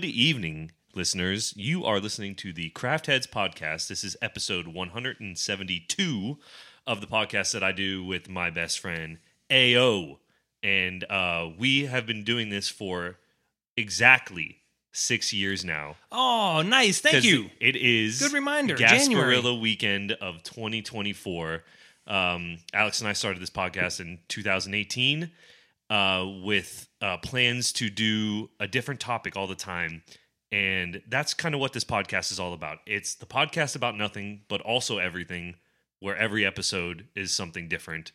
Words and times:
Good 0.00 0.06
evening, 0.06 0.70
listeners. 0.94 1.52
You 1.56 1.84
are 1.84 1.98
listening 1.98 2.36
to 2.36 2.52
the 2.52 2.70
Craft 2.70 3.06
Heads 3.06 3.26
podcast. 3.26 3.88
This 3.88 4.04
is 4.04 4.16
episode 4.22 4.68
172 4.68 6.38
of 6.86 7.00
the 7.00 7.08
podcast 7.08 7.52
that 7.52 7.64
I 7.64 7.72
do 7.72 8.04
with 8.04 8.28
my 8.28 8.48
best 8.48 8.78
friend, 8.78 9.18
AO. 9.50 10.20
And 10.62 11.02
uh, 11.10 11.48
we 11.58 11.86
have 11.86 12.06
been 12.06 12.22
doing 12.22 12.48
this 12.48 12.68
for 12.68 13.18
exactly 13.76 14.58
six 14.92 15.32
years 15.32 15.64
now. 15.64 15.96
Oh, 16.12 16.62
nice. 16.64 17.00
Thank 17.00 17.24
you. 17.24 17.50
It 17.60 17.74
is 17.74 18.20
Good 18.20 18.34
reminder, 18.34 18.76
Gasparilla 18.76 19.00
January. 19.42 19.58
weekend 19.58 20.12
of 20.12 20.44
2024. 20.44 21.64
Um, 22.06 22.58
Alex 22.72 23.00
and 23.00 23.08
I 23.08 23.14
started 23.14 23.42
this 23.42 23.50
podcast 23.50 23.98
in 23.98 24.20
2018 24.28 25.32
uh, 25.90 26.26
with 26.42 26.88
uh, 27.00 27.16
plans 27.18 27.72
to 27.72 27.88
do 27.90 28.50
a 28.60 28.66
different 28.68 29.00
topic 29.00 29.36
all 29.36 29.46
the 29.46 29.54
time. 29.54 30.02
And 30.50 31.02
that's 31.08 31.34
kind 31.34 31.54
of 31.54 31.60
what 31.60 31.72
this 31.74 31.84
podcast 31.84 32.32
is 32.32 32.40
all 32.40 32.54
about. 32.54 32.78
It's 32.86 33.14
the 33.14 33.26
podcast 33.26 33.76
about 33.76 33.96
nothing, 33.96 34.42
but 34.48 34.60
also 34.62 34.98
everything, 34.98 35.56
where 36.00 36.16
every 36.16 36.44
episode 36.46 37.06
is 37.14 37.32
something 37.32 37.68
different. 37.68 38.12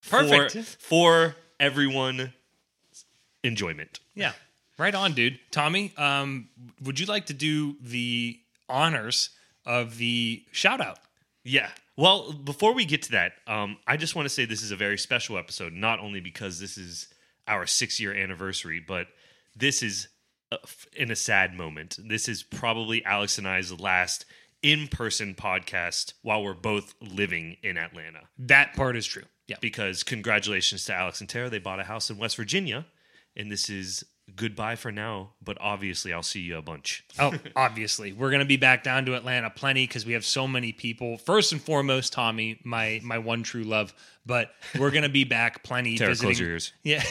for- 0.00 0.18
Perfect. 0.20 0.76
for 0.80 1.34
everyone 1.58 2.32
enjoyment. 3.42 4.00
Yeah. 4.14 4.32
Right 4.78 4.94
on, 4.94 5.12
dude. 5.14 5.38
Tommy, 5.50 5.92
um, 5.96 6.48
would 6.82 6.98
you 6.98 7.06
like 7.06 7.26
to 7.26 7.34
do 7.34 7.76
the 7.80 8.38
honors 8.68 9.30
of 9.64 9.98
the 9.98 10.44
shout 10.52 10.80
out? 10.80 10.98
Yeah. 11.44 11.70
Well, 11.96 12.32
before 12.32 12.74
we 12.74 12.84
get 12.84 13.02
to 13.02 13.12
that, 13.12 13.32
um, 13.46 13.76
I 13.86 13.96
just 13.96 14.16
want 14.16 14.26
to 14.26 14.30
say 14.30 14.44
this 14.44 14.62
is 14.62 14.70
a 14.70 14.76
very 14.76 14.98
special 14.98 15.38
episode, 15.38 15.72
not 15.72 16.00
only 16.00 16.20
because 16.20 16.58
this 16.58 16.76
is 16.76 17.08
our 17.46 17.66
six 17.66 18.00
year 18.00 18.14
anniversary, 18.14 18.82
but 18.86 19.06
this 19.54 19.82
is 19.82 20.08
uh, 20.50 20.56
f- 20.64 20.86
in 20.96 21.10
a 21.10 21.16
sad 21.16 21.54
moment. 21.54 21.98
This 22.08 22.28
is 22.28 22.42
probably 22.42 23.04
Alex 23.04 23.38
and 23.38 23.46
I's 23.46 23.78
last 23.78 24.24
in 24.62 24.88
person 24.88 25.34
podcast 25.34 26.14
while 26.22 26.42
we're 26.42 26.54
both 26.54 26.94
living 27.00 27.58
in 27.62 27.76
Atlanta. 27.76 28.20
That 28.38 28.74
part 28.74 28.96
is 28.96 29.06
true. 29.06 29.24
Yeah. 29.46 29.56
Because 29.60 30.02
congratulations 30.02 30.86
to 30.86 30.94
Alex 30.94 31.20
and 31.20 31.28
Tara. 31.28 31.50
They 31.50 31.58
bought 31.58 31.78
a 31.78 31.84
house 31.84 32.08
in 32.08 32.16
West 32.16 32.36
Virginia, 32.36 32.86
and 33.36 33.52
this 33.52 33.68
is 33.68 34.02
goodbye 34.36 34.76
for 34.76 34.90
now, 34.90 35.30
but 35.42 35.56
obviously 35.60 36.12
I'll 36.12 36.22
see 36.22 36.40
you 36.40 36.56
a 36.58 36.62
bunch. 36.62 37.04
Oh, 37.18 37.32
obviously, 37.54 38.12
we're 38.12 38.30
gonna 38.30 38.44
be 38.44 38.56
back 38.56 38.82
down 38.82 39.04
to 39.06 39.14
Atlanta 39.14 39.50
plenty 39.50 39.86
because 39.86 40.04
we 40.06 40.14
have 40.14 40.24
so 40.24 40.48
many 40.48 40.72
people. 40.72 41.18
First 41.18 41.52
and 41.52 41.60
foremost, 41.62 42.12
Tommy, 42.12 42.60
my 42.64 43.00
my 43.04 43.18
one 43.18 43.42
true 43.42 43.64
love. 43.64 43.94
But 44.26 44.50
we're 44.78 44.90
gonna 44.90 45.08
be 45.10 45.24
back 45.24 45.62
plenty. 45.62 45.96
Tara, 45.98 46.10
visiting, 46.10 46.28
close 46.28 46.40
your 46.40 46.50
ears. 46.50 46.72
Yeah, 46.82 47.02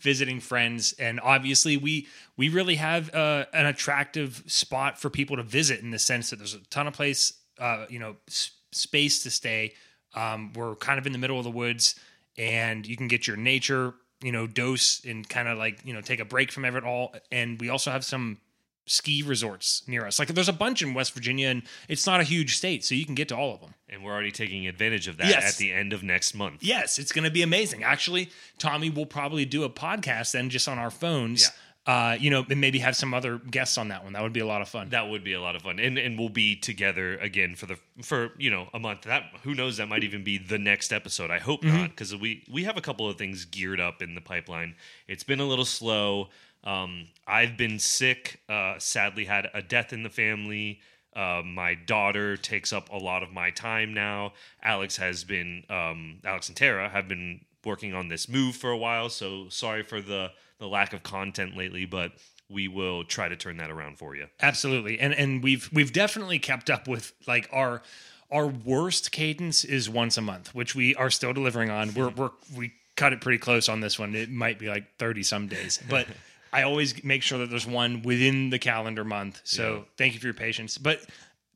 visiting 0.00 0.40
friends, 0.40 0.92
and 0.98 1.20
obviously 1.20 1.76
we 1.76 2.06
we 2.36 2.48
really 2.48 2.74
have 2.76 3.14
uh, 3.14 3.46
an 3.52 3.66
attractive 3.66 4.42
spot 4.46 4.98
for 5.00 5.10
people 5.10 5.36
to 5.36 5.42
visit 5.42 5.80
in 5.80 5.90
the 5.90 5.98
sense 5.98 6.30
that 6.30 6.36
there's 6.36 6.54
a 6.54 6.60
ton 6.70 6.86
of 6.86 6.94
place, 6.94 7.32
uh, 7.58 7.86
you 7.88 7.98
know, 7.98 8.16
s- 8.28 8.50
space 8.72 9.22
to 9.22 9.30
stay. 9.30 9.74
Um, 10.14 10.52
we're 10.54 10.74
kind 10.76 10.98
of 10.98 11.06
in 11.06 11.12
the 11.12 11.18
middle 11.18 11.38
of 11.38 11.44
the 11.44 11.50
woods, 11.50 11.94
and 12.36 12.86
you 12.86 12.96
can 12.96 13.08
get 13.08 13.26
your 13.26 13.36
nature, 13.36 13.94
you 14.22 14.32
know, 14.32 14.46
dose 14.46 15.04
and 15.04 15.28
kind 15.28 15.48
of 15.48 15.58
like 15.58 15.80
you 15.84 15.92
know 15.92 16.00
take 16.00 16.20
a 16.20 16.24
break 16.24 16.50
from 16.52 16.64
it 16.64 16.84
all. 16.84 17.14
And 17.30 17.60
we 17.60 17.68
also 17.68 17.90
have 17.90 18.04
some 18.04 18.38
ski 18.86 19.22
resorts 19.22 19.82
near 19.86 20.04
us. 20.06 20.18
Like 20.18 20.28
there's 20.28 20.48
a 20.48 20.52
bunch 20.52 20.82
in 20.82 20.92
West 20.94 21.14
Virginia, 21.14 21.48
and 21.48 21.62
it's 21.88 22.06
not 22.06 22.20
a 22.20 22.24
huge 22.24 22.56
state, 22.56 22.84
so 22.84 22.94
you 22.94 23.04
can 23.06 23.14
get 23.14 23.28
to 23.28 23.36
all 23.36 23.54
of 23.54 23.60
them. 23.60 23.74
And 23.88 24.02
we're 24.02 24.12
already 24.12 24.32
taking 24.32 24.66
advantage 24.66 25.06
of 25.08 25.18
that 25.18 25.28
Yes. 25.28 25.52
at 25.54 25.58
the 25.58 25.72
end 25.72 25.92
of 25.92 26.02
next 26.02 26.34
month. 26.34 26.62
Yes, 26.62 26.98
it's 26.98 27.12
going 27.12 27.24
to 27.24 27.30
be 27.30 27.42
amazing. 27.42 27.84
Actually, 27.84 28.30
Tommy 28.58 28.90
will 28.90 29.06
probably 29.06 29.44
do 29.44 29.62
a 29.64 29.70
podcast 29.70 30.32
then 30.32 30.50
just 30.50 30.66
on 30.66 30.78
our 30.78 30.90
phones. 30.90 31.50
Uh, 31.84 32.16
you 32.20 32.30
know, 32.30 32.46
and 32.48 32.60
maybe 32.60 32.78
have 32.78 32.94
some 32.94 33.12
other 33.12 33.38
guests 33.38 33.76
on 33.76 33.88
that 33.88 34.04
one. 34.04 34.12
That 34.12 34.22
would 34.22 34.32
be 34.32 34.38
a 34.38 34.46
lot 34.46 34.62
of 34.62 34.68
fun. 34.68 34.90
That 34.90 35.08
would 35.08 35.24
be 35.24 35.32
a 35.32 35.40
lot 35.40 35.56
of 35.56 35.62
fun, 35.62 35.80
and 35.80 35.98
and 35.98 36.16
we'll 36.16 36.28
be 36.28 36.54
together 36.54 37.16
again 37.18 37.56
for 37.56 37.66
the 37.66 37.76
for 38.02 38.30
you 38.38 38.50
know 38.50 38.68
a 38.72 38.78
month. 38.78 39.02
That 39.02 39.24
who 39.42 39.52
knows? 39.52 39.78
That 39.78 39.88
might 39.88 40.04
even 40.04 40.22
be 40.22 40.38
the 40.38 40.58
next 40.58 40.92
episode. 40.92 41.32
I 41.32 41.40
hope 41.40 41.64
not, 41.64 41.90
because 41.90 42.14
we 42.14 42.44
we 42.48 42.62
have 42.64 42.76
a 42.76 42.80
couple 42.80 43.08
of 43.08 43.16
things 43.16 43.44
geared 43.46 43.80
up 43.80 44.00
in 44.00 44.14
the 44.14 44.20
pipeline. 44.20 44.76
It's 45.08 45.24
been 45.24 45.40
a 45.40 45.44
little 45.44 45.64
slow. 45.64 46.28
Um, 46.62 47.08
I've 47.26 47.56
been 47.56 47.80
sick. 47.80 48.40
Uh, 48.48 48.74
sadly, 48.78 49.24
had 49.24 49.48
a 49.52 49.60
death 49.60 49.92
in 49.92 50.04
the 50.04 50.10
family. 50.10 50.78
Uh, 51.16 51.42
my 51.44 51.74
daughter 51.74 52.36
takes 52.36 52.72
up 52.72 52.90
a 52.90 52.96
lot 52.96 53.24
of 53.24 53.32
my 53.32 53.50
time 53.50 53.92
now. 53.92 54.34
Alex 54.62 54.96
has 54.98 55.24
been 55.24 55.64
um, 55.68 56.20
Alex 56.24 56.46
and 56.48 56.56
Tara 56.56 56.88
have 56.88 57.08
been 57.08 57.40
working 57.64 57.92
on 57.94 58.08
this 58.08 58.28
move 58.28 58.56
for 58.56 58.70
a 58.70 58.78
while. 58.78 59.08
So 59.08 59.48
sorry 59.48 59.82
for 59.82 60.00
the 60.00 60.30
the 60.62 60.68
lack 60.68 60.92
of 60.94 61.02
content 61.02 61.56
lately, 61.56 61.84
but 61.84 62.12
we 62.48 62.68
will 62.68 63.04
try 63.04 63.28
to 63.28 63.36
turn 63.36 63.56
that 63.58 63.70
around 63.70 63.98
for 63.98 64.14
you. 64.16 64.26
Absolutely, 64.40 64.98
and 65.00 65.12
and 65.14 65.42
we've 65.42 65.68
we've 65.72 65.92
definitely 65.92 66.38
kept 66.38 66.70
up 66.70 66.88
with 66.88 67.12
like 67.26 67.48
our 67.52 67.82
our 68.30 68.46
worst 68.46 69.12
cadence 69.12 69.64
is 69.64 69.90
once 69.90 70.16
a 70.16 70.22
month, 70.22 70.54
which 70.54 70.74
we 70.74 70.94
are 70.96 71.10
still 71.10 71.32
delivering 71.32 71.70
on. 71.70 71.92
We're 71.94 72.08
we're 72.10 72.30
we 72.56 72.72
cut 72.96 73.12
it 73.12 73.20
pretty 73.20 73.38
close 73.38 73.68
on 73.68 73.80
this 73.80 73.98
one. 73.98 74.14
It 74.14 74.30
might 74.30 74.58
be 74.58 74.68
like 74.68 74.96
thirty 74.98 75.22
some 75.22 75.48
days, 75.48 75.78
but. 75.88 76.06
I 76.54 76.64
always 76.64 77.02
make 77.02 77.22
sure 77.22 77.38
that 77.38 77.48
there's 77.48 77.66
one 77.66 78.02
within 78.02 78.50
the 78.50 78.58
calendar 78.58 79.04
month. 79.04 79.40
So 79.42 79.74
Yeah. 79.74 79.82
thank 79.96 80.12
you 80.12 80.20
for 80.20 80.26
your 80.26 80.34
patience. 80.34 80.76
But 80.76 81.00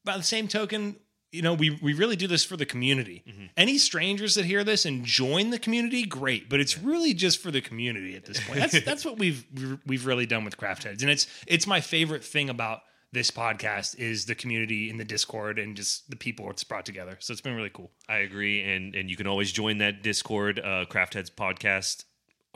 by 0.04 0.16
the 0.16 0.22
same 0.22 0.48
token, 0.48 0.96
you 1.36 1.42
know, 1.42 1.54
we, 1.54 1.78
we 1.82 1.92
really 1.92 2.16
do 2.16 2.26
this 2.26 2.44
for 2.44 2.56
the 2.56 2.66
community. 2.66 3.22
Any 3.56 3.78
strangers 3.78 4.34
that 4.34 4.46
hear 4.46 4.64
this 4.64 4.86
and 4.86 5.04
join 5.04 5.50
the 5.50 5.58
community, 5.58 6.04
great. 6.04 6.48
But 6.48 6.60
it's 6.60 6.78
really 6.78 7.12
just 7.14 7.40
for 7.42 7.50
the 7.50 7.60
community 7.60 8.16
at 8.16 8.24
this 8.24 8.40
point. 8.40 8.60
That's 8.60 8.80
that's 8.84 9.04
what 9.04 9.18
we've 9.18 9.44
we've 9.86 10.06
really 10.06 10.26
done 10.26 10.44
with 10.44 10.56
Craft 10.56 10.84
Heads, 10.84 11.02
and 11.02 11.10
it's 11.10 11.26
it's 11.46 11.66
my 11.66 11.80
favorite 11.80 12.24
thing 12.24 12.48
about 12.48 12.80
this 13.12 13.30
podcast 13.30 13.98
is 13.98 14.26
the 14.26 14.34
community 14.34 14.90
in 14.90 14.96
the 14.98 15.04
Discord 15.04 15.58
and 15.58 15.76
just 15.76 16.10
the 16.10 16.16
people 16.16 16.50
it's 16.50 16.64
brought 16.64 16.84
together. 16.84 17.16
So 17.20 17.32
it's 17.32 17.40
been 17.40 17.54
really 17.54 17.70
cool. 17.72 17.90
I 18.08 18.18
agree, 18.18 18.62
and 18.62 18.94
and 18.94 19.10
you 19.10 19.16
can 19.16 19.26
always 19.26 19.52
join 19.52 19.78
that 19.78 20.02
Discord, 20.02 20.58
uh, 20.58 20.86
Craft 20.86 21.14
Heads 21.14 21.30
podcast 21.30 22.04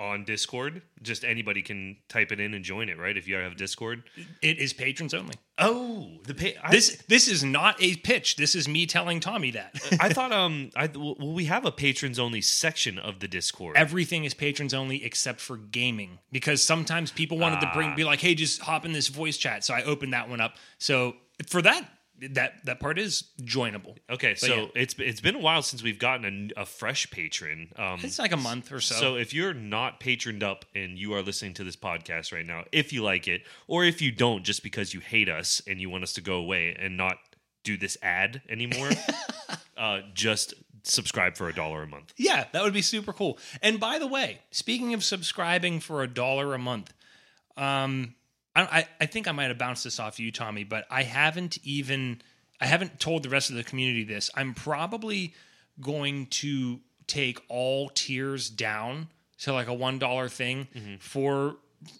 on 0.00 0.24
Discord. 0.24 0.80
Just 1.02 1.24
anybody 1.24 1.60
can 1.60 1.98
type 2.08 2.32
it 2.32 2.40
in 2.40 2.54
and 2.54 2.64
join 2.64 2.88
it, 2.88 2.98
right? 2.98 3.16
If 3.16 3.28
you 3.28 3.36
have 3.36 3.56
Discord. 3.56 4.02
It 4.40 4.58
is 4.58 4.72
patrons 4.72 5.12
only. 5.12 5.34
Oh, 5.58 6.08
the 6.24 6.32
pay. 6.34 6.56
I, 6.62 6.70
This 6.70 6.96
this 7.06 7.28
is 7.28 7.44
not 7.44 7.76
a 7.82 7.96
pitch. 7.96 8.36
This 8.36 8.54
is 8.54 8.66
me 8.66 8.86
telling 8.86 9.20
Tommy 9.20 9.50
that. 9.50 9.78
I 10.00 10.08
thought 10.08 10.32
um 10.32 10.70
I 10.74 10.88
well 10.94 11.16
we 11.20 11.44
have 11.44 11.66
a 11.66 11.70
patrons 11.70 12.18
only 12.18 12.40
section 12.40 12.98
of 12.98 13.20
the 13.20 13.28
Discord. 13.28 13.76
everything 13.76 14.24
is 14.24 14.32
patrons 14.32 14.72
only 14.72 15.04
except 15.04 15.40
for 15.40 15.58
gaming 15.58 16.18
because 16.32 16.62
sometimes 16.62 17.12
people 17.12 17.36
wanted 17.38 17.60
to 17.60 17.70
bring 17.74 17.94
be 17.94 18.04
like 18.04 18.20
hey 18.20 18.34
just 18.34 18.62
hop 18.62 18.86
in 18.86 18.92
this 18.92 19.08
voice 19.08 19.36
chat 19.36 19.64
so 19.64 19.74
i 19.74 19.82
opened 19.82 20.12
that 20.14 20.28
one 20.28 20.40
up 20.40 20.54
so 20.78 21.14
for 21.46 21.60
that 21.60 21.84
that 22.20 22.64
that 22.66 22.80
part 22.80 22.98
is 22.98 23.24
joinable 23.42 23.96
okay, 24.10 24.34
so 24.34 24.54
yeah. 24.54 24.66
it's 24.74 24.94
it's 24.98 25.20
been 25.20 25.36
a 25.36 25.38
while 25.38 25.62
since 25.62 25.82
we've 25.82 25.98
gotten 25.98 26.52
a, 26.56 26.62
a 26.62 26.66
fresh 26.66 27.10
patron. 27.10 27.72
Um, 27.76 28.00
it's 28.02 28.18
like 28.18 28.32
a 28.32 28.36
month 28.36 28.72
or 28.72 28.80
so, 28.80 28.94
So 28.94 29.16
if 29.16 29.32
you're 29.32 29.54
not 29.54 30.00
patroned 30.00 30.42
up 30.42 30.64
and 30.74 30.98
you 30.98 31.14
are 31.14 31.22
listening 31.22 31.54
to 31.54 31.64
this 31.64 31.76
podcast 31.76 32.32
right 32.32 32.46
now, 32.46 32.64
if 32.72 32.92
you 32.92 33.02
like 33.02 33.26
it, 33.28 33.42
or 33.66 33.84
if 33.84 34.02
you 34.02 34.12
don't 34.12 34.44
just 34.44 34.62
because 34.62 34.92
you 34.92 35.00
hate 35.00 35.28
us 35.28 35.62
and 35.66 35.80
you 35.80 35.88
want 35.88 36.02
us 36.02 36.12
to 36.14 36.20
go 36.20 36.34
away 36.34 36.76
and 36.78 36.96
not 36.96 37.16
do 37.64 37.76
this 37.76 37.96
ad 38.02 38.42
anymore, 38.48 38.90
uh, 39.76 40.00
just 40.14 40.54
subscribe 40.82 41.36
for 41.36 41.48
a 41.48 41.54
dollar 41.54 41.82
a 41.82 41.86
month. 41.86 42.12
yeah 42.16 42.46
that 42.52 42.62
would 42.62 42.72
be 42.72 42.80
super 42.80 43.12
cool 43.12 43.38
and 43.60 43.78
by 43.78 43.98
the 43.98 44.06
way 44.06 44.38
speaking 44.50 44.94
of 44.94 45.04
subscribing 45.04 45.78
for 45.78 46.02
a 46.02 46.06
dollar 46.08 46.54
a 46.54 46.58
month 46.58 46.94
um 47.58 48.14
I, 48.54 48.62
I 48.62 48.88
i 49.00 49.06
think 49.06 49.28
i 49.28 49.32
might 49.32 49.48
have 49.48 49.58
bounced 49.58 49.84
this 49.84 50.00
off 50.00 50.18
you 50.18 50.32
tommy 50.32 50.64
but 50.64 50.86
i 50.90 51.02
haven't 51.02 51.58
even 51.64 52.20
i 52.60 52.66
haven't 52.66 53.00
told 53.00 53.22
the 53.22 53.28
rest 53.28 53.50
of 53.50 53.56
the 53.56 53.64
community 53.64 54.04
this. 54.04 54.30
I'm 54.34 54.54
probably 54.54 55.34
going 55.80 56.26
to 56.26 56.80
take 57.06 57.40
all 57.48 57.88
tiers 57.88 58.50
down 58.50 59.08
to 59.38 59.52
like 59.52 59.68
a 59.68 59.74
one 59.74 59.98
dollar 59.98 60.28
thing 60.28 60.68
mm-hmm. 60.74 60.96
for 61.00 61.56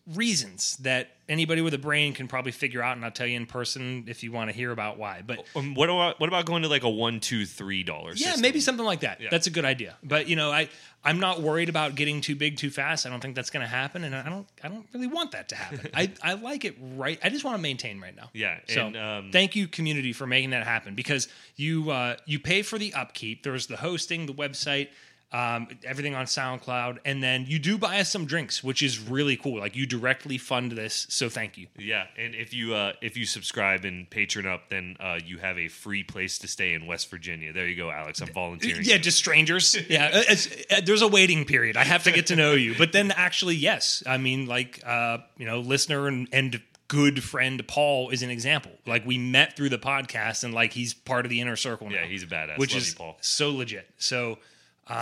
reasons 0.07 0.77
that 0.79 1.11
anybody 1.29 1.63
with 1.63 1.73
a 1.73 1.79
brain 1.79 2.13
can 2.13 2.29
probably 2.29 2.53
figure 2.53 2.83
out 2.83 2.97
and 2.97 3.05
i'll 3.05 3.11
tell 3.11 3.27
you 3.27 3.37
in 3.37 3.47
person 3.47 4.05
if 4.09 4.23
you 4.23 4.33
want 4.33 4.51
to 4.51 4.55
hear 4.57 4.73
about 4.73 4.99
why 4.99 5.23
but 5.27 5.45
Um, 5.55 5.75
what 5.75 5.89
about 5.89 6.21
what 6.21 6.29
about 6.29 6.45
going 6.45 6.63
to 6.63 6.69
like 6.69 6.83
a 6.83 6.91
one, 6.91 7.21
two, 7.21 7.47
three 7.47 7.83
dollar? 7.83 8.13
yeah, 8.15 8.37
maybe 8.39 8.61
something 8.61 8.85
like 8.85 9.01
that. 9.01 9.21
That's 9.31 9.47
a 9.47 9.51
good 9.51 9.65
idea. 9.65 9.97
But 10.03 10.29
you 10.29 10.37
know, 10.37 10.51
I 10.51 10.69
I'm 11.05 11.19
not 11.19 11.41
worried 11.41 11.69
about 11.71 11.95
getting 11.95 12.21
too 12.21 12.37
big 12.37 12.57
too 12.59 12.71
fast. 12.71 13.07
I 13.07 13.11
don't 13.11 13.21
think 13.21 13.35
that's 13.35 13.49
going 13.51 13.63
to 13.63 13.69
happen, 13.69 14.05
and 14.05 14.15
I 14.15 14.29
don't 14.29 14.47
I 14.63 14.69
don't 14.69 14.87
really 14.93 15.07
want 15.07 15.33
that 15.33 15.49
to 15.51 15.57
happen. 15.57 15.89
I 15.95 16.13
I 16.23 16.35
like 16.35 16.65
it 16.65 16.77
right. 16.97 17.19
I 17.23 17.31
just 17.31 17.45
want 17.45 17.57
to 17.57 17.63
maintain 17.63 18.01
right 18.01 18.15
now. 18.15 18.31
Yeah, 18.35 18.59
So 18.69 18.87
and, 18.87 18.97
um, 18.97 19.31
thank 19.33 19.57
you, 19.57 19.67
community, 19.67 20.13
for 20.13 20.27
making 20.27 20.51
that 20.51 20.65
happen 20.65 20.95
because 20.95 21.29
you 21.57 21.91
uh, 21.91 22.17
you 22.27 22.39
pay 22.39 22.63
for 22.63 22.79
the 22.79 22.93
upkeep. 22.95 23.43
There's 23.43 23.67
the 23.67 23.77
hosting, 23.79 24.27
the 24.27 24.35
website. 24.35 24.89
Um, 25.33 25.69
everything 25.85 26.17
on 26.17 26.27
SoundCloud, 26.27 26.99
and 27.05 27.23
then 27.23 27.45
you 27.47 27.61
do 27.61 27.79
buy 27.79 28.01
us 28.01 28.11
some 28.11 28.25
drinks, 28.25 28.65
which 28.65 28.83
is 28.83 28.99
really 28.99 29.37
cool. 29.37 29.61
Like 29.61 29.77
you 29.77 29.87
directly 29.87 30.39
fund 30.39 30.73
this, 30.73 31.07
so 31.09 31.29
thank 31.29 31.57
you. 31.57 31.69
Yeah, 31.79 32.07
and 32.19 32.35
if 32.35 32.53
you 32.53 32.75
uh, 32.75 32.95
if 33.01 33.17
you 33.17 33.25
subscribe 33.27 33.85
and 33.85 34.11
patron 34.11 34.45
up, 34.45 34.71
then 34.71 34.97
uh, 34.99 35.21
you 35.25 35.39
have 35.39 35.57
a 35.57 35.69
free 35.69 36.03
place 36.03 36.39
to 36.39 36.49
stay 36.49 36.75
in 36.75 36.85
West 36.87 37.11
Virginia. 37.11 37.53
There 37.53 37.69
you 37.69 37.77
go, 37.77 37.93
Alex. 37.93 38.21
I'm 38.21 38.33
volunteering. 38.33 38.83
Yeah, 38.83 38.95
you. 38.95 39.01
just 39.01 39.19
strangers. 39.19 39.77
Yeah, 39.91 40.23
uh, 40.31 40.35
uh, 40.71 40.81
there's 40.85 41.03
a 41.03 41.09
waiting 41.09 41.45
period. 41.45 41.77
I 41.77 41.83
have 41.85 42.05
to 42.05 42.13
get 42.13 42.27
to 42.29 42.37
know 42.37 42.53
you, 42.53 42.75
but 42.77 42.93
then 42.93 43.11
actually, 43.11 43.57
yes, 43.57 44.05
I 44.07 44.19
mean, 44.19 44.47
like, 44.47 44.81
uh, 44.87 45.19
you 45.37 45.47
know, 45.47 45.61
listener 45.61 46.07
and, 46.07 46.29
and 46.33 46.61
good 46.87 47.23
friend 47.23 47.67
Paul 47.69 48.11
is 48.11 48.23
an 48.23 48.31
example. 48.31 48.73
Like 48.85 49.07
we 49.07 49.17
met 49.17 49.57
through 49.57 49.69
the 49.69 49.79
podcast, 49.79 50.45
and 50.45 50.53
like 50.53 50.73
he's 50.73 50.93
part 50.93 51.25
of 51.25 51.31
the 51.31 51.41
inner 51.41 51.57
circle 51.57 51.89
now. 51.89 51.97
Yeah, 51.97 52.07
he's 52.07 52.25
a 52.25 52.27
badass. 52.27 52.59
which 52.59 52.75
Love 52.75 52.83
is 52.83 52.89
you, 52.91 52.97
Paul. 52.97 53.17
so 53.21 53.51
legit. 53.53 53.89
So 53.99 54.39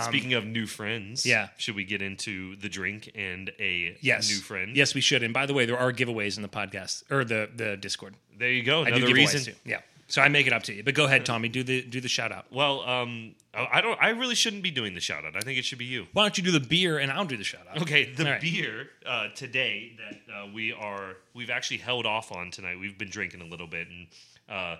Speaking 0.03 0.33
of 0.33 0.45
new 0.45 0.67
friends, 0.67 1.25
yeah. 1.25 1.49
should 1.57 1.75
we 1.75 1.83
get 1.83 2.01
into 2.01 2.55
the 2.57 2.69
drink 2.69 3.11
and 3.15 3.51
a 3.59 3.97
yes, 4.01 4.29
new 4.29 4.37
friend? 4.37 4.75
Yes, 4.75 4.93
we 4.93 5.01
should. 5.01 5.23
And 5.23 5.33
by 5.33 5.45
the 5.45 5.53
way, 5.53 5.65
there 5.65 5.77
are 5.77 5.91
giveaways 5.91 6.37
in 6.37 6.43
the 6.43 6.49
podcast 6.49 7.03
or 7.11 7.23
the 7.23 7.49
the 7.55 7.77
Discord. 7.77 8.15
There 8.37 8.51
you 8.51 8.63
go. 8.63 8.83
I 8.83 8.89
Another 8.89 9.13
reason. 9.13 9.53
too. 9.53 9.59
Yeah. 9.65 9.81
So 10.09 10.23
I 10.23 10.27
make 10.27 10.47
it 10.47 10.53
up 10.53 10.63
to 10.63 10.73
you. 10.73 10.83
But 10.83 10.95
go 10.95 11.05
ahead, 11.05 11.23
Tommy. 11.23 11.49
Do 11.49 11.61
the 11.61 11.83
do 11.83 12.01
the 12.01 12.07
shout 12.07 12.31
out. 12.31 12.45
Well, 12.51 12.81
um, 12.81 13.35
I 13.53 13.79
don't. 13.81 13.97
I 14.01 14.09
really 14.09 14.35
shouldn't 14.35 14.63
be 14.63 14.71
doing 14.71 14.95
the 14.95 14.99
shout 14.99 15.23
out. 15.23 15.35
I 15.35 15.41
think 15.41 15.59
it 15.59 15.65
should 15.65 15.77
be 15.77 15.85
you. 15.85 16.07
Why 16.13 16.23
don't 16.23 16.37
you 16.37 16.43
do 16.43 16.51
the 16.51 16.59
beer 16.59 16.97
and 16.97 17.11
I'll 17.11 17.25
do 17.25 17.37
the 17.37 17.43
shout 17.43 17.67
out? 17.69 17.81
Okay, 17.83 18.11
the 18.11 18.25
right. 18.25 18.41
beer 18.41 18.89
uh, 19.05 19.27
today 19.35 19.93
that 19.97 20.33
uh, 20.33 20.47
we 20.53 20.73
are 20.73 21.17
we've 21.35 21.51
actually 21.51 21.77
held 21.77 22.07
off 22.07 22.31
on 22.31 22.49
tonight. 22.49 22.79
We've 22.79 22.97
been 22.97 23.09
drinking 23.09 23.41
a 23.41 23.45
little 23.45 23.67
bit, 23.67 23.87
and 23.87 24.07
uh, 24.49 24.77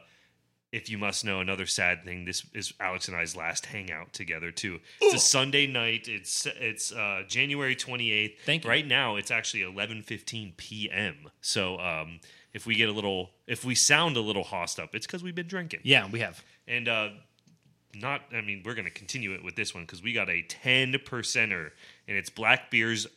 if 0.72 0.90
you 0.90 0.98
must 0.98 1.26
know, 1.26 1.40
another 1.40 1.66
sad 1.66 2.04
thing. 2.06 2.26
This 2.26 2.46
is 2.54 2.74
Alex 2.80 3.08
and 3.08 3.18
I's 3.18 3.36
last 3.36 3.68
hangout 3.68 4.14
together 4.14 4.52
too. 4.52 4.80
It's 5.02 5.16
a 5.16 5.20
Sunday 5.20 5.68
night. 5.68 6.08
It's 6.08 6.46
it's 6.60 6.92
uh, 6.92 7.24
January 7.28 7.76
twenty 7.76 8.12
eighth. 8.12 8.42
Thank 8.46 8.64
you. 8.64 8.70
Right 8.70 8.88
now, 8.88 9.16
it's 9.16 9.32
actually 9.32 9.64
eleven 9.64 10.04
fifteen 10.04 10.54
p.m. 10.58 11.30
So 11.42 11.80
um, 11.80 12.20
if 12.54 12.66
we 12.66 12.76
get 12.76 12.90
a 12.90 12.92
little, 12.92 13.32
if 13.48 13.64
we 13.66 13.76
sound 13.76 14.18
a 14.18 14.22
little 14.22 14.44
hossed 14.44 14.80
up, 14.80 14.96
it's 14.96 15.06
because 15.06 15.24
we've 15.24 15.36
been 15.36 15.48
drinking. 15.48 15.82
Yeah, 15.84 16.08
we 16.10 16.20
have. 16.20 16.44
And 16.68 16.88
uh, 16.88 17.10
not, 17.96 18.22
I 18.34 18.42
mean, 18.42 18.64
we're 18.66 18.76
going 18.76 18.86
to 18.86 18.92
continue 18.92 19.34
it 19.34 19.44
with 19.44 19.56
this 19.56 19.74
one 19.74 19.84
because 19.84 20.04
we 20.04 20.14
got 20.14 20.30
a 20.30 20.42
10 20.44 20.94
percenter 21.06 21.72
and 22.08 22.18
it's 22.18 22.30
Black 22.30 22.72
Beers, 22.72 23.08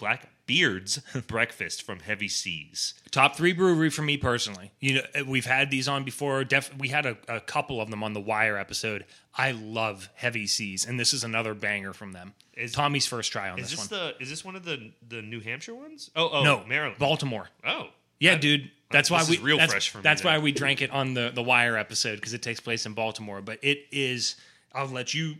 Black 0.00 0.28
Beard's 0.46 0.98
Breakfast 1.28 1.82
from 1.84 2.00
Heavy 2.00 2.26
Seas. 2.26 2.94
Top 3.12 3.36
three 3.36 3.52
brewery 3.52 3.90
for 3.90 4.02
me 4.02 4.16
personally. 4.16 4.72
You 4.80 4.94
know, 4.94 5.02
uh, 5.14 5.24
we've 5.24 5.46
had 5.46 5.70
these 5.70 5.86
on 5.86 6.02
before. 6.02 6.42
Def- 6.42 6.76
we 6.76 6.88
had 6.88 7.06
a, 7.06 7.16
a 7.28 7.40
couple 7.40 7.80
of 7.80 7.88
them 7.90 8.02
on 8.02 8.14
the 8.14 8.20
Wire 8.20 8.56
episode. 8.58 9.04
I 9.36 9.52
love 9.52 10.08
Heavy 10.16 10.48
Seas, 10.48 10.84
and 10.84 10.98
this 10.98 11.14
is 11.14 11.22
another 11.22 11.54
banger 11.54 11.92
from 11.92 12.12
them. 12.12 12.34
Is- 12.54 12.72
Tommy's 12.72 13.06
first 13.06 13.30
try 13.30 13.50
on 13.50 13.60
Is 13.60 13.70
this, 13.70 13.88
this 13.88 13.90
one. 13.90 14.00
the, 14.00 14.22
is 14.22 14.28
this 14.28 14.44
one 14.44 14.56
of 14.56 14.64
the, 14.64 14.90
the 15.06 15.22
New 15.22 15.38
Hampshire 15.40 15.74
ones? 15.74 16.10
Oh, 16.16 16.28
oh, 16.32 16.42
no, 16.42 16.64
Maryland. 16.66 16.98
Baltimore. 16.98 17.48
oh. 17.64 17.88
Yeah, 18.18 18.32
I- 18.32 18.38
dude. 18.38 18.70
That's 18.90 19.08
why 19.08 19.24
we 19.28 19.38
real 19.38 19.56
that's, 19.56 19.70
fresh 19.70 19.88
for 19.90 19.98
me 19.98 20.02
That's 20.02 20.24
why 20.24 20.38
we 20.38 20.50
drank 20.50 20.82
it 20.82 20.90
on 20.90 21.14
the 21.14 21.30
the 21.32 21.44
Wire 21.44 21.76
episode 21.76 22.16
because 22.16 22.34
it 22.34 22.42
takes 22.42 22.58
place 22.58 22.86
in 22.86 22.92
Baltimore. 22.92 23.40
But 23.40 23.60
it 23.62 23.86
is. 23.92 24.34
I'll 24.74 24.88
let 24.88 25.14
you 25.14 25.36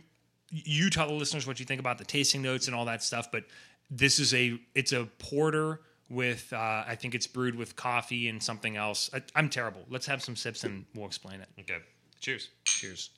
you 0.51 0.89
tell 0.89 1.07
the 1.07 1.13
listeners 1.13 1.47
what 1.47 1.59
you 1.59 1.65
think 1.65 1.79
about 1.79 1.97
the 1.97 2.05
tasting 2.05 2.41
notes 2.41 2.67
and 2.67 2.75
all 2.75 2.85
that 2.85 3.03
stuff. 3.03 3.31
But 3.31 3.43
this 3.91 4.17
is 4.19 4.33
a 4.33 4.57
it's 4.73 4.93
a 4.93 5.05
porter 5.19 5.81
with 6.09 6.51
uh, 6.53 6.83
I 6.87 6.95
think 6.95 7.13
it's 7.13 7.27
brewed 7.27 7.55
with 7.55 7.75
coffee 7.75 8.27
and 8.29 8.41
something 8.41 8.75
else. 8.77 9.09
I, 9.13 9.21
I'm 9.35 9.49
terrible. 9.49 9.81
Let's 9.89 10.07
have 10.07 10.23
some 10.23 10.35
sips 10.35 10.63
and 10.63 10.85
we'll 10.95 11.05
explain 11.05 11.41
it. 11.41 11.49
Okay. 11.59 11.77
Cheers. 12.19 12.49
Cheers. 12.65 13.09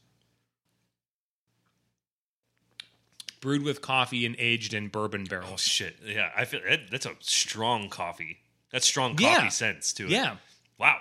Brewed 3.41 3.63
with 3.63 3.81
coffee 3.81 4.25
and 4.25 4.35
aged 4.39 4.73
in 4.73 4.87
bourbon 4.87 5.25
barrels. 5.25 5.51
Oh, 5.53 5.57
shit. 5.57 5.97
Yeah. 6.05 6.29
I 6.35 6.45
feel 6.45 6.61
that, 6.69 6.89
that's 6.89 7.05
a 7.05 7.11
strong 7.19 7.89
coffee. 7.89 8.37
That's 8.71 8.87
strong 8.87 9.17
Yeah. 9.19 9.35
coffee 9.35 9.49
sense 9.49 9.91
to 9.93 10.05
it. 10.05 10.11
Yeah. 10.11 10.37
Wow. 10.77 10.97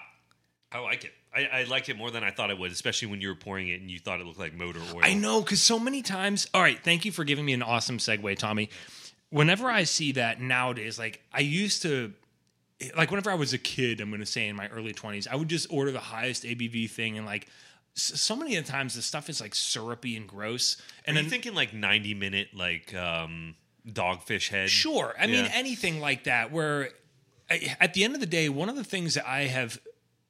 I 0.73 0.81
like 0.81 1.05
it. 1.05 1.13
I, 1.35 1.61
I 1.61 1.65
liked 1.65 1.89
it 1.89 1.97
more 1.97 2.11
than 2.11 2.25
I 2.25 2.31
thought 2.31 2.51
I 2.51 2.55
would, 2.55 2.73
especially 2.73 3.09
when 3.09 3.21
you 3.21 3.29
were 3.29 3.35
pouring 3.37 3.69
it 3.69 3.81
and 3.81 3.91
you 3.91 3.99
thought 3.99 4.21
it 4.21 4.27
looked 4.27 4.41
like 4.41 4.55
motor 4.55 4.81
oil. 4.93 5.01
I 5.03 5.15
know, 5.15 5.41
because 5.41 5.63
so 5.63 5.79
many 5.79 6.03
times. 6.03 6.49
All 6.53 6.61
right, 6.61 6.79
thank 6.83 7.05
you 7.05 7.13
for 7.13 7.25
giving 7.25 7.45
me 7.45 7.53
an 7.53 7.63
awesome 7.63 7.99
segue, 7.99 8.37
Tommy. 8.39 8.69
Whenever 9.32 9.69
I 9.69 9.84
see 9.84 10.12
that 10.12 10.40
nowadays, 10.40 10.99
like 10.99 11.23
I 11.32 11.40
used 11.40 11.82
to, 11.82 12.12
like 12.96 13.11
whenever 13.11 13.31
I 13.31 13.34
was 13.34 13.52
a 13.52 13.58
kid, 13.58 14.00
I'm 14.00 14.11
going 14.11 14.20
to 14.20 14.26
say 14.26 14.46
in 14.46 14.56
my 14.56 14.69
early 14.69 14.93
20s, 14.93 15.26
I 15.26 15.37
would 15.37 15.49
just 15.49 15.67
order 15.70 15.90
the 15.90 16.00
highest 16.00 16.44
ABV 16.44 16.90
thing, 16.90 17.17
and 17.17 17.26
like 17.26 17.49
so 17.94 18.37
many 18.37 18.56
of 18.56 18.64
the 18.64 18.70
times 18.70 18.94
the 18.94 19.02
stuff 19.02 19.29
is 19.29 19.40
like 19.40 19.55
syrupy 19.55 20.17
and 20.17 20.29
gross. 20.29 20.81
And 21.06 21.17
then, 21.17 21.29
thinking 21.29 21.55
like 21.55 21.75
90 21.75 22.14
minute, 22.14 22.49
like 22.55 22.94
um, 22.94 23.55
dogfish 23.87 24.49
head? 24.49 24.70
Sure. 24.70 25.14
I 25.19 25.26
mean, 25.26 25.46
anything 25.52 26.00
like 26.00 26.25
that, 26.25 26.52
where 26.52 26.90
at 27.49 27.94
the 27.94 28.05
end 28.05 28.14
of 28.14 28.20
the 28.20 28.26
day, 28.26 28.49
one 28.49 28.69
of 28.69 28.76
the 28.76 28.85
things 28.85 29.14
that 29.14 29.28
I 29.28 29.43
have, 29.43 29.81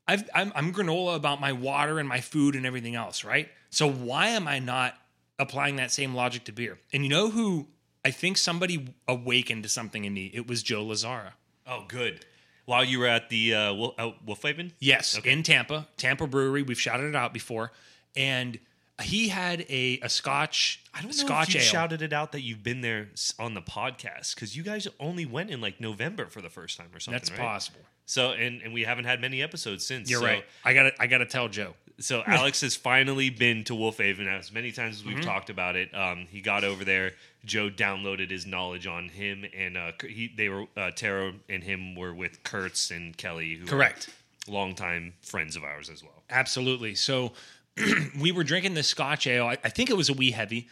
I've, 0.08 0.28
I'm, 0.34 0.52
I'm 0.54 0.72
granola 0.72 1.16
about 1.16 1.40
my 1.40 1.52
water 1.52 1.98
and 1.98 2.08
my 2.08 2.20
food 2.20 2.56
and 2.56 2.66
everything 2.66 2.94
else, 2.94 3.24
right? 3.24 3.48
So 3.70 3.90
why 3.90 4.28
am 4.28 4.48
I 4.48 4.58
not 4.58 4.94
applying 5.38 5.76
that 5.76 5.90
same 5.90 6.14
logic 6.14 6.44
to 6.44 6.52
beer? 6.52 6.78
And 6.92 7.04
you 7.04 7.10
know 7.10 7.30
who 7.30 7.68
I 8.04 8.10
think 8.10 8.36
somebody 8.36 8.94
awakened 9.06 9.62
to 9.62 9.68
something 9.68 10.04
in 10.04 10.14
me? 10.14 10.30
It 10.34 10.46
was 10.46 10.62
Joe 10.62 10.84
Lazara. 10.84 11.32
Oh, 11.66 11.84
good. 11.86 12.24
While 12.64 12.84
you 12.84 12.98
were 12.98 13.06
at 13.06 13.28
the 13.28 13.54
uh, 13.54 13.74
Wolf, 13.74 13.94
uh, 13.98 14.10
Wolfhaven? 14.26 14.72
Yes, 14.78 15.18
in 15.24 15.42
Tampa, 15.42 15.88
Tampa 15.96 16.26
Brewery. 16.26 16.62
We've 16.62 16.80
shouted 16.80 17.06
it 17.06 17.16
out 17.16 17.32
before. 17.32 17.72
And 18.14 18.58
he 19.02 19.28
had 19.28 19.64
a, 19.68 19.98
a 20.02 20.08
Scotch, 20.08 20.82
I 20.94 20.98
don't 20.98 21.16
know 21.16 21.26
Scotch 21.26 21.48
if 21.48 21.54
you 21.54 21.60
ale. 21.60 21.66
shouted 21.66 22.02
it 22.02 22.12
out 22.12 22.32
that 22.32 22.42
you've 22.42 22.62
been 22.62 22.80
there 22.80 23.08
on 23.38 23.54
the 23.54 23.62
podcast 23.62 24.34
because 24.34 24.56
you 24.56 24.62
guys 24.62 24.86
only 25.00 25.26
went 25.26 25.50
in 25.50 25.60
like 25.60 25.80
November 25.80 26.26
for 26.26 26.40
the 26.40 26.50
first 26.50 26.76
time 26.76 26.88
or 26.94 27.00
something. 27.00 27.18
That's 27.18 27.30
right? 27.30 27.40
possible. 27.40 27.80
So 28.04 28.32
and 28.32 28.60
and 28.62 28.74
we 28.74 28.82
haven't 28.82 29.04
had 29.04 29.20
many 29.20 29.42
episodes 29.42 29.86
since. 29.86 30.10
You're 30.10 30.20
so, 30.20 30.26
right. 30.26 30.44
I 30.64 30.74
got 30.74 30.82
to 30.82 30.92
I 31.00 31.06
got 31.06 31.18
to 31.18 31.26
tell 31.26 31.48
Joe. 31.48 31.74
So 31.98 32.22
Alex 32.26 32.60
has 32.62 32.74
finally 32.74 33.30
been 33.30 33.64
to 33.64 33.74
Wolfhaven 33.74 34.26
as 34.26 34.50
many 34.52 34.72
times 34.72 34.96
as 35.00 35.04
we've 35.04 35.16
Mm-hmm. 35.16 35.24
talked 35.24 35.50
about 35.50 35.76
it. 35.76 35.94
Um, 35.94 36.26
he 36.30 36.40
got 36.40 36.64
over 36.64 36.84
there. 36.84 37.12
Joe 37.44 37.68
downloaded 37.70 38.30
his 38.30 38.46
knowledge 38.46 38.86
on 38.86 39.08
him, 39.08 39.44
and 39.56 39.76
uh, 39.76 39.92
he 40.08 40.32
they 40.36 40.48
were 40.48 40.64
uh, 40.76 40.90
Tara 40.92 41.32
and 41.48 41.62
him 41.62 41.94
were 41.94 42.14
with 42.14 42.42
Kurtz 42.44 42.90
and 42.90 43.16
Kelly, 43.16 43.56
who 43.56 43.66
Correct. 43.66 44.08
are 44.48 44.52
longtime 44.52 45.14
friends 45.22 45.54
of 45.56 45.64
ours 45.64 45.88
as 45.90 46.02
well. 46.02 46.22
Absolutely. 46.30 46.94
So 46.94 47.32
we 48.20 48.32
were 48.32 48.44
drinking 48.44 48.74
this 48.74 48.88
Scotch 48.88 49.26
ale. 49.26 49.46
I, 49.46 49.58
I 49.64 49.68
think 49.68 49.90
it 49.90 49.96
was 49.96 50.08
a 50.08 50.12
wee 50.14 50.30
heavy, 50.30 50.68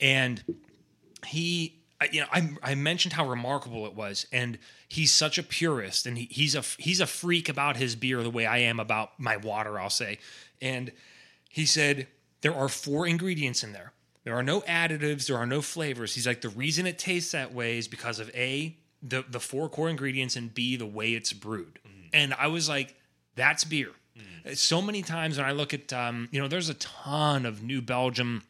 and 0.00 0.42
he, 1.26 1.74
I- 2.00 2.08
you 2.12 2.20
know, 2.20 2.26
I, 2.32 2.50
I 2.62 2.74
mentioned 2.74 3.12
how 3.14 3.28
remarkable 3.28 3.86
it 3.86 3.94
was, 3.94 4.26
and 4.32 4.58
he's 4.88 5.12
such 5.12 5.38
a 5.38 5.42
purist, 5.42 6.06
and 6.06 6.16
he, 6.18 6.24
he's 6.30 6.54
a 6.54 6.62
he's 6.78 7.00
a 7.00 7.06
freak 7.06 7.48
about 7.48 7.76
his 7.76 7.96
beer 7.96 8.22
the 8.22 8.30
way 8.30 8.46
I 8.46 8.58
am 8.58 8.80
about 8.80 9.18
my 9.18 9.36
water. 9.36 9.78
I'll 9.78 9.90
say, 9.90 10.18
and 10.60 10.92
he 11.48 11.66
said 11.66 12.06
there 12.40 12.54
are 12.54 12.68
four 12.68 13.06
ingredients 13.06 13.62
in 13.62 13.72
there. 13.72 13.92
There 14.24 14.34
are 14.34 14.42
no 14.42 14.62
additives. 14.62 15.26
There 15.26 15.36
are 15.36 15.46
no 15.46 15.60
flavors. 15.60 16.14
He's 16.14 16.26
like 16.26 16.40
the 16.40 16.48
reason 16.48 16.86
it 16.86 16.98
tastes 16.98 17.32
that 17.32 17.52
way 17.52 17.78
is 17.78 17.88
because 17.88 18.18
of 18.18 18.30
a 18.34 18.76
the 19.02 19.24
the 19.28 19.40
four 19.40 19.68
core 19.68 19.90
ingredients 19.90 20.36
and 20.36 20.52
b 20.52 20.76
the 20.76 20.86
way 20.86 21.12
it's 21.12 21.32
brewed. 21.32 21.78
And 22.12 22.32
I 22.34 22.46
was 22.46 22.68
like, 22.68 22.94
that's 23.34 23.64
beer. 23.64 23.90
So 24.54 24.80
many 24.82 25.02
times 25.02 25.38
when 25.38 25.46
I 25.46 25.52
look 25.52 25.74
at 25.74 25.92
um, 25.92 26.28
you 26.30 26.40
know, 26.40 26.48
there's 26.48 26.68
a 26.68 26.74
ton 26.74 27.46
of 27.46 27.62
New 27.62 27.82
Belgium 27.82 28.42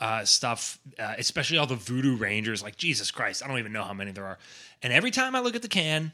uh, 0.00 0.24
stuff, 0.24 0.78
uh, 0.98 1.14
especially 1.18 1.58
all 1.58 1.66
the 1.66 1.76
Voodoo 1.76 2.16
Rangers. 2.16 2.62
Like 2.62 2.76
Jesus 2.76 3.10
Christ, 3.10 3.44
I 3.44 3.48
don't 3.48 3.58
even 3.58 3.72
know 3.72 3.84
how 3.84 3.92
many 3.92 4.12
there 4.12 4.24
are. 4.26 4.38
And 4.82 4.92
every 4.92 5.10
time 5.10 5.34
I 5.34 5.40
look 5.40 5.54
at 5.54 5.62
the 5.62 5.68
can, 5.68 6.12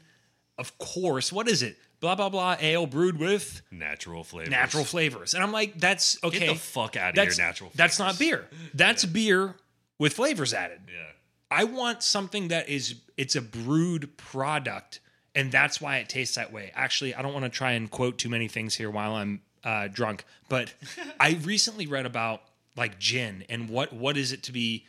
of 0.57 0.77
course, 0.77 1.31
what 1.31 1.47
is 1.47 1.61
it? 1.61 1.77
Blah 1.99 2.15
blah 2.15 2.29
blah. 2.29 2.55
Ale 2.59 2.85
brewed 2.85 3.17
with 3.17 3.61
Natural 3.71 4.23
flavors. 4.23 4.51
natural 4.51 4.83
flavors, 4.83 5.33
and 5.33 5.43
I'm 5.43 5.51
like, 5.51 5.79
that's 5.79 6.17
okay. 6.23 6.39
Get 6.39 6.47
the 6.49 6.55
fuck 6.55 6.95
out 6.95 7.09
of 7.09 7.15
that's, 7.15 7.37
here, 7.37 7.45
natural. 7.45 7.71
That's 7.75 7.97
not 7.99 8.19
beer. 8.19 8.47
That's 8.73 9.03
beer 9.05 9.55
with 9.97 10.13
flavors 10.13 10.53
added. 10.53 10.81
Yeah. 10.87 11.03
I 11.49 11.63
want 11.63 12.03
something 12.03 12.49
that 12.49 12.69
is 12.69 12.95
it's 13.17 13.35
a 13.35 13.41
brewed 13.41 14.15
product, 14.17 14.99
and 15.33 15.51
that's 15.51 15.81
why 15.81 15.97
it 15.97 16.09
tastes 16.09 16.35
that 16.35 16.51
way. 16.53 16.71
Actually, 16.75 17.15
I 17.15 17.21
don't 17.21 17.33
want 17.33 17.45
to 17.45 17.49
try 17.49 17.71
and 17.71 17.89
quote 17.89 18.17
too 18.19 18.29
many 18.29 18.47
things 18.47 18.75
here 18.75 18.91
while 18.91 19.15
I'm 19.15 19.41
uh, 19.63 19.87
drunk, 19.87 20.23
but 20.49 20.73
I 21.19 21.39
recently 21.43 21.87
read 21.87 22.05
about 22.05 22.41
like 22.75 22.99
gin 22.99 23.43
and 23.49 23.69
what 23.69 23.91
what 23.91 24.17
is 24.17 24.31
it 24.33 24.43
to 24.43 24.51
be 24.51 24.85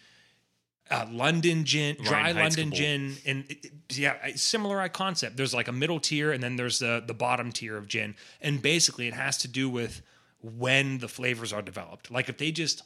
uh, 0.91 1.07
London 1.11 1.65
gin, 1.65 1.97
dry 2.03 2.33
London 2.33 2.71
gin, 2.73 3.17
and 3.27 3.45
it, 3.51 3.65
it- 3.67 3.73
yeah, 3.97 4.15
similar 4.37 4.87
concept. 4.89 5.37
There's 5.37 5.55
like 5.55 5.69
a 5.69 5.73
middle 5.73 6.01
tier, 6.01 6.33
and 6.33 6.43
then 6.43 6.57
there's 6.57 6.79
the 6.79 7.03
the 7.07 7.15
bottom 7.15 7.53
tier 7.53 7.77
of 7.77 7.89
gin, 7.89 8.15
and 8.41 8.61
basically 8.63 9.07
it 9.09 9.15
has 9.15 9.39
to 9.39 9.49
do 9.49 9.69
with 9.71 10.03
when 10.43 10.99
the 10.99 11.09
flavors 11.09 11.53
are 11.53 11.63
developed. 11.63 12.11
Like 12.11 12.29
if 12.29 12.39
they 12.39 12.51
just 12.53 12.83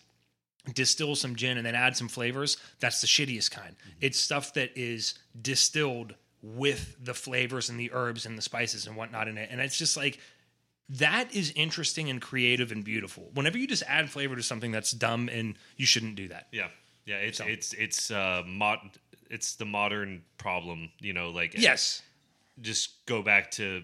distill 0.75 1.17
some 1.17 1.35
gin 1.35 1.57
and 1.57 1.67
then 1.67 1.75
add 1.75 1.97
some 1.97 2.09
flavors, 2.09 2.57
that's 2.79 3.01
the 3.01 3.07
shittiest 3.09 3.51
kind. 3.51 3.75
It's 4.01 4.19
stuff 4.19 4.55
that 4.55 4.71
is 4.77 5.15
distilled 5.41 6.15
with 6.43 6.97
the 7.05 7.15
flavors 7.15 7.69
and 7.69 7.79
the 7.81 7.91
herbs 7.93 8.27
and 8.27 8.39
the 8.39 8.43
spices 8.43 8.87
and 8.87 8.97
whatnot 8.97 9.29
in 9.29 9.39
it, 9.39 9.49
and 9.51 9.61
it's 9.61 9.77
just 9.79 9.97
like 9.97 10.19
that 10.89 11.35
is 11.35 11.53
interesting 11.57 12.11
and 12.11 12.21
creative 12.21 12.71
and 12.73 12.85
beautiful. 12.85 13.31
Whenever 13.35 13.57
you 13.59 13.67
just 13.67 13.83
add 13.89 14.11
flavor 14.11 14.37
to 14.37 14.43
something 14.43 14.71
that's 14.73 14.91
dumb 14.93 15.29
and 15.29 15.57
you 15.77 15.87
shouldn't 15.87 16.17
do 16.17 16.29
that. 16.29 16.49
Yeah. 16.53 16.69
Yeah. 17.07 17.17
It's 17.17 17.41
it's 17.41 17.73
it's 17.75 18.11
uh 18.11 18.43
mod. 18.47 18.79
It's 19.31 19.57
the 19.57 19.65
modern 19.65 20.23
problem. 20.39 20.91
You 21.01 21.13
know, 21.13 21.31
like 21.31 21.55
Yes. 21.57 22.03
just 22.61 23.05
go 23.07 23.23
back 23.23 23.51
to 23.53 23.83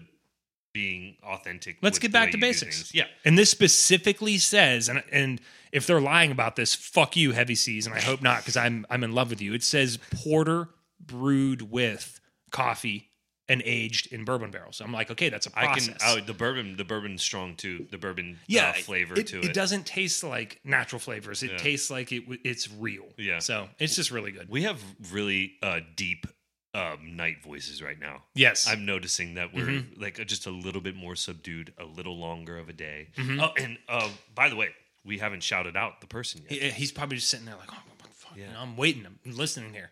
being 0.73 1.15
authentic. 1.23 1.77
Let's 1.81 1.97
get 1.99 2.11
back 2.11 2.31
to 2.31 2.37
basics. 2.37 2.93
Yeah. 2.93 3.05
And 3.25 3.37
this 3.37 3.49
specifically 3.49 4.37
says, 4.37 4.87
and 4.89 5.03
and 5.11 5.41
if 5.71 5.85
they're 5.87 6.01
lying 6.01 6.31
about 6.31 6.55
this, 6.55 6.75
fuck 6.75 7.15
you, 7.15 7.31
Heavy 7.31 7.55
Seas, 7.55 7.85
and 7.87 7.95
I 7.95 7.99
hope 8.01 8.21
not, 8.21 8.39
because 8.39 8.55
I'm 8.57 8.85
I'm 8.89 9.03
in 9.03 9.13
love 9.13 9.29
with 9.31 9.41
you. 9.41 9.53
It 9.53 9.63
says 9.63 9.97
porter 10.23 10.69
brewed 10.99 11.71
with 11.71 12.19
coffee 12.51 13.08
and 13.49 13.61
aged 13.65 14.13
in 14.13 14.23
bourbon 14.23 14.51
barrels. 14.51 14.79
I'm 14.79 14.93
like, 14.93 15.11
okay, 15.11 15.27
that's 15.29 15.47
a 15.47 15.51
process. 15.51 15.89
I 15.89 15.91
can. 15.91 15.97
Oh, 16.05 16.25
the 16.25 16.33
bourbon. 16.33 16.77
The 16.77 16.85
bourbon's 16.85 17.21
strong 17.23 17.55
too. 17.55 17.87
The 17.91 17.97
bourbon. 17.97 18.39
yeah, 18.47 18.69
uh, 18.69 18.73
flavor 18.73 19.15
it, 19.19 19.27
to 19.27 19.39
it. 19.39 19.45
it. 19.45 19.53
doesn't 19.53 19.85
taste 19.85 20.23
like 20.23 20.61
natural 20.63 20.99
flavors. 20.99 21.43
It 21.43 21.51
Yeah. 21.51 21.57
tastes 21.57 21.89
like 21.89 22.11
it. 22.11 22.23
It's 22.45 22.71
real. 22.71 23.05
Yeah. 23.17 23.39
So 23.39 23.67
it's 23.79 23.95
just 23.95 24.11
really 24.11 24.31
good. 24.31 24.47
We 24.49 24.63
have 24.63 24.81
really 25.11 25.53
uh, 25.63 25.79
deep 25.95 26.27
um, 26.75 27.15
night 27.15 27.37
voices 27.43 27.81
right 27.81 27.99
now. 27.99 28.21
yes. 28.35 28.67
I'm 28.67 28.85
noticing 28.85 29.33
that 29.33 29.53
we're 29.53 29.65
Mm-hmm. 29.65 29.99
like 30.01 30.23
just 30.27 30.45
a 30.45 30.51
little 30.51 30.81
bit 30.81 30.95
more 30.95 31.15
subdued, 31.15 31.73
a 31.79 31.85
little 31.85 32.17
longer 32.19 32.57
of 32.59 32.69
a 32.69 32.73
day. 32.73 33.07
Mm-hmm. 33.17 33.39
Oh, 33.41 33.49
and 33.57 33.77
uh, 33.89 34.07
by 34.35 34.49
the 34.49 34.55
way, 34.55 34.69
we 35.03 35.17
haven't 35.17 35.41
shouted 35.41 35.75
out 35.75 35.99
the 36.01 36.07
person 36.07 36.41
yet. 36.47 36.61
He- 36.61 36.69
he's 36.69 36.91
probably 36.91 37.17
just 37.17 37.29
sitting 37.29 37.47
there 37.47 37.55
like, 37.55 37.69
oh, 37.71 37.81
fuck, 38.13 38.37
you 38.37 38.43
Yeah. 38.43 38.51
know, 38.53 38.59
I'm 38.59 38.77
waiting. 38.77 39.03
I'm 39.07 39.17
listening 39.35 39.73
here. 39.73 39.89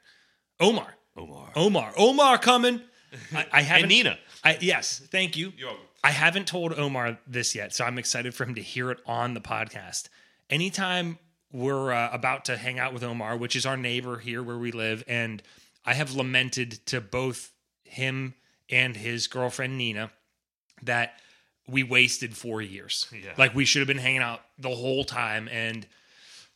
Omar. 0.59 0.93
Omar 1.15 1.49
Omar. 1.55 1.93
Omar 1.97 2.37
coming. 2.37 2.79
I, 3.33 3.45
I 3.51 3.61
haven't. 3.61 3.83
and 3.83 3.89
Nina. 3.89 4.17
I, 4.43 4.57
yes. 4.61 4.99
Thank 5.11 5.37
you. 5.37 5.53
You're 5.57 5.69
welcome. 5.69 5.85
I 6.03 6.11
haven't 6.11 6.47
told 6.47 6.73
Omar 6.73 7.17
this 7.27 7.55
yet, 7.55 7.73
so 7.73 7.83
I'm 7.83 7.97
excited 7.97 8.33
for 8.33 8.45
him 8.45 8.55
to 8.55 8.61
hear 8.61 8.91
it 8.91 8.99
on 9.05 9.33
the 9.33 9.41
podcast. 9.41 10.09
Anytime 10.49 11.17
we're 11.51 11.91
uh, 11.91 12.09
about 12.11 12.45
to 12.45 12.57
hang 12.57 12.79
out 12.79 12.93
with 12.93 13.03
Omar, 13.03 13.37
which 13.37 13.55
is 13.55 13.65
our 13.65 13.77
neighbor 13.77 14.17
here 14.17 14.43
where 14.43 14.57
we 14.57 14.71
live, 14.71 15.03
and 15.07 15.41
I 15.85 15.93
have 15.93 16.13
lamented 16.13 16.85
to 16.87 17.01
both 17.01 17.51
him 17.83 18.35
and 18.69 18.95
his 18.95 19.27
girlfriend 19.27 19.77
Nina 19.77 20.11
that 20.83 21.19
we 21.67 21.83
wasted 21.83 22.35
four 22.35 22.61
years. 22.61 23.07
Yeah. 23.11 23.31
Like 23.37 23.55
we 23.55 23.65
should 23.65 23.79
have 23.79 23.87
been 23.87 23.97
hanging 23.97 24.21
out 24.21 24.41
the 24.57 24.69
whole 24.69 25.03
time, 25.03 25.49
and 25.51 25.85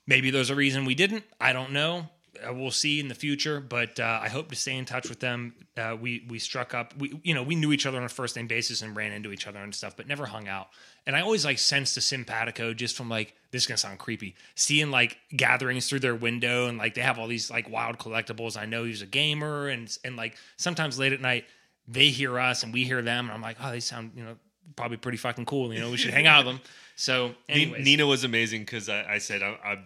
maybe 0.08 0.32
there's 0.32 0.50
a 0.50 0.56
reason 0.56 0.86
we 0.86 0.96
didn't. 0.96 1.24
I 1.40 1.54
don't 1.54 1.72
know. 1.72 2.08
Uh, 2.48 2.54
we'll 2.54 2.72
see 2.72 3.00
in 3.00 3.08
the 3.08 3.16
future, 3.16 3.60
but 3.60 4.00
uh, 4.00 4.20
I 4.22 4.30
hope 4.30 4.50
to 4.50 4.56
stay 4.56 4.78
in 4.78 4.86
touch 4.86 5.10
with 5.10 5.20
them. 5.20 5.54
Uh, 5.78 5.96
we 6.00 6.26
we 6.30 6.40
struck 6.40 6.74
up. 6.74 6.94
We 6.98 7.20
you 7.24 7.34
know 7.34 7.44
we 7.44 7.56
knew 7.56 7.72
each 7.72 7.86
other 7.86 7.98
on 7.98 8.04
a 8.04 8.10
first 8.10 8.36
name 8.36 8.48
basis 8.48 8.82
and 8.82 8.96
ran 8.96 9.12
into 9.12 9.32
each 9.32 9.48
other 9.48 9.60
and 9.60 9.74
stuff, 9.74 9.96
but 9.96 10.08
never 10.08 10.26
hung 10.26 10.48
out. 10.48 10.70
And 11.06 11.16
I 11.16 11.22
always 11.22 11.46
like 11.46 11.60
sensed 11.60 11.98
a 11.98 12.02
simpatico 12.02 12.74
just 12.74 12.96
from 12.96 13.10
like 13.10 13.36
this 13.52 13.64
is 13.64 13.68
gonna 13.68 13.78
sound 13.78 14.00
creepy, 14.00 14.36
seeing 14.56 14.92
like 14.92 15.18
gatherings 15.36 15.88
through 15.90 16.00
their 16.00 16.16
window 16.16 16.68
and 16.68 16.78
like 16.78 16.94
they 16.94 17.02
have 17.02 17.20
all 17.20 17.28
these 17.28 17.50
like 17.50 17.70
wild 17.70 17.98
collectibles. 17.98 18.58
I 18.58 18.66
know 18.66 18.84
he's 18.84 19.02
a 19.02 19.08
gamer 19.08 19.68
and 19.68 19.96
and 20.04 20.16
like 20.16 20.36
sometimes 20.58 21.00
late 21.00 21.14
at 21.14 21.22
night 21.22 21.46
they 21.88 22.10
hear 22.10 22.40
us 22.40 22.64
and 22.64 22.74
we 22.74 22.84
hear 22.84 23.02
them 23.02 23.26
and 23.26 23.34
I'm 23.34 23.42
like 23.42 23.58
oh 23.62 23.72
they 23.72 23.80
sound 23.80 24.12
you 24.16 24.24
know 24.24 24.36
probably 24.76 24.98
pretty 24.98 25.18
fucking 25.18 25.46
cool. 25.46 25.74
You 25.74 25.80
know 25.80 25.92
we 25.92 25.98
should 25.98 26.14
hang 26.14 26.28
out 26.28 26.46
with 26.46 26.56
them. 26.56 26.62
So 26.96 27.36
anyways, 27.50 27.84
Nina 27.84 28.06
was 28.06 28.24
amazing 28.24 28.62
because 28.62 28.90
I, 28.90 29.14
I 29.14 29.18
said 29.18 29.42
I, 29.42 29.58
I 29.64 29.80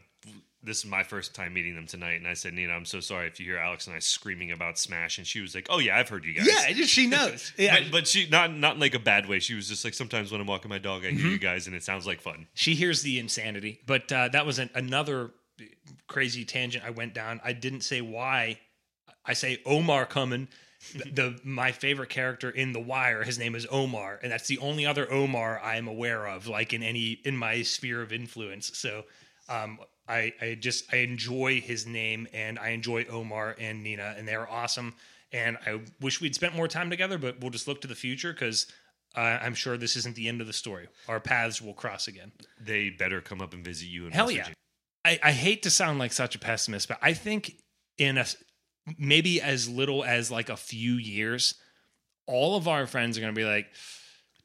this 0.65 0.79
is 0.79 0.85
my 0.85 1.03
first 1.03 1.33
time 1.35 1.53
meeting 1.53 1.75
them 1.75 1.85
tonight, 1.87 2.15
and 2.15 2.27
I 2.27 2.33
said 2.33 2.53
Nina, 2.53 2.73
I'm 2.73 2.85
so 2.85 2.99
sorry 2.99 3.27
if 3.27 3.39
you 3.39 3.45
hear 3.45 3.57
Alex 3.57 3.87
and 3.87 3.95
I 3.95 3.99
screaming 3.99 4.51
about 4.51 4.77
Smash, 4.79 5.17
and 5.17 5.25
she 5.27 5.39
was 5.39 5.53
like, 5.55 5.67
Oh 5.69 5.79
yeah, 5.79 5.97
I've 5.97 6.09
heard 6.09 6.25
you 6.25 6.33
guys. 6.33 6.47
yeah, 6.47 6.85
she 6.85 7.07
knows. 7.15 7.53
Yeah, 7.57 7.79
But, 7.81 7.91
but 7.91 8.07
she 8.07 8.27
not 8.29 8.53
not 8.55 8.75
in 8.75 8.79
like 8.81 8.95
a 8.95 8.99
bad 8.99 9.27
way. 9.27 9.39
She 9.39 9.53
was 9.53 9.67
just 9.69 9.85
like 9.85 9.93
sometimes 9.93 10.31
when 10.31 10.41
I'm 10.41 10.47
walking 10.47 10.69
my 10.69 10.79
dog, 10.79 11.05
I 11.05 11.09
hear 11.11 11.19
Mm-hmm. 11.19 11.29
you 11.29 11.39
guys, 11.39 11.67
and 11.67 11.75
it 11.75 11.83
sounds 11.83 12.05
like 12.07 12.19
fun. 12.21 12.47
she 12.53 12.73
hears 12.75 13.01
the 13.03 13.19
insanity. 13.19 13.79
But 13.85 14.11
uh, 14.11 14.29
that 14.29 14.45
was 14.45 14.59
an, 14.59 14.69
another 14.75 15.31
crazy 16.07 16.45
tangent 16.45 16.83
I 16.83 16.89
went 16.89 17.13
down. 17.13 17.39
I 17.43 17.53
didn't 17.53 17.81
say 17.81 18.01
why. 18.01 18.59
I 19.25 19.33
say 19.33 19.59
Omar 19.65 20.05
coming. 20.05 20.47
The, 20.93 21.09
the 21.11 21.39
my 21.43 21.71
favorite 21.71 22.09
character 22.09 22.49
in 22.49 22.71
The 22.71 22.79
Wire, 22.79 23.23
his 23.23 23.39
name 23.39 23.55
is 23.55 23.65
Omar, 23.71 24.19
and 24.21 24.31
that's 24.31 24.47
the 24.47 24.59
only 24.59 24.85
other 24.85 25.11
Omar 25.11 25.59
I 25.59 25.77
am 25.77 25.87
aware 25.87 26.27
of, 26.27 26.47
like 26.47 26.73
in 26.73 26.83
any 26.83 27.13
in 27.25 27.35
my 27.35 27.63
sphere 27.63 28.03
of 28.03 28.11
influence. 28.13 28.77
So, 28.77 29.03
um, 29.49 29.79
I 30.07 30.33
I 30.41 30.57
just 30.59 30.93
I 30.93 30.97
enjoy 30.97 31.61
his 31.61 31.85
name, 31.85 32.27
and 32.33 32.59
I 32.59 32.69
enjoy 32.69 33.05
Omar 33.05 33.55
and 33.59 33.83
Nina, 33.83 34.15
and 34.17 34.27
they're 34.27 34.49
awesome. 34.49 34.95
And 35.31 35.57
I 35.65 35.81
wish 35.99 36.21
we'd 36.21 36.35
spent 36.35 36.55
more 36.55 36.67
time 36.67 36.89
together, 36.89 37.17
but 37.17 37.41
we'll 37.41 37.51
just 37.51 37.67
look 37.67 37.81
to 37.81 37.87
the 37.87 37.95
future 37.95 38.31
because 38.31 38.67
uh, 39.15 39.39
I'm 39.41 39.53
sure 39.53 39.77
this 39.77 39.95
isn't 39.95 40.15
the 40.15 40.27
end 40.27 40.41
of 40.41 40.47
the 40.47 40.53
story. 40.53 40.87
Our 41.07 41.19
paths 41.19 41.61
will 41.61 41.73
cross 41.73 42.07
again. 42.07 42.31
They 42.59 42.89
better 42.89 43.21
come 43.21 43.41
up 43.41 43.53
and 43.53 43.63
visit 43.63 43.87
you. 43.87 44.05
In 44.05 44.11
Hell 44.11 44.31
yeah. 44.31 44.47
I, 45.03 45.19
I 45.23 45.31
hate 45.31 45.63
to 45.63 45.69
sound 45.69 45.99
like 45.99 46.13
such 46.13 46.35
a 46.35 46.39
pessimist, 46.39 46.87
but 46.87 46.97
I 47.01 47.13
think 47.13 47.55
in 47.97 48.17
a 48.17 48.25
maybe 48.97 49.41
as 49.41 49.69
little 49.69 50.03
as 50.03 50.31
like 50.31 50.49
a 50.49 50.57
few 50.57 50.93
years, 50.93 51.55
all 52.27 52.55
of 52.55 52.67
our 52.67 52.87
friends 52.87 53.17
are 53.17 53.21
going 53.21 53.33
to 53.33 53.39
be 53.39 53.45
like, 53.45 53.67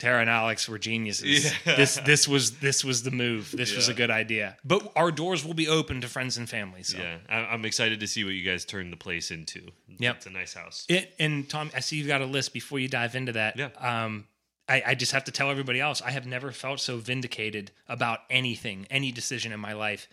Tara 0.01 0.23
and 0.23 0.31
Alex 0.31 0.69
were 0.69 0.79
geniuses. 0.79 1.45
Yeah. 1.45 1.77
This 1.77 1.97
this 1.97 2.27
was 2.27 2.59
this 2.59 2.83
was 2.85 3.03
the 3.03 3.11
move. 3.11 3.53
This 3.53 3.77
was 3.77 3.89
a 3.89 3.95
good 3.95 4.11
idea. 4.11 4.57
But 4.65 4.91
our 4.97 5.13
doors 5.13 5.45
will 5.45 5.55
be 5.55 5.69
open 5.69 6.01
to 6.01 6.09
friends 6.09 6.37
and 6.39 6.49
family. 6.49 6.83
So. 6.83 6.99
Yeah, 6.99 7.19
I'm 7.29 7.65
excited 7.65 8.01
to 8.01 8.07
see 8.07 8.25
what 8.25 8.33
you 8.33 8.43
guys 8.43 8.65
turn 8.65 8.91
the 8.91 8.97
place 8.97 9.31
into. 9.31 9.71
Yep. 9.99 10.17
it's 10.17 10.27
a 10.27 10.31
nice 10.31 10.55
house. 10.55 10.87
It, 10.89 11.15
and 11.19 11.49
Tom, 11.49 11.71
I 11.75 11.81
see 11.81 11.97
you've 11.97 12.09
got 12.09 12.23
a 12.23 12.27
list 12.27 12.53
before 12.53 12.79
you 12.79 12.89
dive 12.89 13.15
into 13.15 13.33
that. 13.33 13.57
Yeah. 13.57 13.69
Um, 13.79 14.27
I, 14.69 14.83
I 14.87 14.95
just 14.95 15.13
have 15.13 15.25
to 15.25 15.33
tell 15.33 15.51
everybody 15.51 15.81
else 15.81 16.01
I 16.01 16.13
have 16.13 16.27
never 16.27 16.53
felt 16.53 16.81
so 16.81 16.97
vindicated 16.97 17.71
about 17.89 18.21
anything, 18.31 18.87
any 18.91 19.13
decision 19.13 19.53
in 19.53 19.61
my 19.61 19.75
life, 19.75 20.09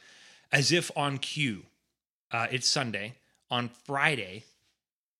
as 0.51 0.71
if 0.71 0.91
on 0.97 1.17
cue. 1.17 1.63
Uh, 2.31 2.47
it's 2.51 2.67
Sunday. 2.67 3.15
On 3.49 3.69
Friday, 3.85 4.43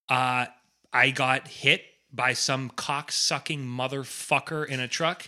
uh, 0.10 0.48
I 0.92 1.12
got 1.12 1.48
hit 1.48 1.84
by 2.12 2.34
some 2.34 2.70
cock 2.70 3.12
sucking 3.12 3.66
motherfucker 3.66 4.68
in 4.68 4.80
a 4.80 4.88
truck, 4.88 5.28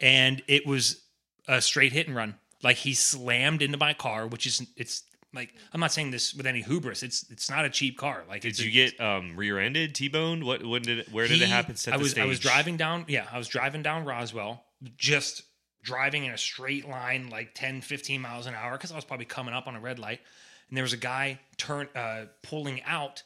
and 0.00 0.42
it 0.48 0.66
was 0.66 1.02
a 1.48 1.60
straight 1.60 1.92
hit 1.92 2.06
and 2.06 2.16
run. 2.16 2.36
Like 2.62 2.76
he 2.76 2.94
slammed 2.94 3.62
into 3.62 3.78
my 3.78 3.92
car, 3.94 4.26
which 4.26 4.46
is 4.46 4.66
it's 4.76 5.02
like 5.34 5.54
I'm 5.72 5.80
not 5.80 5.92
saying 5.92 6.10
this 6.10 6.34
with 6.34 6.46
any 6.46 6.62
hubris. 6.62 7.02
It's 7.02 7.28
it's 7.30 7.50
not 7.50 7.64
a 7.64 7.70
cheap 7.70 7.98
car. 7.98 8.24
Like 8.28 8.42
Did 8.42 8.58
you 8.58 8.70
get 8.70 9.00
um, 9.00 9.36
rear-ended, 9.36 9.94
T-boned? 9.94 10.44
What? 10.44 10.64
When 10.64 10.82
did 10.82 11.00
it? 11.00 11.12
Where 11.12 11.26
did 11.26 11.38
he- 11.38 11.44
it 11.44 11.48
happen? 11.48 11.76
Set 11.76 11.94
I 11.94 11.96
was 11.96 12.16
I 12.16 12.24
was 12.24 12.38
driving 12.38 12.76
down. 12.76 13.04
Yeah, 13.08 13.26
I 13.30 13.38
was 13.38 13.48
driving 13.48 13.82
down 13.82 14.04
Roswell, 14.04 14.64
just 14.96 15.42
driving 15.82 16.24
in 16.24 16.32
a 16.32 16.38
straight 16.38 16.88
line, 16.88 17.28
like 17.28 17.54
10, 17.54 17.80
15 17.80 18.20
miles 18.20 18.46
an 18.46 18.54
hour, 18.54 18.72
because 18.72 18.92
I 18.92 18.94
was 18.94 19.04
probably 19.04 19.26
coming 19.26 19.52
up 19.52 19.66
on 19.66 19.74
a 19.74 19.80
red 19.80 19.98
light, 19.98 20.20
and 20.68 20.76
there 20.76 20.84
was 20.84 20.92
a 20.92 20.98
guy 20.98 21.40
turn 21.56 21.88
uh, 21.96 22.26
pulling 22.42 22.82
out, 22.84 23.24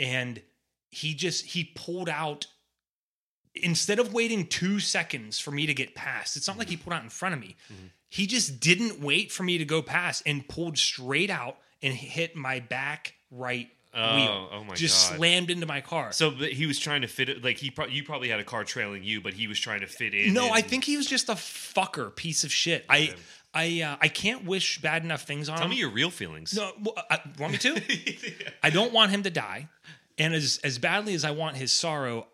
and 0.00 0.42
he 0.92 1.14
just 1.14 1.44
he 1.46 1.64
pulled 1.74 2.08
out. 2.08 2.46
Instead 3.54 3.98
of 3.98 4.14
waiting 4.14 4.46
two 4.46 4.80
seconds 4.80 5.38
for 5.38 5.50
me 5.50 5.66
to 5.66 5.74
get 5.74 5.94
past, 5.94 6.36
it's 6.38 6.48
not 6.48 6.56
like 6.56 6.70
he 6.70 6.76
pulled 6.76 6.94
out 6.94 7.02
in 7.02 7.10
front 7.10 7.34
of 7.34 7.40
me. 7.40 7.56
Mm-hmm. 7.70 7.86
He 8.08 8.26
just 8.26 8.60
didn't 8.60 9.00
wait 9.00 9.30
for 9.30 9.42
me 9.42 9.58
to 9.58 9.64
go 9.66 9.82
past 9.82 10.22
and 10.24 10.46
pulled 10.48 10.78
straight 10.78 11.28
out 11.28 11.56
and 11.82 11.92
hit 11.92 12.34
my 12.36 12.60
back 12.60 13.14
right 13.30 13.68
Oh, 13.94 14.16
wheel. 14.16 14.48
oh 14.52 14.60
my 14.62 14.68
God. 14.68 14.76
just 14.76 15.10
God. 15.10 15.16
slammed 15.18 15.50
into 15.50 15.66
my 15.66 15.82
car. 15.82 16.12
So 16.12 16.30
but 16.30 16.50
he 16.50 16.64
was 16.64 16.78
trying 16.78 17.02
to 17.02 17.08
fit 17.08 17.28
it. 17.28 17.44
Like 17.44 17.58
he, 17.58 17.70
pro- 17.70 17.88
you 17.88 18.02
probably 18.02 18.30
had 18.30 18.40
a 18.40 18.44
car 18.44 18.64
trailing 18.64 19.04
you, 19.04 19.20
but 19.20 19.34
he 19.34 19.46
was 19.48 19.60
trying 19.60 19.80
to 19.80 19.86
fit 19.86 20.14
in. 20.14 20.32
No, 20.32 20.48
I 20.48 20.62
think 20.62 20.84
he 20.84 20.96
was 20.96 21.04
just 21.06 21.28
a 21.28 21.34
fucker, 21.34 22.14
piece 22.16 22.42
of 22.44 22.50
shit. 22.50 22.86
I, 22.88 23.12
I, 23.52 23.82
uh, 23.82 23.96
I 24.00 24.08
can't 24.08 24.46
wish 24.46 24.80
bad 24.80 25.04
enough 25.04 25.24
things 25.24 25.50
on 25.50 25.56
Tell 25.58 25.66
him. 25.66 25.72
me 25.72 25.76
your 25.76 25.90
real 25.90 26.08
feelings. 26.08 26.56
no, 26.56 26.72
well, 26.82 26.94
uh, 27.10 27.18
want 27.38 27.52
me 27.52 27.58
to? 27.58 27.82
I 28.62 28.70
don't 28.70 28.94
want 28.94 29.10
him 29.10 29.24
to 29.24 29.30
die, 29.30 29.68
and 30.18 30.34
as 30.34 30.60
as 30.64 30.78
badly 30.78 31.14
as 31.14 31.24
I 31.24 31.30
want 31.30 31.56
his 31.56 31.72
sorrow, 31.72 32.26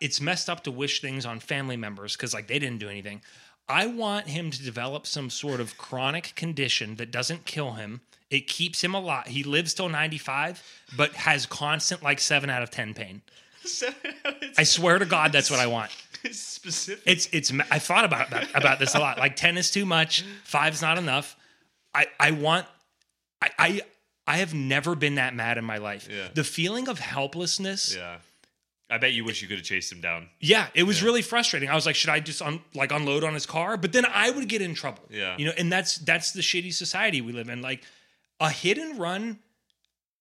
it's 0.00 0.20
messed 0.20 0.48
up 0.48 0.64
to 0.64 0.70
wish 0.70 1.00
things 1.00 1.26
on 1.26 1.40
family 1.40 1.76
members 1.76 2.16
because 2.16 2.34
like 2.34 2.46
they 2.46 2.58
didn't 2.58 2.78
do 2.78 2.88
anything. 2.88 3.22
I 3.68 3.86
want 3.86 4.28
him 4.28 4.50
to 4.50 4.62
develop 4.62 5.06
some 5.06 5.30
sort 5.30 5.60
of 5.60 5.78
chronic 5.78 6.34
condition 6.34 6.96
that 6.96 7.10
doesn't 7.10 7.46
kill 7.46 7.72
him. 7.72 8.02
It 8.30 8.46
keeps 8.46 8.84
him 8.84 8.94
alive. 8.94 9.26
He 9.26 9.42
lives 9.42 9.72
till 9.72 9.88
95, 9.88 10.62
but 10.96 11.12
has 11.12 11.46
constant 11.46 12.02
like 12.02 12.20
7 12.20 12.50
out 12.50 12.62
of 12.62 12.70
10 12.70 12.92
pain. 12.92 13.22
I 14.58 14.64
swear 14.64 14.98
to 14.98 15.06
God, 15.06 15.32
that's 15.32 15.50
what 15.50 15.60
I 15.60 15.66
want. 15.66 15.90
it's 16.24 16.40
specific. 16.40 17.02
It's 17.06 17.28
it's. 17.32 17.52
I 17.70 17.78
thought 17.78 18.04
about 18.04 18.30
that, 18.30 18.48
about 18.54 18.78
this 18.78 18.94
a 18.94 18.98
lot. 18.98 19.18
Like 19.18 19.36
ten 19.36 19.56
is 19.56 19.70
too 19.70 19.84
much. 19.84 20.24
Five's 20.44 20.82
not 20.82 20.98
enough. 20.98 21.36
I 21.94 22.06
I 22.18 22.30
want. 22.32 22.66
I 23.42 23.50
I 23.58 23.80
I 24.26 24.38
have 24.38 24.54
never 24.54 24.94
been 24.94 25.16
that 25.16 25.34
mad 25.34 25.58
in 25.58 25.64
my 25.64 25.78
life. 25.78 26.08
Yeah. 26.10 26.28
The 26.32 26.44
feeling 26.44 26.88
of 26.88 26.98
helplessness. 26.98 27.94
yeah, 27.94 28.18
I 28.88 28.98
bet 28.98 29.12
you 29.12 29.24
wish 29.24 29.42
you 29.42 29.48
could 29.48 29.58
have 29.58 29.66
chased 29.66 29.90
him 29.92 30.00
down. 30.00 30.28
Yeah, 30.40 30.68
it 30.74 30.84
was 30.84 31.00
Yeah. 31.00 31.06
really 31.06 31.22
frustrating. 31.22 31.68
I 31.68 31.74
was 31.74 31.84
like, 31.86 31.96
should 31.96 32.10
I 32.10 32.20
just 32.20 32.40
un, 32.42 32.60
like 32.74 32.90
unload 32.92 33.22
on 33.24 33.34
his 33.34 33.44
car? 33.46 33.76
But 33.76 33.92
then 33.92 34.06
I 34.06 34.30
would 34.30 34.48
get 34.48 34.62
in 34.62 34.74
trouble. 34.74 35.02
Yeah. 35.10 35.36
you 35.38 35.44
know, 35.46 35.52
and 35.58 35.70
that's 35.72 35.96
that's 35.98 36.32
the 36.32 36.40
shitty 36.40 36.72
society 36.72 37.20
we 37.20 37.32
live 37.32 37.48
in. 37.48 37.60
Like 37.62 37.84
a 38.40 38.50
hit 38.50 38.78
and 38.78 38.98
run, 38.98 39.38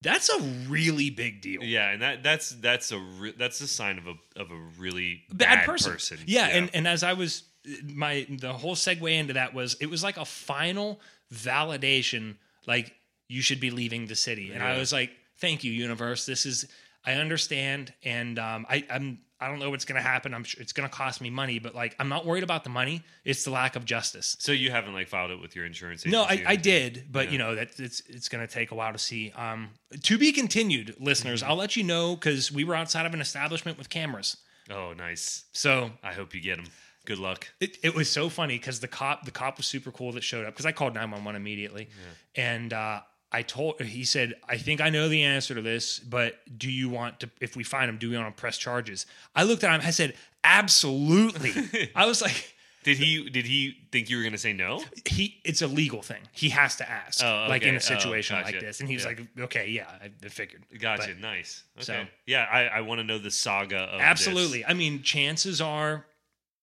that's 0.01 0.29
a 0.29 0.39
really 0.67 1.09
big 1.09 1.41
deal. 1.41 1.63
Yeah, 1.63 1.89
and 1.91 2.01
that 2.01 2.23
that's 2.23 2.49
that's 2.49 2.91
a 2.91 2.99
re- 2.99 3.33
that's 3.37 3.61
a 3.61 3.67
sign 3.67 3.97
of 3.97 4.07
a 4.07 4.15
of 4.39 4.51
a 4.51 4.59
really 4.77 5.23
bad, 5.31 5.59
bad, 5.59 5.65
person. 5.65 6.19
Yeah, 6.25 6.47
and 6.47 6.69
and 6.73 6.87
as 6.87 7.03
I 7.03 7.13
was 7.13 7.43
my 7.85 8.25
the 8.29 8.51
whole 8.51 8.75
segue 8.75 9.09
into 9.17 9.33
that 9.33 9.53
was 9.53 9.75
it 9.79 9.89
was 9.89 10.03
like 10.03 10.17
a 10.17 10.25
final 10.25 10.99
validation 11.33 12.35
like 12.67 12.93
you 13.33 13.41
should 13.41 13.59
be 13.59 13.71
leaving 13.71 14.05
the 14.07 14.15
city. 14.15 14.51
And 14.53 14.61
I 14.63 14.77
was 14.77 14.91
like, 14.93 15.11
thank 15.39 15.63
you 15.63 15.71
universe. 15.71 16.25
This 16.25 16.45
is 16.45 16.65
I 17.05 17.13
understand 17.13 17.93
and 18.03 18.37
um 18.39 18.65
I 18.69 18.85
I'm 18.89 19.19
I 19.41 19.49
don't 19.49 19.59
know 19.59 19.69
what's 19.71 19.83
going 19.83 20.01
to 20.01 20.07
happen. 20.13 20.33
I'm 20.33 20.45
sure 20.45 20.61
it's 20.61 20.71
going 20.71 20.87
to 20.89 20.95
cost 20.95 21.19
me 21.19 21.29
money, 21.29 21.59
but 21.59 21.75
like 21.75 21.93
I'm 21.99 22.07
not 22.07 22.25
worried 22.25 22.43
about 22.49 22.63
the 22.63 22.69
money. 22.69 23.03
It's 23.25 23.43
the 23.43 23.51
lack 23.51 23.75
of 23.75 23.83
justice. 23.83 24.37
so 24.39 24.53
you 24.53 24.71
haven't 24.71 24.93
like 24.93 25.09
filed 25.09 25.31
it 25.31 25.39
with 25.41 25.53
your 25.53 25.65
insurance. 25.65 26.05
No, 26.05 26.21
I, 26.23 26.35
I 26.53 26.55
did, 26.55 27.07
but 27.11 27.25
Yeah. 27.25 27.31
you 27.33 27.37
know 27.39 27.55
that 27.55 27.77
it's 27.77 27.99
it's 28.07 28.29
going 28.29 28.47
to 28.47 28.53
take 28.59 28.71
a 28.71 28.75
while 28.75 28.93
to 28.93 28.97
see. 29.09 29.33
Um, 29.35 29.71
to 30.03 30.17
be 30.17 30.31
continued, 30.31 30.95
listeners. 30.97 31.41
Mm-hmm. 31.41 31.51
I'll 31.51 31.57
let 31.57 31.75
you 31.75 31.83
know 31.83 32.15
because 32.15 32.53
we 32.53 32.63
were 32.63 32.75
outside 32.75 33.05
of 33.05 33.13
an 33.13 33.19
establishment 33.19 33.77
with 33.77 33.89
cameras. 33.89 34.37
Oh, 34.69 34.93
nice. 34.93 35.43
So 35.51 35.91
I 36.01 36.13
hope 36.13 36.33
you 36.33 36.39
get 36.39 36.55
them. 36.55 36.67
Good 37.05 37.19
luck. 37.19 37.49
it, 37.59 37.77
it 37.83 37.93
was 37.93 38.09
so 38.09 38.29
funny 38.29 38.57
because 38.57 38.79
the 38.79 38.87
cop 38.87 39.25
the 39.25 39.31
cop 39.31 39.57
was 39.57 39.65
super 39.65 39.91
cool 39.91 40.13
that 40.13 40.23
showed 40.23 40.45
up 40.45 40.53
because 40.53 40.65
I 40.65 40.71
called 40.71 40.93
nine 40.93 41.11
one 41.11 41.25
one 41.25 41.35
immediately, 41.35 41.89
and 42.33 42.71
uh, 42.71 43.01
I 43.33 43.41
told 43.41 43.81
he 43.81 44.03
said 44.05 44.35
I 44.47 44.57
think 44.57 44.79
I 44.79 44.89
know 44.89 45.09
the 45.09 45.23
answer 45.23 45.55
to 45.55 45.61
this, 45.61 45.99
but 45.99 46.39
do 46.57 46.69
you 46.71 46.87
want 46.89 47.19
to 47.21 47.29
if 47.41 47.55
we 47.55 47.63
find 47.63 47.89
him 47.89 47.97
do 47.97 48.09
we 48.09 48.17
want 48.17 48.35
to 48.35 48.39
press 48.39 48.57
charges? 48.57 49.05
I 49.35 49.43
looked 49.43 49.63
at 49.63 49.73
him. 49.73 49.85
I 49.85 49.91
said 49.91 50.13
absolutely. 50.43 51.91
I 51.95 52.05
was 52.05 52.21
like. 52.21 52.49
Did 52.83 52.97
he 52.97 53.29
did 53.29 53.45
he 53.45 53.77
think 53.93 54.09
you 54.09 54.17
were 54.17 54.23
going 54.23 54.33
to 54.33 54.37
say 54.37 54.51
no? 54.51 54.83
he 55.05 55.39
it's 55.45 55.61
a 55.61 55.67
legal 55.67 56.01
thing. 56.01 56.21
He 56.33 56.49
has 56.49 56.75
to 56.75 56.89
ask, 56.89 57.23
Oh, 57.23 57.45
like 57.47 57.61
in 57.63 57.75
a 57.75 57.79
situation 57.79 58.35
Oh, 58.37 58.41
like 58.43 58.59
this. 58.59 58.81
And 58.81 58.89
he 58.89 58.95
was 58.95 59.03
Yeah. 59.05 59.09
like, 59.09 59.19
"Okay, 59.39 59.69
yeah, 59.69 59.87
I, 60.03 60.27
figured." 60.27 60.65
Gotcha. 60.81 61.07
But- 61.13 61.19
nice. 61.21 61.63
Okay. 61.77 61.83
So- 61.85 62.03
yeah, 62.25 62.45
I, 62.51 62.63
I 62.65 62.81
want 62.81 62.99
to 62.99 63.05
know 63.05 63.19
the 63.19 63.31
saga 63.31 63.77
of 63.77 63.99
this. 63.99 64.01
absolutely. 64.01 64.65
I 64.65 64.73
mean, 64.73 65.01
chances 65.01 65.61
are, 65.61 66.05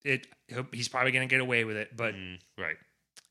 it 0.04 0.26
he's 0.72 0.88
probably 0.88 1.12
going 1.12 1.26
to 1.26 1.32
get 1.34 1.40
away 1.40 1.64
with 1.64 1.78
it. 1.78 1.96
But 1.96 2.14
Mm, 2.14 2.38
right. 2.58 2.76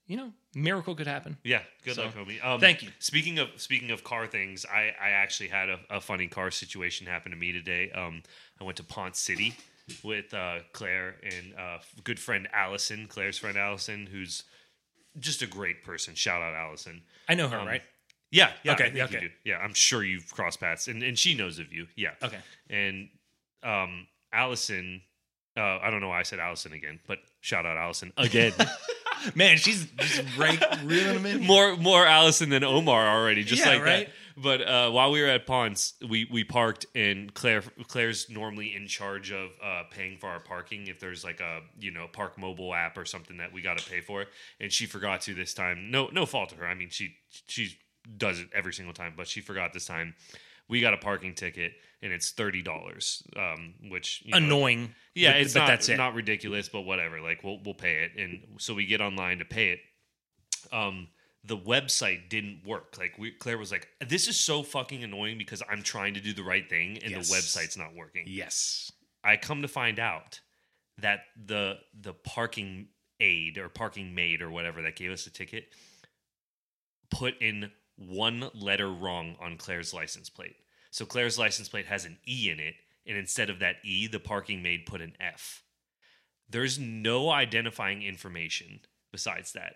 You 0.10 0.18
know, 0.18 0.34
miracle 0.56 0.96
could 0.96 1.06
happen. 1.06 1.38
Yeah. 1.44 1.62
Good 1.86 1.94
So, 1.94 2.06
luck, 2.06 2.16
homie. 2.16 2.44
Um, 2.44 2.60
thank 2.60 2.82
you. 2.82 2.90
Speaking 2.98 3.38
of 3.38 3.48
speaking 3.58 3.92
of 3.92 4.04
car 4.04 4.26
things, 4.26 4.66
I, 4.66 4.92
I 5.00 5.12
actually 5.12 5.50
had 5.50 5.70
a, 5.70 5.80
a 5.92 6.02
funny 6.02 6.28
car 6.28 6.50
situation 6.50 7.06
happen 7.06 7.32
to 7.32 7.38
me 7.38 7.52
today. 7.52 7.92
Um, 7.92 8.24
I 8.60 8.64
went 8.64 8.78
to 8.78 8.84
Ponce 8.84 9.20
City 9.20 9.54
with 10.04 10.34
uh, 10.34 10.60
Claire 10.74 11.16
and 11.24 11.54
uh, 11.58 11.78
good 12.04 12.20
friend 12.20 12.48
Allison, 12.52 13.06
Claire's 13.08 13.38
friend 13.38 13.56
Allison, 13.56 14.08
who's 14.12 14.46
just 15.20 15.44
a 15.44 15.48
great 15.48 15.84
person. 15.84 16.16
Shout 16.16 16.42
out 16.42 16.56
Allison. 16.56 17.04
I 17.28 17.36
know 17.36 17.48
her, 17.48 17.60
Um, 17.60 17.68
right? 17.68 17.84
Yeah. 18.32 18.52
yeah 18.64 18.74
Okay, 18.74 18.86
I 18.86 18.88
think 18.88 18.98
you 19.12 19.18
okay. 19.18 19.20
do. 19.20 19.30
Yeah. 19.46 19.58
I'm 19.60 19.76
sure 19.76 20.04
you've 20.04 20.32
crossed 20.32 20.60
paths, 20.60 20.88
and, 20.88 21.04
and 21.04 21.20
she 21.20 21.36
knows 21.36 21.60
of 21.60 21.72
you. 21.72 21.86
Yeah. 21.96 22.14
Okay. 22.24 22.40
And 22.70 23.10
um, 23.62 24.08
Allison, 24.34 25.02
uh, 25.56 25.78
I 25.84 25.92
don't 25.92 26.02
know 26.02 26.10
why 26.10 26.20
I 26.20 26.24
said 26.24 26.40
Allison 26.40 26.74
again, 26.74 27.00
but 27.08 27.20
shout 27.42 27.68
out 27.68 27.78
Allison 27.78 28.12
again. 28.18 28.54
Man, 29.36 29.58
she's 29.58 29.86
just 29.98 30.24
right, 30.38 30.60
reeling 30.84 31.16
him 31.18 31.26
in. 31.26 31.42
more 31.46 31.76
more 31.78 32.06
Allison 32.06 32.50
than 32.50 32.64
Omar 32.64 33.08
already, 33.08 33.44
just 33.44 33.66
Yeah, 33.66 33.74
like 33.74 33.84
right? 33.84 34.08
that. 34.08 34.14
But 34.42 34.62
uh, 34.62 34.90
while 34.92 35.12
we 35.12 35.22
were 35.22 35.28
at 35.28 35.46
Ponce, 35.46 35.96
we 36.08 36.26
we 36.32 36.44
parked, 36.46 36.86
and 36.96 37.34
Claire 37.34 37.62
Claire's 37.90 38.30
normally 38.30 38.74
in 38.74 38.88
charge 38.88 39.32
of 39.34 39.50
uh, 39.62 39.84
paying 39.92 40.18
for 40.18 40.28
our 40.28 40.40
parking 40.40 40.88
if 40.88 41.00
there's 41.00 41.24
like 41.26 41.42
a 41.42 41.60
you 41.80 41.92
know 41.92 42.08
Park 42.12 42.38
Mobile 42.38 42.74
app 42.74 42.98
or 42.98 43.04
something 43.06 43.38
that 43.38 43.52
we 43.52 43.62
got 43.62 43.78
to 43.78 43.90
pay 43.90 44.00
for, 44.00 44.26
and 44.62 44.72
she 44.72 44.86
forgot 44.86 45.22
to 45.22 45.34
this 45.34 45.54
time. 45.54 45.92
No 45.92 46.08
no 46.14 46.26
fault 46.26 46.52
of 46.54 46.58
her. 46.60 46.68
I 46.68 46.74
mean 46.74 46.90
she 46.90 47.16
she 47.48 47.78
does 48.18 48.40
it 48.40 48.48
every 48.54 48.74
single 48.74 48.94
time, 48.94 49.14
but 49.18 49.28
she 49.28 49.42
forgot 49.42 49.74
this 49.74 49.86
time. 49.86 50.16
We 50.70 50.80
got 50.82 50.94
a 50.94 50.98
parking 50.98 51.34
ticket, 51.34 51.74
and 52.02 52.14
it's 52.14 52.32
thirty 52.32 52.62
dollars, 52.62 53.24
um, 53.36 53.76
which 53.90 54.22
you 54.26 54.32
know, 54.32 54.38
Annoying. 54.38 54.96
yeah, 55.16 55.34
but, 55.34 55.42
it's 55.42 55.54
but 55.54 55.60
not 55.62 55.68
that's 55.68 55.90
it. 55.90 55.98
not 55.98 56.14
ridiculous, 56.14 56.70
but 56.70 56.82
whatever. 56.82 57.22
Like 57.22 57.44
we'll 57.44 57.60
we'll 57.64 57.74
pay 57.76 58.04
it, 58.04 58.12
and 58.22 58.60
so 58.60 58.74
we 58.74 58.86
get 58.86 59.02
online 59.02 59.40
to 59.40 59.46
pay 59.46 59.72
it. 59.72 59.80
Um, 60.72 61.08
the 61.44 61.58
website 61.58 62.30
didn't 62.30 62.62
work. 62.66 62.98
Like 62.98 63.18
we, 63.18 63.32
Claire 63.32 63.58
was 63.58 63.72
like, 63.72 63.88
"This 64.08 64.28
is 64.28 64.40
so 64.40 64.64
fucking 64.64 65.04
annoying 65.04 65.38
because 65.38 65.64
I'm 65.70 65.84
trying 65.84 66.14
to 66.16 66.20
do 66.22 66.34
the 66.34 66.44
right 66.44 66.70
thing 66.70 67.00
and 67.04 67.12
Yes. 67.12 67.30
the 67.30 67.36
website's 67.36 67.78
not 67.78 67.96
working." 67.96 68.26
yes. 68.28 68.92
I 69.24 69.36
come 69.36 69.62
to 69.64 69.68
find 69.68 70.00
out 70.00 70.40
that 71.00 71.22
the 71.46 71.78
the 72.00 72.14
parking 72.14 72.88
aid 73.20 73.58
or 73.58 73.68
parking 73.68 74.16
maid 74.16 74.42
or 74.42 74.50
whatever 74.50 74.82
that 74.84 74.96
gave 74.96 75.12
us 75.12 75.26
the 75.26 75.30
ticket 75.30 75.66
put 77.12 77.34
in 77.42 77.72
one 77.98 78.50
letter 78.54 78.90
wrong 78.90 79.36
on 79.42 79.58
Claire's 79.58 79.94
license 79.94 80.30
plate. 80.30 80.56
So 80.92 81.06
Claire's 81.06 81.38
license 81.40 81.70
plate 81.70 81.86
has 81.88 82.06
an 82.06 82.18
E 82.28 82.50
in 82.52 82.60
it, 82.60 82.76
and 83.06 83.18
instead 83.18 83.50
of 83.50 83.60
that 83.60 83.76
E, 83.84 84.08
the 84.08 84.20
parking 84.20 84.62
maid 84.64 84.86
put 84.86 85.02
an 85.02 85.14
F. 85.20 85.64
There's 86.50 86.80
no 86.80 87.30
identifying 87.30 88.02
information 88.02 88.80
besides 89.12 89.52
that. 89.54 89.76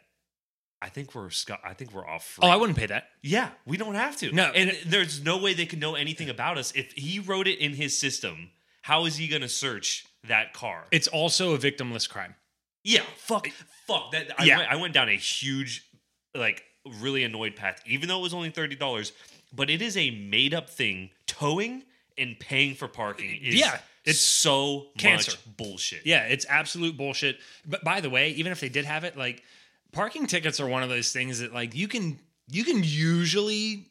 I 0.82 0.90
think 0.90 1.16
we're 1.16 1.30
I 1.64 1.74
think 1.74 1.94
we're 1.94 2.06
off. 2.08 2.26
Free. 2.26 2.48
Oh, 2.48 2.50
I 2.52 2.56
wouldn't 2.58 2.78
pay 2.78 2.88
that. 2.88 3.06
Yeah, 3.22 3.50
we 3.66 3.78
don't 3.78 3.96
have 3.96 4.18
to. 4.18 4.32
No. 4.34 4.46
and 4.46 4.76
there's 4.86 5.24
no 5.24 5.38
way 5.38 5.54
they 5.54 5.66
could 5.66 5.80
know 5.80 5.96
anything 5.96 6.30
about 6.30 6.58
us 6.58 6.74
if 6.76 6.92
he 6.94 7.20
wrote 7.20 7.48
it 7.48 7.60
in 7.60 7.74
his 7.74 7.98
system. 7.98 8.50
How 8.82 9.06
is 9.06 9.16
he 9.16 9.30
going 9.30 9.44
to 9.44 9.48
search 9.50 10.06
that 10.28 10.52
car? 10.54 10.86
It's 10.92 11.08
also 11.08 11.54
a 11.54 11.58
victimless 11.58 12.10
crime. 12.10 12.36
yeah, 12.84 13.00
fuck, 13.16 13.48
fuck. 13.88 14.12
That 14.12 14.32
I, 14.38 14.44
Yeah. 14.44 14.58
went, 14.58 14.72
I 14.72 14.76
went 14.76 14.94
down 14.94 15.08
a 15.08 15.16
huge, 15.16 15.88
like, 16.36 16.64
really 17.00 17.24
annoyed 17.24 17.56
path. 17.56 17.82
Even 17.86 18.10
though 18.10 18.20
it 18.20 18.24
was 18.24 18.34
only 18.34 18.50
thirty 18.50 18.76
dollars, 18.76 19.14
but 19.54 19.70
it 19.70 19.82
is 19.82 19.96
a 19.98 20.10
made 20.12 20.54
up 20.54 20.70
thing. 20.70 21.10
Towing 21.28 21.84
and 22.18 22.40
paying 22.40 22.76
for 22.76 22.88
parking 22.88 23.40
is 23.42 23.56
Yeah, 23.56 23.80
it's 24.06 24.20
so 24.20 24.88
cancer. 24.98 25.32
much 25.32 25.58
bullshit. 25.58 26.06
Yeah, 26.06 26.24
it's 26.26 26.46
absolute 26.48 26.98
bullshit. 26.98 27.38
But 27.66 27.84
by 27.84 28.02
the 28.02 28.10
way, 28.10 28.32
even 28.32 28.52
if 28.52 28.60
they 28.60 28.70
did 28.70 28.86
have 28.86 29.04
it, 29.04 29.18
like 29.18 29.44
parking 29.92 30.28
tickets 30.28 30.60
are 30.60 30.68
one 30.68 30.84
of 30.84 30.90
those 30.90 31.12
things 31.12 31.40
that 31.40 31.54
like 31.54 31.76
you 31.76 31.88
can 31.88 32.20
you 32.50 32.64
can 32.64 32.82
usually 32.84 33.88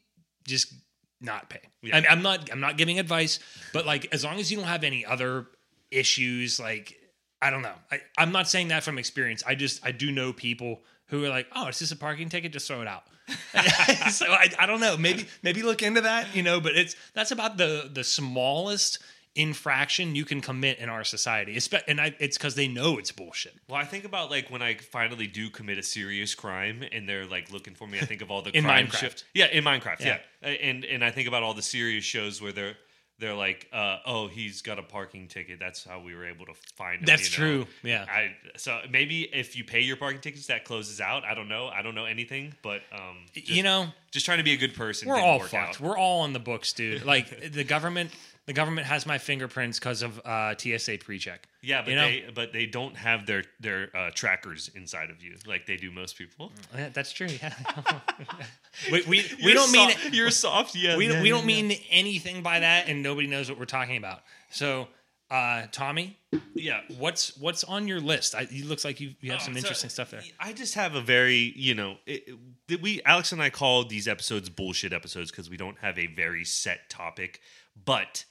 just 0.47 0.73
not 1.21 1.49
pay. 1.49 1.61
Yeah. 1.81 1.97
I 1.97 2.11
I'm 2.11 2.21
not 2.21 2.51
I'm 2.51 2.59
not 2.59 2.77
giving 2.77 2.99
advice, 2.99 3.39
but 3.73 3.85
like 3.85 4.07
as 4.13 4.23
long 4.23 4.39
as 4.39 4.51
you 4.51 4.57
don't 4.57 4.67
have 4.67 4.83
any 4.83 5.05
other 5.05 5.47
issues, 5.91 6.59
like 6.59 6.97
I 7.41 7.49
don't 7.49 7.61
know. 7.61 7.75
I, 7.91 7.99
I'm 8.17 8.31
not 8.31 8.47
saying 8.47 8.69
that 8.69 8.83
from 8.83 8.97
experience. 8.97 9.43
I 9.45 9.55
just 9.55 9.85
I 9.85 9.91
do 9.91 10.11
know 10.11 10.31
people 10.33 10.81
who 11.07 11.25
are 11.25 11.29
like, 11.29 11.47
oh, 11.55 11.67
it's 11.67 11.79
just 11.79 11.91
a 11.91 11.95
parking 11.97 12.29
ticket, 12.29 12.53
just 12.53 12.67
throw 12.67 12.81
it 12.81 12.87
out. 12.87 13.03
so 14.11 14.25
I, 14.27 14.49
I 14.59 14.65
don't 14.65 14.79
know. 14.79 14.97
Maybe 14.97 15.27
maybe 15.41 15.61
look 15.63 15.81
into 15.81 16.01
that, 16.01 16.35
you 16.35 16.43
know. 16.43 16.59
But 16.59 16.75
it's 16.75 16.95
that's 17.13 17.31
about 17.31 17.57
the 17.57 17.89
the 17.91 18.03
smallest 18.03 18.99
infraction 19.35 20.13
you 20.15 20.25
can 20.25 20.41
commit 20.41 20.77
in 20.77 20.89
our 20.89 21.03
society. 21.03 21.55
Espe- 21.55 21.81
And 21.87 21.99
I, 21.99 22.13
it's 22.19 22.37
because 22.37 22.53
they 22.53 22.67
know 22.67 22.99
it's 22.99 23.11
bullshit. 23.11 23.55
Well, 23.67 23.79
I 23.81 23.83
think 23.85 24.05
about 24.05 24.29
like 24.29 24.51
when 24.51 24.61
I 24.61 24.75
finally 24.75 25.25
do 25.25 25.49
commit 25.49 25.79
a 25.79 25.83
serious 25.83 26.35
crime 26.35 26.83
and 26.91 27.09
they're 27.09 27.25
like 27.25 27.51
looking 27.51 27.73
for 27.73 27.87
me. 27.87 27.97
I 27.99 28.05
think 28.05 28.21
of 28.21 28.29
all 28.29 28.43
the 28.43 28.51
In 28.55 28.63
crime 28.63 28.87
Minecraft. 28.87 29.17
sho- 29.17 29.25
yeah, 29.33 29.47
in 29.47 29.63
Minecraft. 29.63 30.01
Yeah. 30.01 30.19
Yeah. 30.43 30.49
and 30.49 30.85
and 30.85 31.03
I 31.03 31.09
think 31.11 31.27
about 31.27 31.41
all 31.43 31.53
the 31.55 31.63
serious 31.63 32.03
shows 32.03 32.41
where 32.41 32.51
they're 32.51 32.75
they're 33.19 33.35
like, 33.35 33.67
uh, 33.71 33.97
oh, 34.05 34.27
he's 34.27 34.61
got 34.61 34.79
a 34.79 34.83
parking 34.83 35.27
ticket. 35.27 35.59
That's 35.59 35.83
how 35.83 36.01
we 36.01 36.15
were 36.15 36.25
able 36.25 36.45
to 36.45 36.53
find 36.75 36.99
him. 36.99 37.05
That's 37.05 37.37
you 37.37 37.43
know? 37.43 37.63
true. 37.63 37.67
Yeah. 37.83 38.05
I 38.09 38.35
so 38.57 38.79
maybe 38.89 39.23
if 39.33 39.55
you 39.55 39.63
pay 39.63 39.81
your 39.81 39.97
parking 39.97 40.21
tickets, 40.21 40.47
that 40.47 40.65
closes 40.65 40.99
out. 40.99 41.23
I 41.23 41.33
don't 41.33 41.47
know. 41.47 41.67
I 41.67 41.81
don't 41.81 41.95
know 41.95 42.05
anything, 42.05 42.53
but 42.61 42.81
um, 42.91 43.25
just, 43.33 43.49
you 43.49 43.63
know, 43.63 43.87
just 44.11 44.25
trying 44.25 44.39
to 44.39 44.43
be 44.43 44.53
a 44.53 44.57
good 44.57 44.73
person. 44.73 45.07
we're 45.07 45.19
all 45.19 45.39
fucked. 45.39 45.53
out. 45.53 45.79
We're 45.79 45.97
all 45.97 46.21
on 46.21 46.33
the 46.33 46.39
books, 46.39 46.73
dude. 46.73 47.05
Like 47.05 47.51
the 47.53 47.63
government, 47.63 48.11
the 48.45 48.53
government 48.53 48.85
has 48.87 49.05
my 49.05 49.17
fingerprints 49.17 49.79
because 49.79 50.01
of 50.01 50.19
uh, 50.25 50.53
TSA 50.57 50.97
pre-check. 50.99 51.47
Yeah, 51.61 51.81
but 51.81 51.89
you 51.89 51.95
know? 51.95 52.07
they 52.07 52.25
but 52.35 52.51
they 52.53 52.65
don't 52.65 52.95
have 52.97 53.25
their 53.25 53.43
their 53.59 53.89
uh, 53.95 54.11
trackers 54.13 54.69
inside 54.75 55.09
of 55.09 55.23
you 55.23 55.35
like 55.47 55.65
they 55.65 55.77
do 55.77 55.91
most 55.91 56.17
people. 56.17 56.51
Yeah, 56.75 56.89
That's 56.93 57.13
true. 57.13 57.27
Yeah. 57.27 57.53
we 58.91 59.01
we, 59.01 59.07
we 59.07 59.25
You're 59.39 59.53
don't 59.53 59.71
mean 59.71 59.91
you're 60.11 60.29
soft. 60.29 60.75
Yeah, 60.75 60.97
we 60.97 61.09
yeah, 61.09 61.21
we 61.21 61.29
yeah, 61.29 61.35
don't 61.35 61.45
mean 61.45 61.71
anything 61.89 62.41
by 62.43 62.59
that, 62.59 62.87
and 62.89 63.01
nobody 63.01 63.27
knows 63.27 63.49
what 63.49 63.57
we're 63.59 63.65
talking 63.65 63.95
about. 63.97 64.23
So, 64.49 64.87
uh, 65.31 65.67
Tommy, 65.71 66.17
yeah. 66.53 66.81
what's 66.97 67.37
what's 67.37 67.63
on 67.63 67.87
your 67.87 68.01
list? 68.01 68.35
I, 68.35 68.41
it 68.41 68.65
looks 68.65 68.83
like 68.83 68.99
you, 68.99 69.13
you 69.21 69.31
have 69.31 69.39
Oh, 69.41 69.45
some 69.45 69.53
so 69.53 69.59
interesting 69.59 69.89
stuff 69.89 70.11
there. 70.11 70.21
I 70.39 70.51
just 70.53 70.75
have 70.75 70.95
a 70.95 71.01
very, 71.01 71.53
you 71.55 71.75
know, 71.75 71.95
it, 72.05 72.27
it- 72.67 72.81
we 72.81 73.01
Alex 73.05 73.31
and 73.31 73.41
I 73.41 73.49
call 73.49 73.85
these 73.85 74.07
episodes 74.07 74.49
bullshit 74.49 74.93
episodes 74.93 75.31
because 75.31 75.49
we 75.49 75.57
don't 75.57 75.77
have 75.79 75.97
a 75.99 76.07
very 76.07 76.43
set 76.43 76.89
topic. 76.89 77.39
But 77.85 78.25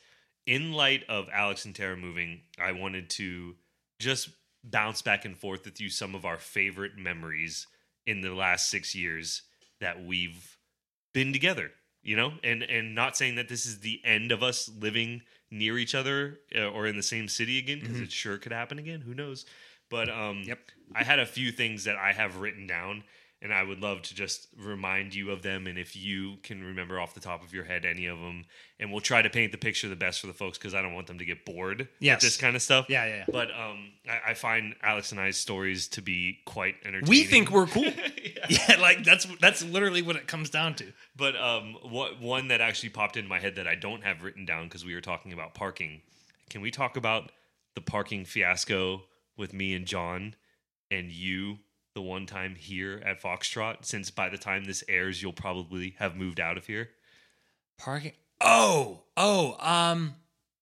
in 0.47 0.73
light 0.73 1.05
of 1.09 1.29
Alex 1.33 1.65
and 1.65 1.75
Tara 1.75 1.97
moving, 1.97 2.41
I 2.63 2.73
wanted 2.73 3.11
to 3.11 3.55
just 3.99 4.31
bounce 4.65 5.03
back 5.03 5.25
and 5.25 5.37
forth 5.37 5.65
with 5.65 5.81
you 5.81 5.89
some 5.89 6.15
of 6.15 6.25
our 6.25 6.39
favorite 6.39 6.97
memories 6.97 7.67
in 8.07 8.21
the 8.21 8.35
last 8.35 8.71
six 8.71 8.95
years 8.95 9.43
that 9.81 10.05
we've 10.05 10.57
been 11.13 11.33
together. 11.33 11.71
You 12.05 12.17
know, 12.17 12.33
and 12.43 12.65
and 12.65 12.97
not 12.97 13.17
saying 13.17 13.37
that 13.37 13.49
this 13.49 13.65
is 13.65 13.79
the 13.79 14.01
end 14.05 14.33
of 14.33 14.43
us 14.43 14.69
living 14.69 15.23
near 15.53 15.79
each 15.79 15.95
other 15.95 16.41
uh, 16.57 16.67
or 16.67 16.89
in 16.89 16.97
the 16.97 17.03
same 17.03 17.29
city 17.29 17.59
again 17.59 17.79
because 17.79 18.01
it 18.01 18.11
sure 18.11 18.39
could 18.39 18.51
happen 18.51 18.81
again. 18.81 19.03
Who 19.03 19.15
knows? 19.15 19.45
But 19.89 20.09
um, 20.09 20.43
Yep. 20.45 20.59
I 20.97 21.05
had 21.05 21.21
a 21.21 21.27
few 21.27 21.53
things 21.53 21.85
that 21.85 21.97
I 21.97 22.13
have 22.13 22.39
written 22.39 22.67
down, 22.67 23.05
and 23.43 23.53
I 23.53 23.65
would 23.65 23.81
love 23.83 24.03
to 24.03 24.15
just 24.15 24.47
remind 24.57 25.15
you 25.15 25.31
of 25.33 25.43
them. 25.43 25.67
And 25.67 25.77
if 25.77 25.97
you 25.97 26.37
can 26.45 26.63
remember 26.63 27.01
off 27.01 27.13
the 27.13 27.21
top 27.21 27.43
of 27.43 27.53
your 27.53 27.65
head 27.65 27.85
any 27.85 28.07
of 28.07 28.19
them, 28.21 28.45
and 28.79 28.93
we'll 28.93 29.01
try 29.01 29.21
to 29.21 29.29
paint 29.29 29.51
the 29.51 29.59
picture 29.59 29.89
the 29.89 29.97
best 29.97 30.21
for 30.21 30.29
the 30.29 30.33
folks 30.33 30.59
because 30.59 30.75
I 30.75 30.81
don't 30.83 30.95
want 30.95 31.09
them 31.09 31.19
to 31.19 31.25
get 31.25 31.45
bored 31.45 31.89
Yes. 31.99 32.17
with 32.17 32.23
this 32.23 32.37
kind 32.37 32.55
of 32.55 32.63
stuff. 32.63 32.87
Yeah, 32.89 33.05
yeah, 33.05 33.17
yeah. 33.17 33.25
But 33.31 33.51
um, 33.51 33.91
I, 34.09 34.31
I 34.31 34.35
find 34.35 34.75
Alex 34.83 35.11
and 35.11 35.21
I's 35.21 35.37
stories 35.37 35.89
to 35.89 36.03
be 36.03 36.39
quite 36.47 36.77
entertaining. 36.85 37.11
We 37.11 37.25
think 37.25 37.51
we're 37.51 37.67
cool. 37.67 37.85
Yeah. 37.85 38.09
yeah, 38.69 38.77
like 38.81 39.05
that's 39.05 39.27
that's 39.41 39.63
literally 39.65 40.03
what 40.03 40.17
it 40.17 40.27
comes 40.27 40.51
down 40.51 40.75
to. 40.77 40.93
But 41.17 41.37
um, 41.37 41.77
what 41.83 42.21
one 42.21 42.49
that 42.49 42.61
actually 42.61 42.89
popped 42.91 43.17
into 43.17 43.29
my 43.29 43.39
head 43.41 43.57
that 43.57 43.67
I 43.69 43.75
don't 43.75 44.05
have 44.05 44.23
written 44.23 44.45
down 44.45 44.65
because 44.65 44.85
we 44.85 44.95
were 44.95 45.01
talking 45.01 45.33
about 45.33 45.55
parking. 45.55 46.01
Can 46.51 46.61
we 46.61 46.71
talk 46.71 46.97
about 46.97 47.31
the 47.75 47.81
parking 47.81 48.25
fiasco 48.25 49.03
with 49.37 49.53
me 49.53 49.75
and 49.75 49.87
John 49.87 50.35
and 50.91 51.11
you 51.11 51.59
the 51.95 52.03
one 52.03 52.27
time 52.27 52.55
here 52.55 53.03
at 53.05 53.21
Foxtrot? 53.23 53.85
Since 53.85 54.11
by 54.11 54.29
the 54.29 54.39
time 54.39 54.65
this 54.65 54.83
airs, 54.89 55.23
you'll 55.23 55.33
probably 55.33 55.95
have 55.99 56.17
moved 56.17 56.41
out 56.41 56.57
of 56.57 56.67
here. 56.67 56.91
Parking. 57.79 58.13
Oh, 58.41 59.03
oh, 59.17 59.57
um, 59.61 60.15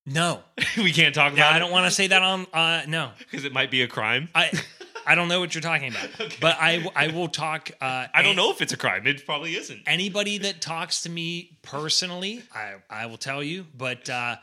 No, 0.07 0.43
we 0.77 0.93
can't 0.93 1.15
talk 1.15 1.33
yeah, 1.37 1.49
about 1.49 1.53
I 1.55 1.59
don't 1.59 1.71
want 1.71 1.87
to 1.87 1.91
say 1.91 2.09
that 2.09 2.23
on. 2.23 2.47
Uh, 2.53 2.83
no, 2.87 3.11
because 3.19 3.45
it 3.45 3.53
might 3.53 3.71
be 3.71 3.83
a 3.83 3.89
crime. 3.89 4.29
I 4.35 4.51
I 5.07 5.15
don't 5.15 5.29
know 5.29 5.41
what 5.41 5.55
you're 5.55 5.63
talking 5.63 5.91
about, 5.91 6.37
but 6.41 6.57
I 6.61 6.87
I 6.95 7.09
will 7.09 7.29
talk. 7.29 7.71
Uh, 7.81 8.07
I 8.13 8.23
don't 8.23 8.37
know 8.37 8.51
if 8.51 8.61
it's 8.61 8.73
a 8.73 8.77
crime. 8.77 9.07
It 9.07 9.25
probably 9.25 9.57
isn't. 9.57 9.83
anybody 9.87 10.39
that 10.39 10.61
talks 10.61 11.03
to 11.03 11.11
me 11.11 11.59
personally, 11.63 12.43
I 12.55 12.75
I 12.89 13.07
will 13.07 13.17
tell 13.19 13.43
you. 13.43 13.67
But 13.77 14.09
uh, 14.11 14.37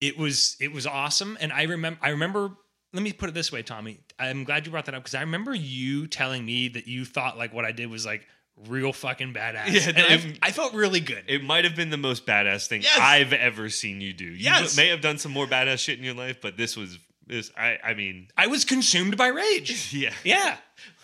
it 0.00 0.16
was 0.16 0.56
it 0.60 0.72
was 0.72 0.86
awesome, 0.86 1.36
and 1.40 1.52
I 1.52 1.64
remember 1.64 1.98
I 2.02 2.10
remember. 2.10 2.52
Let 2.92 3.02
me 3.02 3.12
put 3.12 3.28
it 3.28 3.34
this 3.34 3.52
way, 3.52 3.62
Tommy. 3.62 3.98
I'm 4.18 4.44
glad 4.44 4.64
you 4.66 4.72
brought 4.72 4.86
that 4.86 4.94
up 4.94 5.02
because 5.02 5.14
I 5.14 5.20
remember 5.20 5.54
you 5.54 6.06
telling 6.06 6.44
me 6.44 6.68
that 6.68 6.86
you 6.86 7.04
thought 7.04 7.36
like 7.36 7.52
what 7.52 7.64
I 7.64 7.72
did 7.72 7.90
was 7.90 8.06
like 8.06 8.26
real 8.66 8.92
fucking 8.92 9.34
badass. 9.34 9.68
Yeah, 9.70 9.88
and 9.88 9.98
I, 9.98 10.14
it- 10.14 10.38
I 10.42 10.50
felt 10.52 10.72
really 10.74 11.00
good. 11.00 11.22
It 11.28 11.44
might 11.44 11.64
have 11.64 11.76
been 11.76 11.90
the 11.90 11.96
most 11.98 12.26
badass 12.26 12.66
thing 12.66 12.82
Yes. 12.82 12.98
I've 13.00 13.32
ever 13.32 13.68
seen 13.68 14.00
you 14.00 14.12
do. 14.12 14.24
You 14.24 14.36
Yes. 14.44 14.76
may 14.76 14.88
have 14.88 15.00
done 15.00 15.18
some 15.18 15.32
more 15.32 15.46
badass 15.46 15.78
shit 15.80 15.98
in 15.98 16.04
your 16.04 16.14
life, 16.14 16.40
but 16.40 16.56
this 16.56 16.76
was 16.76 16.98
this. 17.26 17.50
I 17.58 17.78
I 17.84 17.94
mean, 17.94 18.28
I 18.38 18.46
was 18.46 18.64
consumed 18.64 19.16
by 19.18 19.28
rage. 19.28 19.92
yeah, 19.94 20.12
Yeah. 20.24 20.56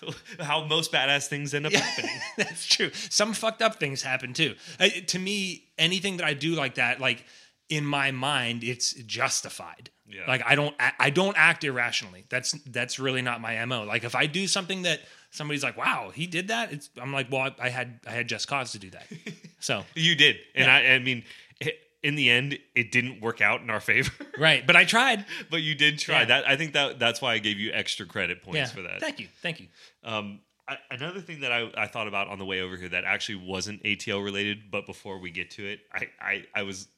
How 0.40 0.64
most 0.64 0.90
badass 0.92 1.26
things 1.28 1.52
end 1.54 1.66
up 1.66 1.72
happening. 1.72 2.18
That's 2.36 2.66
true. 2.66 2.90
Some 3.10 3.32
fucked 3.34 3.60
up 3.62 3.76
things 3.78 4.02
happen 4.02 4.32
too. 4.32 4.54
Uh, 4.80 4.88
to 5.08 5.18
me, 5.18 5.64
anything 5.78 6.16
that 6.18 6.26
I 6.26 6.34
do 6.34 6.54
like 6.54 6.76
that, 6.76 7.00
like 7.00 7.24
in 7.68 7.84
my 7.84 8.10
mind, 8.10 8.62
it's 8.62 8.92
justified. 8.92 9.90
Yeah. 10.06 10.22
Like 10.28 10.42
I 10.46 10.54
don't, 10.54 10.74
I 10.98 11.10
don't 11.10 11.36
act 11.36 11.64
irrationally. 11.64 12.26
That's 12.28 12.52
that's 12.66 12.98
really 12.98 13.22
not 13.22 13.40
my 13.40 13.64
mo. 13.64 13.84
Like 13.84 14.04
if 14.04 14.14
I 14.14 14.26
do 14.26 14.46
something 14.46 14.82
that 14.82 15.00
somebody's 15.30 15.62
like, 15.62 15.76
"Wow, 15.78 16.10
he 16.14 16.26
did 16.26 16.48
that," 16.48 16.72
it's 16.72 16.90
I'm 17.00 17.12
like, 17.12 17.32
"Well, 17.32 17.40
I, 17.40 17.54
I 17.58 17.68
had 17.70 18.00
I 18.06 18.10
had 18.10 18.28
just 18.28 18.46
cause 18.46 18.72
to 18.72 18.78
do 18.78 18.90
that." 18.90 19.06
So 19.60 19.82
You 19.94 20.14
did, 20.14 20.36
and 20.54 20.66
Yeah. 20.66 20.74
I 20.74 20.94
I 20.96 20.98
mean, 20.98 21.24
it, 21.58 21.78
in 22.02 22.16
the 22.16 22.28
end, 22.28 22.58
it 22.74 22.92
didn't 22.92 23.22
work 23.22 23.40
out 23.40 23.62
in 23.62 23.70
our 23.70 23.80
favor. 23.80 24.12
right, 24.38 24.64
but 24.66 24.76
I 24.76 24.84
tried. 24.84 25.24
but 25.50 25.62
you 25.62 25.74
did 25.74 25.98
try. 25.98 26.20
Yeah. 26.20 26.24
That 26.26 26.46
I 26.46 26.56
think 26.56 26.74
that 26.74 26.98
that's 26.98 27.22
why 27.22 27.32
I 27.32 27.38
gave 27.38 27.58
you 27.58 27.72
extra 27.72 28.04
credit 28.04 28.42
points 28.42 28.70
for 28.72 28.82
that. 28.82 29.00
Thank 29.00 29.20
you. 29.20 29.28
Thank 29.40 29.60
you. 29.60 29.68
Um, 30.04 30.40
I, 30.68 30.76
another 30.90 31.20
thing 31.20 31.40
that 31.40 31.52
I, 31.52 31.70
I 31.76 31.86
thought 31.86 32.08
about 32.08 32.28
on 32.28 32.38
the 32.38 32.44
way 32.44 32.60
over 32.60 32.76
here 32.76 32.90
that 32.90 33.04
actually 33.04 33.46
wasn't 33.46 33.82
ATL 33.84 34.22
related, 34.22 34.70
but 34.70 34.84
before 34.86 35.18
we 35.18 35.30
get 35.30 35.50
to 35.52 35.66
it, 35.66 35.80
I, 35.92 36.08
I, 36.20 36.44
I 36.54 36.62
was 36.62 36.88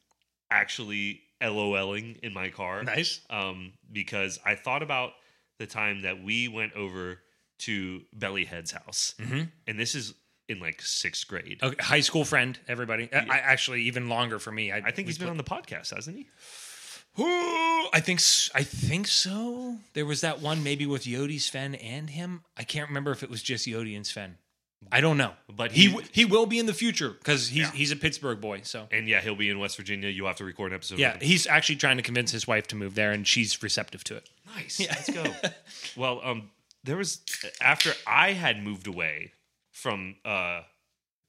actually 0.50 1.20
LOLing 1.42 2.18
in 2.20 2.32
my 2.32 2.48
car. 2.50 2.82
Nice. 2.82 3.20
Um, 3.30 3.72
because 3.92 4.38
I 4.44 4.54
thought 4.54 4.82
about 4.82 5.12
the 5.58 5.66
time 5.66 6.02
that 6.02 6.22
we 6.22 6.48
went 6.48 6.72
over 6.74 7.18
to 7.60 8.02
Bellyhead's 8.16 8.70
house, 8.72 9.14
Mhm. 9.18 9.50
and 9.66 9.78
this 9.78 9.94
is 9.94 10.14
in 10.48 10.60
like 10.60 10.80
sixth 10.82 11.26
grade. 11.26 11.58
Okay, 11.62 11.82
high 11.82 12.00
school 12.00 12.24
friend, 12.24 12.58
everybody. 12.68 13.08
I, 13.12 13.18
I 13.18 13.38
actually 13.38 13.82
even 13.84 14.08
longer 14.08 14.38
for 14.38 14.52
me. 14.52 14.70
I, 14.70 14.76
I 14.78 14.90
think 14.90 15.08
he's 15.08 15.18
been 15.18 15.26
put- 15.28 15.30
on 15.32 15.36
the 15.38 15.44
podcast, 15.44 15.94
hasn't 15.94 16.16
he? 16.18 16.26
Ooh, 17.18 17.88
I 17.94 18.00
think 18.00 18.20
s- 18.20 18.50
I 18.54 18.62
think 18.62 19.06
so. 19.08 19.78
There 19.94 20.04
was 20.04 20.20
that 20.20 20.40
one 20.40 20.62
maybe 20.62 20.84
with 20.86 21.04
Yodi 21.04 21.40
Sven 21.40 21.74
and 21.76 22.10
him. 22.10 22.42
I 22.56 22.62
can't 22.64 22.88
remember 22.88 23.10
if 23.10 23.22
it 23.22 23.30
was 23.30 23.42
just 23.42 23.66
Yodi 23.66 23.96
and 23.96 24.06
Sven. 24.06 24.36
I 24.92 25.00
don't 25.00 25.16
know, 25.16 25.32
But 25.52 25.72
he 25.72 25.82
he- 25.82 25.88
w- 25.88 26.06
he 26.12 26.24
will 26.24 26.46
be 26.46 26.58
in 26.58 26.66
the 26.66 26.74
future 26.74 27.10
because 27.10 27.48
he's 27.48 27.58
Yeah. 27.62 27.72
he's 27.72 27.90
a 27.90 27.96
Pittsburgh 27.96 28.40
boy. 28.40 28.60
So 28.62 28.86
And 28.92 29.08
yeah, 29.08 29.20
he'll 29.20 29.34
be 29.34 29.48
in 29.50 29.58
West 29.58 29.76
Virginia. 29.76 30.08
You'll 30.10 30.28
have 30.28 30.36
to 30.36 30.44
record 30.44 30.70
an 30.72 30.76
episode. 30.76 30.98
yeah, 30.98 31.14
him. 31.14 31.20
he's 31.22 31.46
actually 31.46 31.76
trying 31.76 31.96
to 31.96 32.02
convince 32.02 32.30
his 32.30 32.46
wife 32.46 32.66
to 32.68 32.76
move 32.76 32.94
there, 32.94 33.10
and 33.12 33.26
she's 33.26 33.62
receptive 33.62 34.04
to 34.04 34.16
it. 34.16 34.28
Nice. 34.54 34.78
Yeah, 34.78 34.90
Let's 34.94 35.10
go. 35.10 35.24
well, 35.96 36.20
um, 36.22 36.50
there 36.84 36.96
was 36.96 37.20
after 37.60 37.92
I 38.06 38.32
had 38.32 38.62
moved 38.62 38.86
away 38.86 39.32
from 39.72 40.16
uh, 40.24 40.60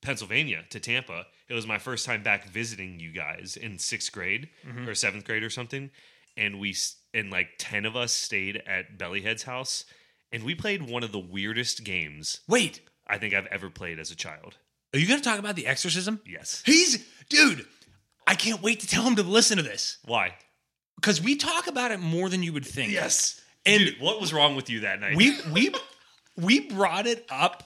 Pennsylvania 0.01 0.63
to 0.69 0.79
Tampa. 0.79 1.25
It 1.49 1.53
was 1.53 1.65
my 1.65 1.77
first 1.79 2.05
time 2.05 2.23
back 2.23 2.47
visiting 2.49 2.99
you 2.99 3.11
guys 3.11 3.57
in 3.59 3.79
sixth 3.79 4.11
grade 4.11 4.49
or 4.85 4.93
seventh 4.93 5.25
grade 5.25 5.43
or 5.43 5.49
something, 5.49 5.89
and 6.35 6.59
we 6.59 6.71
s- 6.71 6.97
and 7.13 7.31
like 7.31 7.51
ten 7.57 7.85
of 7.85 7.95
us 7.95 8.11
stayed 8.13 8.57
at 8.67 8.97
Bellyhead's 8.97 9.43
house, 9.43 9.85
and 10.31 10.43
we 10.43 10.53
played 10.53 10.83
one 10.83 11.03
of 11.03 11.11
the 11.11 11.19
weirdest 11.19 11.83
games 11.83 12.41
Wait, 12.47 12.81
I 13.09 13.17
think 13.17 13.33
I've 13.33 13.47
ever 13.47 13.69
played 13.69 13.99
as 13.99 14.11
a 14.11 14.15
child. 14.15 14.57
are 14.93 14.99
you 14.99 15.07
going 15.07 15.19
to 15.19 15.23
talk 15.23 15.39
about 15.39 15.55
the 15.55 15.67
exorcism? 15.67 16.19
Yes. 16.25 16.61
He's 16.65 17.05
dude. 17.29 17.65
I 18.25 18.35
can't 18.35 18.61
wait 18.61 18.81
to 18.81 18.87
tell 18.87 19.03
him 19.03 19.15
to 19.15 19.23
listen 19.23 19.57
to 19.57 19.63
this 19.63 19.97
Why? 20.05 20.35
because 20.97 21.21
we 21.21 21.35
talk 21.37 21.67
about 21.67 21.91
it 21.91 21.99
more 21.99 22.29
than 22.29 22.43
you 22.43 22.53
would 22.53 22.65
think. 22.65 22.91
Yes. 22.91 23.39
And- 23.65 23.85
Dude, 23.85 23.99
what 23.99 24.19
was 24.21 24.33
wrong 24.33 24.55
with 24.55 24.69
you 24.69 24.81
that 24.81 24.99
night? 24.99 25.15
we 25.17 25.37
we 25.53 25.73
we 26.35 26.59
brought 26.61 27.07
it 27.07 27.25
up 27.29 27.63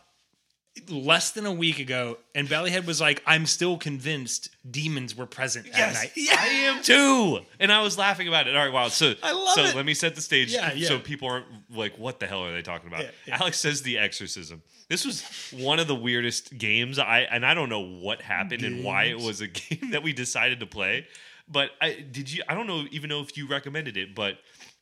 less 0.89 1.31
than 1.31 1.45
a 1.45 1.51
week 1.51 1.79
ago, 1.79 2.17
and 2.33 2.47
Bellyhead 2.47 2.85
was 2.85 3.01
like, 3.01 3.21
"I'm 3.25 3.45
still 3.45 3.77
convinced 3.77 4.49
demons 4.69 5.15
were 5.15 5.25
present 5.25 5.67
Yes, 5.67 5.95
at 5.97 6.01
night." 6.01 6.11
I 6.39 6.47
am 6.47 6.81
too. 6.81 7.39
And 7.59 7.71
I 7.71 7.81
was 7.81 7.97
laughing 7.97 8.27
about 8.27 8.47
it. 8.47 8.55
All 8.55 8.63
right, 8.63 8.73
wow. 8.73 8.87
So 8.87 9.13
I 9.21 9.33
love 9.33 9.53
so 9.55 9.63
it. 9.65 9.75
let 9.75 9.85
me 9.85 9.93
set 9.93 10.15
the 10.15 10.21
stage 10.21 10.51
Yeah, 10.53 10.73
yeah. 10.73 10.87
so 10.87 10.99
people 10.99 11.27
aren't 11.27 11.45
like, 11.69 11.97
what 11.97 12.19
the 12.19 12.27
hell 12.27 12.45
are 12.45 12.53
they 12.53 12.61
talking 12.61 12.87
about? 12.87 13.03
Yeah, 13.03 13.11
yeah. 13.27 13.37
Alex 13.39 13.59
says 13.59 13.81
the 13.81 13.97
exorcism. 13.97 14.61
This 14.87 15.05
was 15.05 15.23
one 15.51 15.79
of 15.79 15.87
the 15.87 15.95
weirdest 15.95 16.57
games. 16.57 16.99
I 16.99 17.21
and 17.21 17.45
I 17.45 17.53
don't 17.53 17.69
know 17.69 17.81
what 17.81 18.21
happened 18.21 18.63
and 18.63 18.83
why 18.83 19.05
it 19.05 19.19
was 19.19 19.41
a 19.41 19.47
game 19.47 19.91
that 19.91 20.03
we 20.03 20.13
decided 20.13 20.59
to 20.61 20.65
play. 20.65 21.05
But 21.49 21.71
I 21.81 21.93
did 22.11 22.31
you 22.31 22.43
I 22.47 22.55
don't 22.55 22.67
know 22.67 22.85
even 22.91 23.09
know 23.09 23.21
if 23.21 23.35
you 23.37 23.47
recommended 23.47 23.97
it, 23.97 24.15
but 24.15 24.37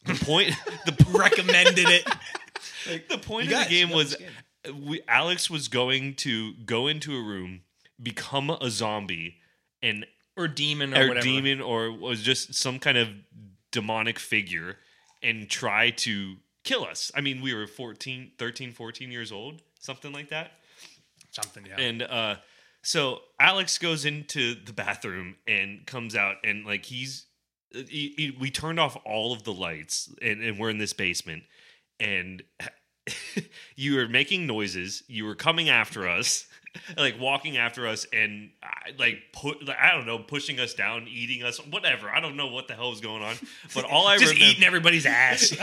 the 0.05 0.13
point 0.13 0.53
the 0.85 0.91
Recommended 1.11 1.89
it. 1.89 2.05
the 3.09 3.17
point 3.17 3.51
of 3.51 3.59
the 3.59 3.69
game 3.69 3.89
was. 3.89 4.15
We, 4.73 5.01
Alex 5.07 5.49
was 5.49 5.67
going 5.67 6.15
to 6.15 6.53
go 6.65 6.87
into 6.87 7.15
a 7.15 7.21
room, 7.21 7.61
become 8.01 8.49
a 8.49 8.69
zombie, 8.69 9.37
and 9.81 10.05
or 10.35 10.47
demon 10.47 10.93
or, 10.93 11.03
or 11.03 11.07
whatever. 11.09 11.25
demon 11.25 11.61
or 11.61 11.91
was 11.91 12.21
just 12.21 12.53
some 12.53 12.79
kind 12.79 12.97
of 12.97 13.09
demonic 13.71 14.19
figure 14.19 14.77
and 15.21 15.49
try 15.49 15.89
to 15.91 16.35
kill 16.63 16.83
us. 16.85 17.11
I 17.15 17.21
mean, 17.21 17.41
we 17.41 17.53
were 17.53 17.67
14, 17.67 18.31
13, 18.37 18.71
14 18.71 19.11
years 19.11 19.31
old, 19.31 19.61
something 19.79 20.11
like 20.11 20.29
that. 20.29 20.51
Something. 21.31 21.65
Yeah. 21.67 21.79
And 21.79 22.01
uh 22.03 22.35
so 22.81 23.19
Alex 23.39 23.77
goes 23.77 24.05
into 24.05 24.55
the 24.55 24.71
bathroom 24.73 25.35
and 25.45 25.85
comes 25.85 26.15
out 26.15 26.37
and 26.45 26.65
like 26.65 26.85
he's 26.85 27.25
he, 27.71 28.13
he- 28.17 28.37
we 28.39 28.49
turned 28.49 28.79
off 28.79 28.97
all 29.05 29.33
of 29.33 29.43
the 29.43 29.53
lights 29.53 30.09
and, 30.21 30.41
and 30.41 30.57
we're 30.57 30.69
in 30.69 30.77
this 30.79 30.93
basement 30.93 31.43
and 31.99 32.41
you 33.75 33.95
were 33.95 34.07
making 34.07 34.47
noises 34.47 35.03
you 35.07 35.25
were 35.25 35.35
coming 35.35 35.69
after 35.69 36.07
us 36.07 36.47
like 36.97 37.19
walking 37.19 37.57
after 37.57 37.87
us 37.87 38.05
and 38.13 38.51
uh, 38.61 38.91
like 38.99 39.17
put 39.33 39.65
like, 39.65 39.77
i 39.81 39.91
don't 39.91 40.05
know 40.05 40.19
pushing 40.19 40.59
us 40.59 40.73
down 40.73 41.07
eating 41.07 41.43
us 41.43 41.57
whatever 41.67 42.09
i 42.09 42.19
don't 42.19 42.35
know 42.35 42.47
what 42.47 42.67
the 42.67 42.73
hell 42.75 42.89
was 42.89 43.01
going 43.01 43.23
on 43.23 43.35
but 43.73 43.83
all 43.85 44.07
i 44.07 44.17
Just 44.19 44.33
remember 44.33 44.51
eating 44.51 44.63
everybody's 44.63 45.05
ass. 45.05 45.55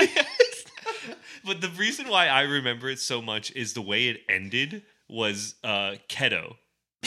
but 1.44 1.60
the 1.60 1.68
reason 1.70 2.08
why 2.08 2.26
I 2.26 2.42
remember 2.42 2.88
it 2.88 2.98
so 2.98 3.22
much 3.22 3.52
is 3.52 3.74
the 3.74 3.82
way 3.82 4.08
it 4.08 4.22
ended 4.28 4.82
was 5.08 5.54
uh 5.62 5.94
Keto. 6.08 6.56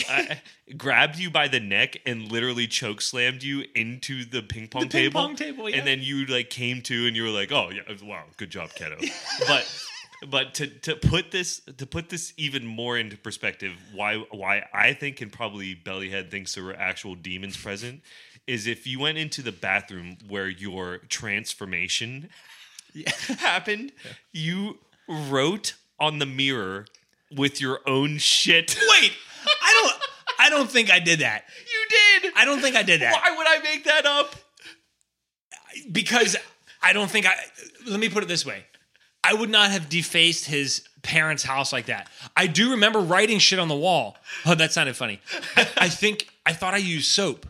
I, 0.08 0.40
grabbed 0.78 1.18
you 1.18 1.30
by 1.30 1.48
the 1.48 1.60
neck 1.60 1.98
and 2.06 2.32
literally 2.32 2.66
choke 2.66 3.02
slammed 3.02 3.42
you 3.42 3.64
into 3.74 4.24
the 4.24 4.40
ping 4.40 4.68
pong 4.68 4.82
The 4.82 4.88
ping 4.88 5.02
table. 5.02 5.20
pong 5.20 5.36
table, 5.36 5.68
yeah. 5.68 5.76
And 5.76 5.86
then 5.86 6.00
you 6.00 6.24
like 6.26 6.48
came 6.48 6.80
to 6.82 7.06
and 7.06 7.14
you 7.14 7.24
were 7.24 7.28
like, 7.28 7.52
"Oh 7.52 7.70
yeah, 7.70 7.82
wow, 8.02 8.22
good 8.38 8.50
job, 8.50 8.70
Keto." 8.70 8.98
but 9.46 9.66
but 10.28 10.54
to 10.54 10.66
to 10.66 10.96
put 10.96 11.30
this 11.30 11.60
to 11.78 11.86
put 11.86 12.08
this 12.08 12.32
even 12.36 12.66
more 12.66 12.98
into 12.98 13.16
perspective, 13.16 13.72
why 13.94 14.16
why 14.30 14.66
I 14.72 14.92
think 14.92 15.20
and 15.20 15.32
probably 15.32 15.74
Bellyhead 15.74 16.30
thinks 16.30 16.54
there 16.54 16.64
were 16.64 16.74
actual 16.76 17.14
demons 17.14 17.56
present 17.56 18.02
is 18.46 18.66
if 18.66 18.86
you 18.86 18.98
went 18.98 19.18
into 19.18 19.42
the 19.42 19.52
bathroom 19.52 20.16
where 20.28 20.48
your 20.48 20.98
transformation 21.08 22.28
happened, 23.38 23.92
you 24.32 24.78
wrote 25.08 25.74
on 25.98 26.18
the 26.18 26.26
mirror 26.26 26.86
with 27.36 27.60
your 27.60 27.80
own 27.86 28.18
shit. 28.18 28.76
Wait, 28.90 29.12
I 29.62 29.80
don't. 29.82 30.02
I 30.38 30.50
don't 30.50 30.70
think 30.70 30.90
I 30.90 30.98
did 31.00 31.20
that. 31.20 31.44
You 31.66 32.20
did. 32.22 32.32
I 32.34 32.44
don't 32.44 32.60
think 32.60 32.74
I 32.74 32.82
did 32.82 33.02
that 33.02 33.12
Why 33.12 33.36
would 33.36 33.46
I 33.46 33.58
make 33.62 33.84
that 33.84 34.06
up? 34.06 34.34
because 35.92 36.36
I 36.82 36.92
don't 36.92 37.10
think 37.10 37.26
I. 37.26 37.34
Let 37.86 38.00
me 38.00 38.08
put 38.08 38.22
it 38.22 38.28
this 38.28 38.44
way: 38.44 38.64
I 39.22 39.34
would 39.34 39.50
not 39.50 39.70
have 39.70 39.88
defaced 39.88 40.46
his 40.46 40.82
parents' 41.02 41.42
house 41.42 41.72
like 41.72 41.86
that. 41.86 42.08
I 42.36 42.46
do 42.46 42.72
remember 42.72 43.00
writing 43.00 43.38
shit 43.38 43.58
on 43.58 43.68
the 43.68 43.76
wall. 43.76 44.16
Oh, 44.46 44.54
that 44.54 44.72
sounded 44.72 44.96
funny. 44.96 45.20
I, 45.56 45.68
I 45.76 45.88
think 45.88 46.28
I 46.46 46.52
thought 46.52 46.74
I 46.74 46.78
used 46.78 47.10
soap. 47.10 47.46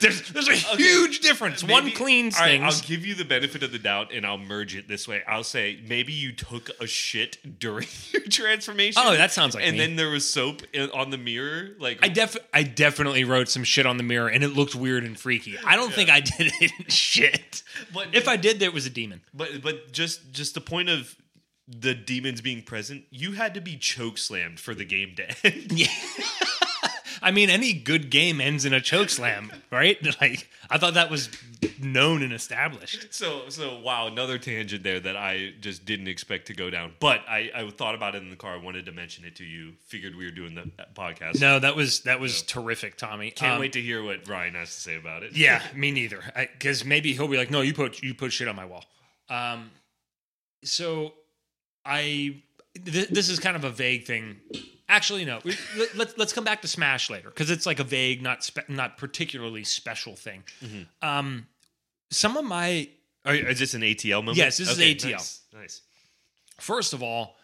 There's 0.00 0.28
there's 0.30 0.48
a 0.48 0.54
huge 0.54 1.20
difference. 1.20 1.62
One 1.64 1.90
cleans 1.92 2.38
right, 2.38 2.60
things. 2.60 2.64
I'll 2.82 2.86
give 2.88 3.04
you 3.06 3.14
the 3.14 3.24
benefit 3.24 3.62
of 3.62 3.72
the 3.72 3.78
doubt 3.78 4.12
and 4.12 4.26
I'll 4.26 4.38
merge 4.38 4.74
it 4.76 4.88
this 4.88 5.06
way. 5.08 5.22
I'll 5.26 5.44
say 5.44 5.80
maybe 5.88 6.12
you 6.12 6.32
took 6.32 6.70
a 6.80 6.86
shit 6.86 7.58
during 7.58 7.86
your 8.12 8.22
transformation. 8.22 9.02
Oh, 9.04 9.16
that 9.16 9.32
sounds 9.32 9.54
like 9.54 9.64
And 9.64 9.72
me. 9.74 9.78
then 9.78 9.96
there 9.96 10.10
was 10.10 10.30
soap 10.30 10.62
on 10.94 11.10
the 11.10 11.18
mirror. 11.18 11.70
Like 11.78 11.98
I 12.02 12.08
def 12.08 12.36
I 12.52 12.62
definitely 12.62 13.24
wrote 13.24 13.48
some 13.48 13.64
shit 13.64 13.86
on 13.86 13.96
the 13.96 14.02
mirror 14.02 14.28
and 14.28 14.42
it 14.44 14.48
looked 14.48 14.74
weird 14.74 15.04
and 15.04 15.18
freaky. 15.18 15.56
I 15.64 15.76
don't 15.76 15.92
think 15.92 16.10
I 16.10 16.20
did 16.20 16.52
it 16.60 16.72
in 16.80 16.86
shit. 16.88 17.62
But- 17.92 18.08
if 18.14 18.28
I 18.28 18.36
did, 18.36 18.60
there 18.60 18.70
was 18.72 18.86
a 18.86 18.90
demon. 18.90 19.22
But 19.34 19.62
but 19.62 19.92
just 19.92 20.32
just 20.32 20.54
the 20.54 20.60
point 20.60 20.88
of 20.88 21.14
the 21.68 21.94
demons 21.94 22.40
being 22.40 22.62
present, 22.62 23.02
you 23.10 23.32
had 23.32 23.52
to 23.54 23.60
be 23.60 23.76
choke 23.76 24.18
slammed 24.18 24.60
for 24.60 24.72
the 24.72 24.84
game 24.84 25.14
to 25.16 25.46
end. 25.46 25.72
Yeah. 25.76 25.88
I 27.22 27.30
mean, 27.30 27.50
any 27.50 27.72
good 27.72 28.10
game 28.10 28.40
ends 28.40 28.64
in 28.64 28.72
a 28.72 28.80
choke 28.80 29.08
slam, 29.10 29.50
right? 29.70 29.96
Like, 30.20 30.48
I 30.70 30.78
thought 30.78 30.94
that 30.94 31.10
was 31.10 31.28
known 31.80 32.22
and 32.22 32.32
established. 32.32 33.12
So, 33.14 33.48
so 33.48 33.78
wow, 33.80 34.06
another 34.06 34.38
tangent 34.38 34.82
there 34.82 34.98
that 35.00 35.16
I 35.16 35.52
just 35.60 35.84
didn't 35.84 36.08
expect 36.08 36.46
to 36.46 36.54
go 36.54 36.70
down. 36.70 36.94
But 37.00 37.20
I, 37.28 37.50
I 37.54 37.70
thought 37.70 37.94
about 37.94 38.14
it 38.14 38.22
in 38.22 38.30
the 38.30 38.36
car. 38.36 38.54
I 38.54 38.56
wanted 38.62 38.86
to 38.86 38.92
mention 38.92 39.24
it 39.24 39.36
to 39.36 39.44
you. 39.44 39.74
Figured 39.84 40.16
we 40.16 40.24
were 40.24 40.30
doing 40.30 40.54
the 40.54 40.70
podcast. 40.94 41.40
No, 41.40 41.58
that 41.58 41.76
was 41.76 42.00
that 42.00 42.18
was 42.20 42.42
terrific, 42.42 42.96
Tommy. 42.96 43.30
Can't 43.30 43.54
Um, 43.54 43.60
wait 43.60 43.72
to 43.74 43.80
hear 43.80 44.02
what 44.02 44.26
Ryan 44.28 44.54
has 44.54 44.74
to 44.74 44.80
say 44.80 44.96
about 44.96 45.22
it. 45.22 45.36
Yeah, 45.36 45.62
me 45.74 45.90
neither. 45.90 46.22
Because 46.34 46.84
maybe 46.84 47.12
he'll 47.12 47.28
be 47.28 47.36
like, 47.36 47.50
"No, 47.50 47.60
you 47.60 47.74
put 47.74 48.02
you 48.02 48.14
put 48.14 48.32
shit 48.32 48.48
on 48.48 48.56
my 48.56 48.64
wall." 48.64 48.84
Um, 49.28 49.70
so 50.64 51.12
I 51.84 52.42
th- 52.84 53.08
this 53.08 53.28
is 53.28 53.38
kind 53.38 53.56
of 53.56 53.64
a 53.64 53.70
vague 53.70 54.04
thing. 54.06 54.36
Actually, 54.88 55.24
no. 55.24 55.40
We, 55.44 55.56
let, 55.76 55.96
let's 55.96 56.18
let's 56.18 56.32
come 56.32 56.44
back 56.44 56.62
to 56.62 56.68
Smash 56.68 57.10
later 57.10 57.28
because 57.28 57.50
it's 57.50 57.66
like 57.66 57.80
a 57.80 57.84
vague, 57.84 58.22
not 58.22 58.44
spe- 58.44 58.68
not 58.68 58.96
particularly 58.96 59.64
special 59.64 60.14
thing. 60.14 60.44
Um, 61.02 61.46
some 62.10 62.36
of 62.36 62.44
my 62.44 62.88
Are, 63.24 63.34
is 63.34 63.58
this 63.58 63.74
an 63.74 63.82
ATL 63.82 64.18
moment? 64.18 64.38
Yes, 64.38 64.58
this 64.58 64.70
is 64.70 64.78
ATL. 64.78 65.12
Nice. 65.12 65.40
nice. 65.52 65.82
first 66.60 66.92
of 66.92 67.02
all, 67.02 67.36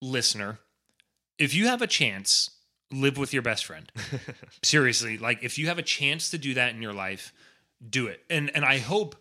listener, 0.00 0.60
if 1.38 1.54
you 1.54 1.66
have 1.66 1.82
a 1.82 1.86
chance, 1.86 2.50
live 2.92 3.18
with 3.18 3.32
your 3.32 3.42
best 3.42 3.64
friend. 3.64 3.90
Seriously, 4.62 5.18
like 5.18 5.42
if 5.42 5.58
you 5.58 5.66
have 5.66 5.78
a 5.78 5.82
chance 5.82 6.30
to 6.30 6.38
do 6.38 6.54
that 6.54 6.74
in 6.74 6.82
your 6.82 6.92
life, 6.92 7.32
do 7.88 8.06
it. 8.06 8.20
And 8.30 8.50
and 8.54 8.64
I 8.64 8.78
hope 8.78 9.16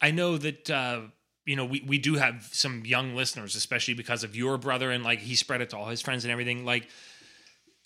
I 0.00 0.12
know 0.12 0.38
that 0.38 0.70
uh 0.70 1.00
you 1.44 1.56
know, 1.56 1.64
we, 1.64 1.82
we 1.86 1.98
do 1.98 2.14
have 2.14 2.48
some 2.52 2.84
young 2.84 3.14
listeners, 3.16 3.56
especially 3.56 3.94
because 3.94 4.24
of 4.24 4.36
your 4.36 4.58
brother 4.58 4.90
and 4.90 5.02
like 5.02 5.18
he 5.20 5.34
spread 5.34 5.60
it 5.60 5.70
to 5.70 5.76
all 5.76 5.86
his 5.86 6.00
friends 6.00 6.24
and 6.24 6.30
everything. 6.30 6.64
Like 6.64 6.88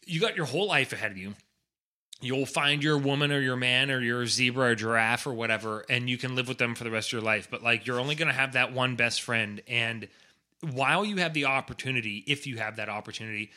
you 0.06 0.20
got 0.20 0.36
your 0.36 0.46
whole 0.46 0.68
life 0.68 0.92
ahead 0.92 1.10
of 1.10 1.16
you. 1.16 1.34
You'll 2.20 2.46
find 2.46 2.82
your 2.82 2.96
woman 2.96 3.30
or 3.30 3.40
your 3.40 3.56
man 3.56 3.90
or 3.90 4.00
your 4.00 4.26
zebra 4.26 4.70
or 4.70 4.74
giraffe 4.74 5.26
or 5.26 5.34
whatever, 5.34 5.84
and 5.90 6.08
you 6.08 6.16
can 6.16 6.34
live 6.34 6.48
with 6.48 6.56
them 6.56 6.74
for 6.74 6.84
the 6.84 6.90
rest 6.90 7.08
of 7.08 7.12
your 7.12 7.22
life. 7.22 7.48
But 7.50 7.62
like 7.62 7.86
you're 7.86 8.00
only 8.00 8.14
gonna 8.14 8.32
have 8.32 8.54
that 8.54 8.72
one 8.72 8.96
best 8.96 9.20
friend. 9.20 9.62
And 9.68 10.08
while 10.60 11.04
you 11.04 11.16
have 11.18 11.34
the 11.34 11.44
opportunity, 11.44 12.24
if 12.26 12.46
you 12.46 12.56
have 12.56 12.76
that 12.76 12.88
opportunity, 12.88 13.50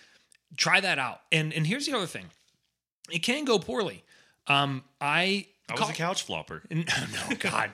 try 0.58 0.82
that 0.82 1.00
out. 1.00 1.22
And 1.32 1.54
and 1.54 1.66
here's 1.66 1.86
the 1.86 1.94
other 1.94 2.06
thing. 2.06 2.26
It 3.10 3.20
can 3.20 3.46
go 3.46 3.60
poorly. 3.60 4.04
Um 4.48 4.84
I 5.00 5.48
I 5.70 5.80
was 5.80 5.90
a 5.90 5.94
couch 5.94 6.24
flopper. 6.24 6.64
no, 6.70 6.86
God. 7.40 7.72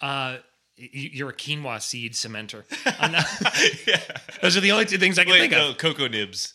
Uh, 0.00 0.38
you're 0.76 1.30
a 1.30 1.34
quinoa 1.34 1.80
seed 1.80 2.14
cementer. 2.14 2.64
I'm 3.00 3.12
Those 4.42 4.56
are 4.56 4.60
the 4.60 4.72
only 4.72 4.84
two 4.84 4.98
things 4.98 5.18
I 5.18 5.24
can 5.24 5.32
Wait, 5.32 5.40
think 5.40 5.52
no, 5.52 5.70
of. 5.70 5.78
cocoa 5.78 6.08
nibs. 6.08 6.54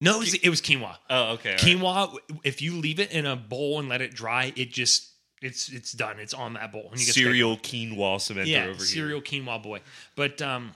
No, 0.00 0.16
it 0.16 0.20
was, 0.20 0.34
it 0.34 0.48
was 0.48 0.60
quinoa. 0.60 0.96
Oh, 1.10 1.32
okay. 1.34 1.50
all 1.50 1.56
right. 1.56 1.60
Quinoa. 1.60 2.18
If 2.42 2.62
you 2.62 2.76
leave 2.76 2.98
it 2.98 3.12
in 3.12 3.26
a 3.26 3.36
bowl 3.36 3.78
and 3.78 3.88
let 3.88 4.00
it 4.00 4.14
dry, 4.14 4.52
it 4.56 4.72
just 4.72 5.12
it's 5.40 5.68
it's 5.68 5.92
done. 5.92 6.18
It's 6.18 6.34
on 6.34 6.54
that 6.54 6.72
bowl. 6.72 6.88
And 6.90 7.00
you 7.00 7.06
Cereal 7.06 7.56
quinoa 7.56 8.20
cementer 8.20 8.48
yeah, 8.48 8.66
over 8.66 8.84
cereal 8.84 9.20
quinoa 9.20 9.62
boy. 9.62 9.80
But 10.16 10.40
um, 10.40 10.72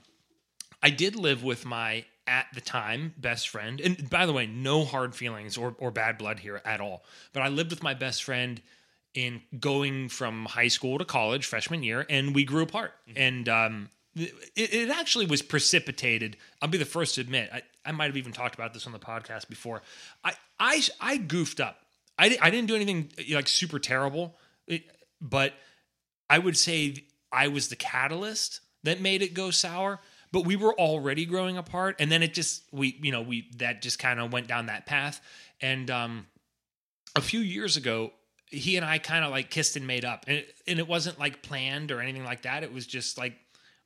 I 0.81 0.89
did 0.89 1.15
live 1.15 1.43
with 1.43 1.65
my 1.65 2.05
at 2.27 2.47
the 2.53 2.61
time 2.61 3.13
best 3.17 3.49
friend, 3.49 3.79
and 3.81 4.09
by 4.09 4.25
the 4.25 4.33
way, 4.33 4.45
no 4.45 4.85
hard 4.85 5.15
feelings 5.15 5.57
or 5.57 5.75
or 5.79 5.91
bad 5.91 6.17
blood 6.17 6.39
here 6.39 6.61
at 6.63 6.79
all. 6.79 7.03
But 7.33 7.43
I 7.43 7.47
lived 7.47 7.71
with 7.71 7.81
my 7.81 7.93
best 7.95 8.23
friend 8.23 8.61
in 9.17 9.41
going 9.59 10.09
from 10.09 10.45
high 10.45 10.67
school 10.67 10.99
to 10.99 11.03
college 11.03 11.47
freshman 11.47 11.81
year, 11.81 12.05
and 12.07 12.35
we 12.35 12.43
grew 12.43 12.61
apart. 12.61 12.93
And 13.15 13.49
um, 13.49 13.89
it, 14.15 14.31
it 14.55 14.89
actually 14.91 15.25
was 15.25 15.41
precipitated. 15.41 16.37
I'll 16.61 16.69
be 16.69 16.77
the 16.77 16.85
first 16.85 17.15
to 17.15 17.21
admit. 17.21 17.49
I, 17.51 17.63
I 17.83 17.93
might 17.93 18.05
have 18.05 18.17
even 18.17 18.31
talked 18.31 18.53
about 18.53 18.75
this 18.75 18.85
on 18.85 18.93
the 18.93 18.99
podcast 18.99 19.49
before. 19.49 19.81
I 20.23 20.33
I 20.59 20.83
I 21.01 21.17
goofed 21.17 21.59
up. 21.59 21.79
I, 22.19 22.37
I 22.39 22.51
didn't 22.51 22.67
do 22.67 22.75
anything 22.75 23.11
like 23.31 23.47
super 23.47 23.79
terrible, 23.79 24.37
it, 24.67 24.83
but 25.19 25.55
I 26.29 26.37
would 26.37 26.55
say 26.55 27.03
I 27.31 27.47
was 27.47 27.69
the 27.69 27.75
catalyst 27.75 28.59
that 28.83 29.01
made 29.01 29.23
it 29.23 29.33
go 29.33 29.49
sour. 29.49 29.99
But 30.31 30.45
we 30.45 30.55
were 30.55 30.79
already 30.79 31.25
growing 31.25 31.57
apart, 31.57 31.95
and 31.97 32.11
then 32.11 32.21
it 32.21 32.35
just 32.35 32.61
we 32.71 32.99
you 33.01 33.11
know 33.11 33.23
we 33.23 33.49
that 33.57 33.81
just 33.81 33.97
kind 33.97 34.19
of 34.19 34.31
went 34.31 34.45
down 34.45 34.67
that 34.67 34.85
path. 34.85 35.19
And 35.59 35.89
um, 35.89 36.27
a 37.15 37.21
few 37.21 37.39
years 37.39 37.77
ago, 37.77 38.11
he 38.49 38.77
and 38.77 38.85
I 38.85 38.97
kind 38.97 39.25
of 39.25 39.31
like 39.31 39.49
kissed 39.49 39.75
and 39.75 39.85
made 39.85 40.05
up, 40.05 40.25
and 40.27 40.37
it, 40.37 40.55
and 40.67 40.79
it 40.79 40.87
wasn't 40.87 41.19
like 41.19 41.41
planned 41.41 41.91
or 41.91 42.01
anything 42.01 42.23
like 42.23 42.43
that. 42.43 42.63
It 42.63 42.73
was 42.73 42.87
just 42.87 43.17
like 43.17 43.33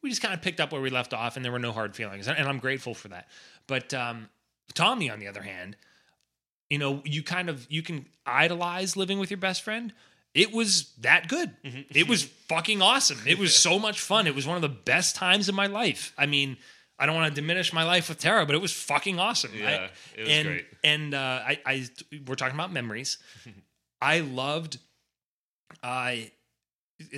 we 0.01 0.09
just 0.09 0.21
kind 0.21 0.33
of 0.33 0.41
picked 0.41 0.59
up 0.59 0.71
where 0.71 0.81
we 0.81 0.89
left 0.89 1.13
off, 1.13 1.35
and 1.35 1.45
there 1.45 1.51
were 1.51 1.59
no 1.59 1.71
hard 1.71 1.95
feelings, 1.95 2.27
and 2.27 2.47
I'm 2.47 2.59
grateful 2.59 2.93
for 2.93 3.07
that. 3.09 3.27
But 3.67 3.93
um, 3.93 4.29
Tommy, 4.73 5.09
on 5.09 5.19
the 5.19 5.27
other 5.27 5.41
hand, 5.41 5.75
you 6.69 6.77
know, 6.77 7.01
you 7.05 7.23
kind 7.23 7.49
of 7.49 7.65
you 7.69 7.81
can 7.81 8.05
idolize 8.25 8.95
living 8.95 9.19
with 9.19 9.29
your 9.29 9.39
best 9.39 9.61
friend. 9.61 9.93
It 10.33 10.53
was 10.53 10.93
that 10.99 11.27
good. 11.27 11.51
It 11.63 12.07
was 12.07 12.23
fucking 12.23 12.81
awesome. 12.81 13.19
It 13.25 13.37
was 13.37 13.53
so 13.53 13.77
much 13.77 13.99
fun. 13.99 14.27
It 14.27 14.35
was 14.35 14.47
one 14.47 14.55
of 14.55 14.61
the 14.61 14.69
best 14.69 15.17
times 15.17 15.49
in 15.49 15.55
my 15.55 15.65
life. 15.67 16.13
I 16.17 16.25
mean, 16.25 16.55
I 16.97 17.05
don't 17.05 17.15
want 17.15 17.35
to 17.35 17.41
diminish 17.41 17.73
my 17.73 17.83
life 17.83 18.07
with 18.07 18.19
Tara, 18.19 18.45
but 18.45 18.55
it 18.55 18.61
was 18.61 18.71
fucking 18.71 19.19
awesome. 19.19 19.51
Yeah, 19.53 19.67
I- 19.67 19.89
it 20.17 20.21
was 20.21 20.29
and, 20.29 20.47
great. 20.47 20.65
And 20.85 21.13
uh, 21.13 21.17
I, 21.45 21.59
I, 21.65 21.89
we're 22.25 22.35
talking 22.35 22.55
about 22.55 22.71
memories. 22.71 23.17
I 24.01 24.19
loved. 24.19 24.79
I, 25.83 26.31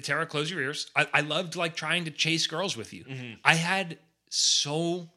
Tara, 0.04 0.26
close 0.26 0.50
your 0.50 0.62
ears. 0.62 0.90
I, 0.96 1.08
I 1.14 1.22
loved 1.22 1.56
like 1.56 1.76
trying 1.76 2.06
to 2.06 2.12
chase 2.12 2.48
girls 2.48 2.78
with 2.78 2.94
you. 2.94 3.04
Mm-hmm. 3.06 3.34
I 3.44 3.56
had 3.56 3.98
so 4.30 5.10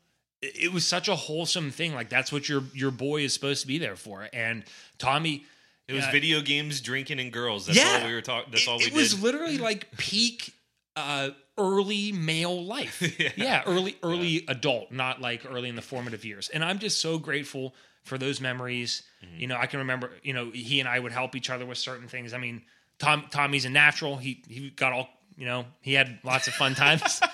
it 0.43 0.73
was 0.73 0.87
such 0.87 1.09
a 1.09 1.17
wholesome 1.17 1.71
thing. 1.71 1.95
Like 1.95 2.09
that's 2.09 2.33
what 2.33 2.49
your 2.49 2.63
your 2.75 2.91
boy 2.91 3.23
is 3.23 3.35
supposed 3.35 3.63
to 3.63 3.67
be 3.67 3.79
there 3.79 3.97
for. 3.97 4.29
And 4.33 4.65
Tommy, 4.99 5.45
It 5.89 5.95
was 5.95 6.05
uh, 6.05 6.11
video 6.11 6.41
games, 6.41 6.81
drinking, 6.81 7.21
and 7.21 7.33
girls. 7.33 7.67
That's 7.67 7.79
Yeah. 7.79 8.01
all 8.01 8.07
we 8.09 8.15
were 8.15 8.23
talking. 8.23 8.51
That's 8.51 8.65
it, 8.65 8.69
all 8.69 8.79
we 8.79 8.85
did. 8.85 8.93
it 8.93 8.97
did. 8.97 9.01
was 9.01 9.23
literally 9.23 9.59
like 9.59 9.97
peak 9.97 10.53
uh, 10.97 11.31
early 11.59 12.13
male 12.13 12.65
life. 12.65 13.03
Yeah. 13.19 13.31
yeah. 13.37 13.63
early 13.67 13.97
early 14.03 14.45
adult, 14.49 14.93
not 14.93 15.21
like 15.21 15.47
early 15.49 15.69
in 15.69 15.77
the 15.77 15.83
formative 15.83 16.25
years. 16.25 16.49
And 16.49 16.65
I'm 16.65 16.79
just 16.79 17.01
so 17.01 17.19
grateful 17.19 17.75
for 18.07 18.17
those 18.17 18.41
memories. 18.41 19.03
Mm-hmm. 19.25 19.41
You 19.41 19.47
know, 19.49 19.57
I 19.57 19.67
can 19.67 19.81
remember. 19.81 20.13
You 20.23 20.33
know, 20.33 20.51
he 20.51 20.81
and 20.81 20.89
I 20.89 20.99
would 20.99 21.13
help 21.13 21.35
each 21.37 21.51
other 21.51 21.67
with 21.67 21.79
certain 21.79 22.09
things. 22.09 22.33
I 22.33 22.39
mean, 22.39 22.63
Tom 22.99 23.27
Tommy's 23.31 23.65
a 23.65 23.71
natural. 23.71 24.17
He 24.17 24.43
he 24.49 24.71
got 24.71 24.93
all. 24.93 25.09
You 25.37 25.45
know, 25.45 25.67
he 25.83 25.93
had 25.93 26.19
lots 26.25 26.49
of 26.49 26.55
fun 26.55 26.75
times. 26.75 27.21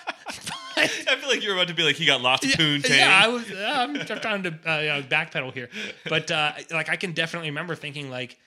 I 0.76 0.86
feel 0.86 1.28
like 1.28 1.44
you're 1.44 1.54
about 1.54 1.68
to 1.68 1.74
be 1.74 1.82
like 1.84 1.96
he 1.96 2.06
got 2.06 2.20
lots 2.20 2.44
of 2.44 2.52
poontang. 2.52 2.96
Yeah, 2.96 3.20
I 3.22 3.28
was. 3.28 3.44
I'm 3.52 4.20
trying 4.20 4.42
to 4.44 4.58
uh, 4.66 4.78
you 4.78 4.88
know, 4.88 5.02
backpedal 5.02 5.52
here, 5.52 5.68
but 6.08 6.30
uh, 6.30 6.52
like 6.70 6.88
I 6.88 6.96
can 6.96 7.12
definitely 7.12 7.50
remember 7.50 7.76
thinking 7.76 8.10
like 8.10 8.38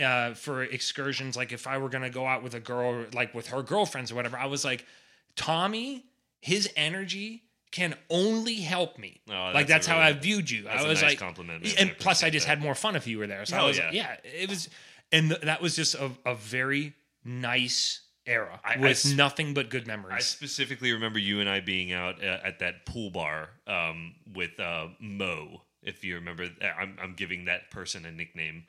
uh, 0.00 0.34
for 0.34 0.62
excursions, 0.62 1.36
like 1.36 1.52
if 1.52 1.66
I 1.66 1.78
were 1.78 1.88
gonna 1.88 2.10
go 2.10 2.26
out 2.26 2.42
with 2.42 2.54
a 2.54 2.60
girl, 2.60 3.04
like 3.12 3.34
with 3.34 3.48
her 3.48 3.62
girlfriends 3.62 4.12
or 4.12 4.14
whatever, 4.14 4.38
I 4.38 4.46
was 4.46 4.64
like, 4.64 4.86
Tommy, 5.34 6.04
his 6.40 6.70
energy 6.76 7.42
can 7.72 7.94
only 8.10 8.56
help 8.56 8.98
me. 8.98 9.20
Oh, 9.28 9.32
like 9.32 9.66
that's 9.66 9.86
that's 9.86 9.88
a 9.88 9.90
how 9.90 9.98
I 9.98 10.12
viewed 10.12 10.50
you. 10.50 10.62
that's 10.62 10.82
I 10.82 10.84
a 10.84 10.88
was 10.88 11.02
nice 11.02 11.10
like, 11.12 11.18
compliment, 11.18 11.64
man. 11.64 11.72
and 11.78 11.90
I 11.90 11.94
plus 11.94 12.22
I 12.22 12.30
just 12.30 12.46
that. 12.46 12.50
had 12.58 12.62
more 12.62 12.74
fun 12.74 12.96
if 12.96 13.06
you 13.06 13.18
were 13.18 13.26
there. 13.26 13.44
So 13.44 13.56
Oh, 13.56 13.64
I 13.64 13.66
was 13.66 13.78
yeah. 13.78 13.84
like, 13.86 13.94
yeah, 13.94 14.16
it 14.24 14.48
was, 14.48 14.68
and 15.12 15.30
th- 15.30 15.42
that 15.42 15.60
was 15.60 15.76
just 15.76 15.94
a, 15.94 16.10
a 16.24 16.34
very 16.34 16.94
nice 17.24 18.00
era 18.26 18.60
I- 18.64 18.74
I 18.74 18.76
with 18.78 18.90
s- 18.90 19.12
nothing 19.12 19.52
but 19.54 19.68
good 19.70 19.86
memories. 19.86 20.14
I 20.16 20.18
specifically 20.20 20.92
remember 20.92 21.18
you 21.18 21.40
and 21.40 21.48
I 21.48 21.60
being 21.60 21.92
out 21.92 22.22
uh, 22.24 22.38
at 22.44 22.58
that 22.60 22.86
pool 22.86 23.10
bar 23.10 23.50
um, 23.66 24.14
with 24.34 24.58
uh, 24.60 24.88
Mo. 25.00 25.62
If 25.82 26.02
you 26.04 26.16
remember, 26.16 26.44
uh, 26.60 26.66
I'm, 26.78 26.96
I'm 27.00 27.14
giving 27.14 27.44
that 27.44 27.70
person 27.70 28.04
a 28.06 28.10
nickname. 28.12 28.64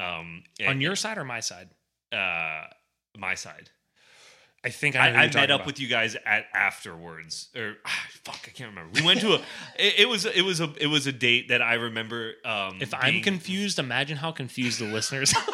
Um, 0.00 0.44
On 0.66 0.80
your 0.80 0.94
side 0.96 1.18
or 1.18 1.24
my 1.24 1.40
side? 1.40 1.68
uh, 2.12 2.64
my 3.18 3.34
side. 3.34 3.70
I 4.66 4.70
think 4.70 4.96
I, 4.96 5.10
I, 5.10 5.22
I 5.22 5.26
met 5.28 5.52
up 5.52 5.60
about. 5.60 5.66
with 5.66 5.78
you 5.78 5.86
guys 5.86 6.16
at 6.26 6.46
afterwards, 6.52 7.50
or 7.54 7.76
ah, 7.86 8.06
fuck, 8.24 8.40
I 8.48 8.50
can't 8.50 8.70
remember. 8.70 8.90
We 9.00 9.06
went 9.06 9.20
to 9.20 9.34
a. 9.34 9.36
it, 9.78 10.00
it 10.00 10.08
was 10.08 10.24
it 10.26 10.42
was 10.42 10.60
a 10.60 10.72
it 10.80 10.88
was 10.88 11.06
a 11.06 11.12
date 11.12 11.50
that 11.50 11.62
I 11.62 11.74
remember. 11.74 12.32
Um, 12.44 12.78
If 12.80 12.92
I'm 12.92 13.12
being- 13.12 13.22
confused, 13.22 13.78
imagine 13.78 14.16
how 14.16 14.32
confused 14.32 14.80
the 14.80 14.86
listeners. 14.86 15.32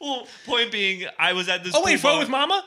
well, 0.00 0.26
point 0.44 0.72
being, 0.72 1.06
I 1.18 1.32
was 1.34 1.48
at 1.48 1.62
this. 1.64 1.74
oh 1.76 1.82
wait, 1.84 2.00
pool 2.00 2.10
bar- 2.10 2.18
with 2.20 2.28
mama? 2.28 2.64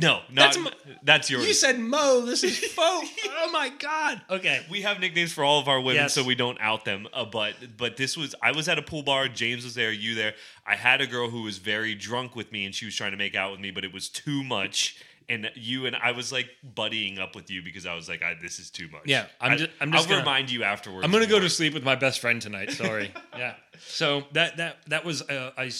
No, 0.00 0.20
That's 0.32 0.56
not 0.56 0.74
m- 0.86 0.96
that's 1.02 1.30
yours. 1.30 1.46
You 1.46 1.54
said 1.54 1.78
Mo. 1.78 2.22
This 2.26 2.42
is 2.42 2.58
faux. 2.58 3.08
oh 3.38 3.50
my 3.52 3.68
god. 3.78 4.22
Okay. 4.30 4.64
we 4.70 4.82
have 4.82 4.98
nicknames 5.00 5.32
for 5.32 5.44
all 5.44 5.60
of 5.60 5.68
our 5.68 5.78
women, 5.80 6.02
Yes. 6.02 6.14
so 6.14 6.24
we 6.24 6.34
don't 6.34 6.58
out 6.60 6.84
them. 6.84 7.06
Uh, 7.12 7.24
but 7.24 7.54
but 7.76 7.96
this 7.96 8.16
was 8.16 8.34
I 8.42 8.52
was 8.52 8.68
at 8.68 8.78
a 8.78 8.82
pool 8.82 9.02
bar. 9.02 9.28
James 9.28 9.64
was 9.64 9.74
there. 9.74 9.92
You 9.92 10.14
there? 10.14 10.34
I 10.66 10.76
had 10.76 11.00
a 11.00 11.06
girl 11.06 11.28
who 11.30 11.42
was 11.42 11.58
very 11.58 11.94
drunk 11.94 12.34
with 12.34 12.50
me, 12.52 12.64
and 12.64 12.74
she 12.74 12.84
was 12.86 12.94
trying 12.96 13.12
to 13.12 13.16
make 13.16 13.34
out 13.34 13.50
with 13.52 13.60
me, 13.60 13.70
but 13.70 13.84
it 13.84 13.92
was 13.92 14.08
too 14.08 14.42
much. 14.42 15.00
And 15.26 15.50
you 15.54 15.86
and 15.86 15.96
I 15.96 16.12
was 16.12 16.30
like 16.32 16.50
buddying 16.76 17.18
up 17.18 17.34
with 17.34 17.50
you 17.50 17.62
because 17.62 17.86
I 17.86 17.94
was 17.94 18.08
like, 18.10 18.22
I, 18.22 18.34
"This 18.42 18.58
is 18.58 18.70
too 18.70 18.88
much." 18.88 19.02
Yeah, 19.06 19.24
I'm 19.40 19.52
I, 19.52 19.56
ju- 19.56 19.68
I'm 19.80 19.90
just 19.92 20.04
I'll 20.04 20.08
gonna- 20.10 20.20
remind 20.20 20.50
you 20.50 20.64
afterwards. 20.64 21.02
I'm 21.04 21.10
gonna 21.12 21.26
go 21.26 21.40
to 21.40 21.48
sleep 21.48 21.72
with 21.72 21.82
my 21.84 21.94
best 21.94 22.20
friend 22.20 22.42
tonight. 22.42 22.72
Sorry. 22.72 23.10
yeah. 23.36 23.54
So 23.86 24.24
that 24.32 24.58
that 24.58 24.78
that 24.88 25.04
was 25.04 25.22
uh, 25.22 25.52
I. 25.56 25.70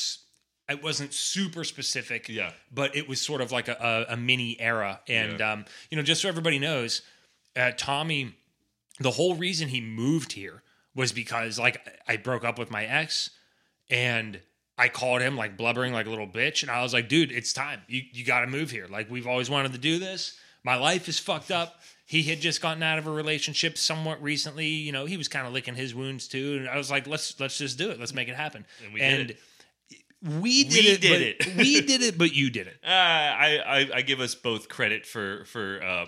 It 0.68 0.82
wasn't 0.82 1.12
super 1.12 1.62
specific. 1.64 2.28
Yeah. 2.28 2.52
But 2.72 2.96
it 2.96 3.08
was 3.08 3.20
sort 3.20 3.40
of 3.40 3.52
like 3.52 3.68
a, 3.68 4.06
a, 4.08 4.14
a 4.14 4.16
mini 4.16 4.58
era, 4.60 5.00
and 5.08 5.38
Yeah. 5.40 5.52
um, 5.52 5.64
you 5.90 5.96
know, 5.96 6.02
just 6.02 6.22
so 6.22 6.28
everybody 6.28 6.58
knows, 6.58 7.02
uh, 7.56 7.72
Tommy, 7.76 8.34
the 9.00 9.10
whole 9.10 9.34
reason 9.34 9.68
he 9.68 9.80
moved 9.80 10.32
here 10.32 10.62
was 10.94 11.12
because 11.12 11.58
like 11.58 11.86
I 12.08 12.16
broke 12.16 12.44
up 12.44 12.58
with 12.58 12.70
my 12.70 12.84
ex 12.84 13.30
and 13.90 14.40
I 14.78 14.88
called 14.88 15.20
him 15.22 15.36
like 15.36 15.56
blubbering 15.56 15.92
like 15.92 16.06
a 16.06 16.10
little 16.10 16.26
bitch 16.26 16.62
and 16.62 16.70
I 16.70 16.82
was 16.82 16.92
like, 16.94 17.08
dude, 17.08 17.30
it's 17.32 17.52
time. 17.52 17.82
You 17.88 18.02
you 18.12 18.24
got 18.24 18.40
to 18.40 18.46
move 18.46 18.70
here. 18.70 18.86
Like 18.88 19.10
we've 19.10 19.26
always 19.26 19.50
wanted 19.50 19.72
to 19.72 19.78
do 19.78 19.98
this. 19.98 20.36
My 20.64 20.76
life 20.76 21.08
is 21.08 21.18
fucked 21.18 21.50
up. 21.50 21.80
He 22.06 22.22
had 22.22 22.40
just 22.40 22.60
gotten 22.60 22.82
out 22.82 22.98
of 22.98 23.06
a 23.06 23.10
relationship 23.10 23.76
somewhat 23.78 24.22
recently. 24.22 24.66
You 24.68 24.92
know, 24.92 25.04
he 25.06 25.16
was 25.16 25.26
kind 25.28 25.46
of 25.46 25.52
licking 25.52 25.74
his 25.74 25.94
wounds 25.94 26.28
too, 26.28 26.56
and 26.58 26.68
I 26.68 26.76
was 26.76 26.90
like, 26.90 27.06
let's 27.06 27.38
let's 27.40 27.58
just 27.58 27.76
do 27.78 27.90
it. 27.90 27.98
Let's 27.98 28.14
make 28.14 28.28
it 28.28 28.34
happen. 28.36 28.64
And 28.84 28.92
we 28.94 29.00
did 29.00 29.30
it. 29.32 29.38
We 30.24 30.64
did 30.64 30.72
We 30.84 30.90
it. 30.90 31.00
did 31.02 31.38
but- 31.38 31.46
it. 31.48 31.56
we 31.56 31.80
did 31.82 32.02
it, 32.02 32.16
but 32.18 32.34
you 32.34 32.50
did 32.50 32.66
it. 32.66 32.76
Uh, 32.84 32.88
I, 32.88 33.58
I 33.66 33.88
I 33.96 34.02
give 34.02 34.20
us 34.20 34.34
both 34.34 34.68
credit 34.68 35.04
for 35.06 35.44
for 35.44 35.82
uh, 35.82 36.06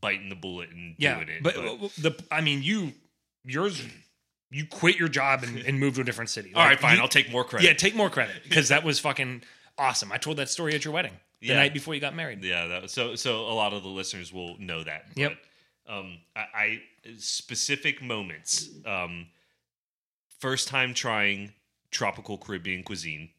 biting 0.00 0.28
the 0.30 0.34
bullet 0.36 0.70
and 0.70 0.94
Yeah, 0.98 1.16
doing 1.16 1.28
it. 1.28 1.42
but, 1.42 1.54
the 2.00 2.14
I 2.32 2.40
mean, 2.40 2.62
you 2.62 2.92
yours, 3.44 3.82
you 4.50 4.66
quit 4.66 4.96
your 4.96 5.08
job 5.08 5.42
and, 5.42 5.58
and 5.58 5.78
moved 5.78 5.96
to 5.96 6.02
a 6.02 6.04
different 6.04 6.30
city. 6.30 6.52
all 6.54 6.62
right, 6.62 6.70
Like, 6.70 6.80
fine. 6.80 6.96
you- 6.96 7.02
I'll 7.02 7.08
take 7.08 7.30
more 7.30 7.44
credit. 7.44 7.66
Yeah, 7.66 7.72
take 7.74 7.94
more 7.94 8.08
credit 8.10 8.36
because 8.44 8.68
that 8.68 8.84
was 8.84 8.98
fucking 9.00 9.42
awesome. 9.76 10.10
I 10.12 10.16
told 10.18 10.36
that 10.38 10.48
story 10.48 10.74
at 10.74 10.84
your 10.84 10.94
wedding 10.94 11.12
the 11.40 11.48
Yeah. 11.48 11.56
night 11.56 11.74
before 11.74 11.94
you 11.94 12.00
got 12.00 12.14
married. 12.14 12.42
Yeah, 12.42 12.66
that, 12.68 12.82
was, 12.82 12.92
so 12.92 13.16
so 13.16 13.40
a 13.46 13.54
lot 13.54 13.72
of 13.74 13.82
the 13.82 13.88
listeners 13.90 14.32
will 14.32 14.56
know 14.58 14.82
that. 14.84 15.04
Yep. 15.14 15.32
But, 15.86 15.92
um, 15.94 16.18
I, 16.36 16.44
I 16.54 16.80
specific 17.18 18.02
moments. 18.02 18.68
Um, 18.86 19.26
first 20.40 20.68
time 20.68 20.94
trying 20.94 21.52
tropical 21.90 22.38
Caribbean 22.38 22.82
cuisine. 22.82 23.30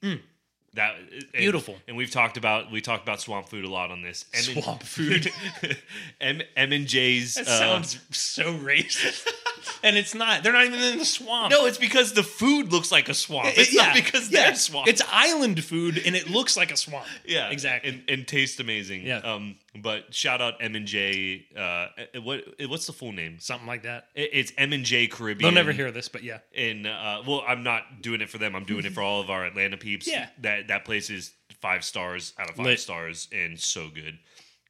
That 0.75 0.95
and- 0.97 1.09
Mm. 1.23 1.37
Beautiful. 1.39 1.77
And 1.87 1.97
we've 1.97 2.11
talked 2.11 2.37
about 2.37 2.71
we 2.71 2.79
talked 2.79 3.01
about 3.03 3.19
swamp 3.19 3.49
food 3.49 3.65
a 3.65 3.69
lot 3.69 3.89
on 3.89 4.01
this. 4.03 4.25
M 4.33 4.43
Swamp 4.43 4.83
food. 4.95 5.31
M 6.21 6.41
M 6.55 6.71
and 6.71 6.85
J's. 6.87 7.35
That 7.35 7.47
uh, 7.47 7.59
sounds 7.59 7.99
so 8.11 8.53
racist, 8.53 9.27
and 9.83 9.97
it's 9.97 10.13
not. 10.13 10.43
They're 10.43 10.53
not 10.53 10.65
even 10.65 10.79
in 10.79 10.99
the 10.99 11.05
swamp. 11.05 11.49
no, 11.51 11.65
it's 11.65 11.79
because 11.79 12.13
the 12.13 12.21
food 12.23 12.71
looks 12.71 12.91
like 12.91 13.09
a 13.09 13.15
swamp. 13.15 13.57
It's 13.57 13.73
yeah, 13.73 13.87
not 13.87 13.95
because 13.95 14.29
yeah. 14.29 14.43
they're 14.43 14.55
swamp. 14.55 14.87
It's 14.87 15.01
island 15.11 15.63
food, 15.63 16.01
and 16.05 16.15
it 16.15 16.29
looks 16.29 16.55
like 16.55 16.71
a 16.71 16.77
swamp. 16.77 17.07
Yeah, 17.25 17.49
exactly. 17.49 17.89
and, 17.89 18.03
and 18.07 18.27
taste 18.27 18.59
amazing. 18.59 19.05
Yeah. 19.07 19.17
Um, 19.19 19.55
but 19.81 20.13
shout 20.13 20.41
out 20.41 20.55
M 20.59 20.75
and 20.75 20.85
J. 20.85 21.45
Uh, 21.57 21.87
what 22.21 22.43
what's 22.67 22.85
the 22.87 22.93
full 22.93 23.11
name? 23.11 23.37
Something 23.39 23.67
like 23.67 23.83
that. 23.83 24.05
It- 24.15 24.29
It's 24.33 24.51
M 24.57 24.73
and 24.73 24.83
J 24.85 25.07
Caribbean. 25.07 25.53
They'll 25.53 25.63
never 25.63 25.71
hear 25.71 25.91
this, 25.91 26.07
but 26.09 26.23
yeah, 26.23 26.39
In 26.53 26.85
uh, 26.85 27.21
well, 27.27 27.43
I'm 27.47 27.63
not 27.63 28.01
doing 28.01 28.21
it 28.21 28.29
for 28.29 28.37
them. 28.37 28.55
I'm 28.55 28.65
doing 28.65 28.85
it 28.85 28.93
for 28.93 29.01
all 29.01 29.21
of 29.21 29.29
our 29.29 29.45
Atlanta 29.45 29.77
peeps. 29.77 30.07
Yeah. 30.07 30.29
that 30.39 30.67
that 30.69 30.85
place 30.85 31.09
is 31.09 31.33
five 31.61 31.83
stars 31.83 32.33
out 32.39 32.49
of 32.49 32.55
five 32.55 32.65
Lit. 32.65 32.79
stars 32.79 33.27
and 33.33 33.59
so 33.59 33.89
good. 33.93 34.17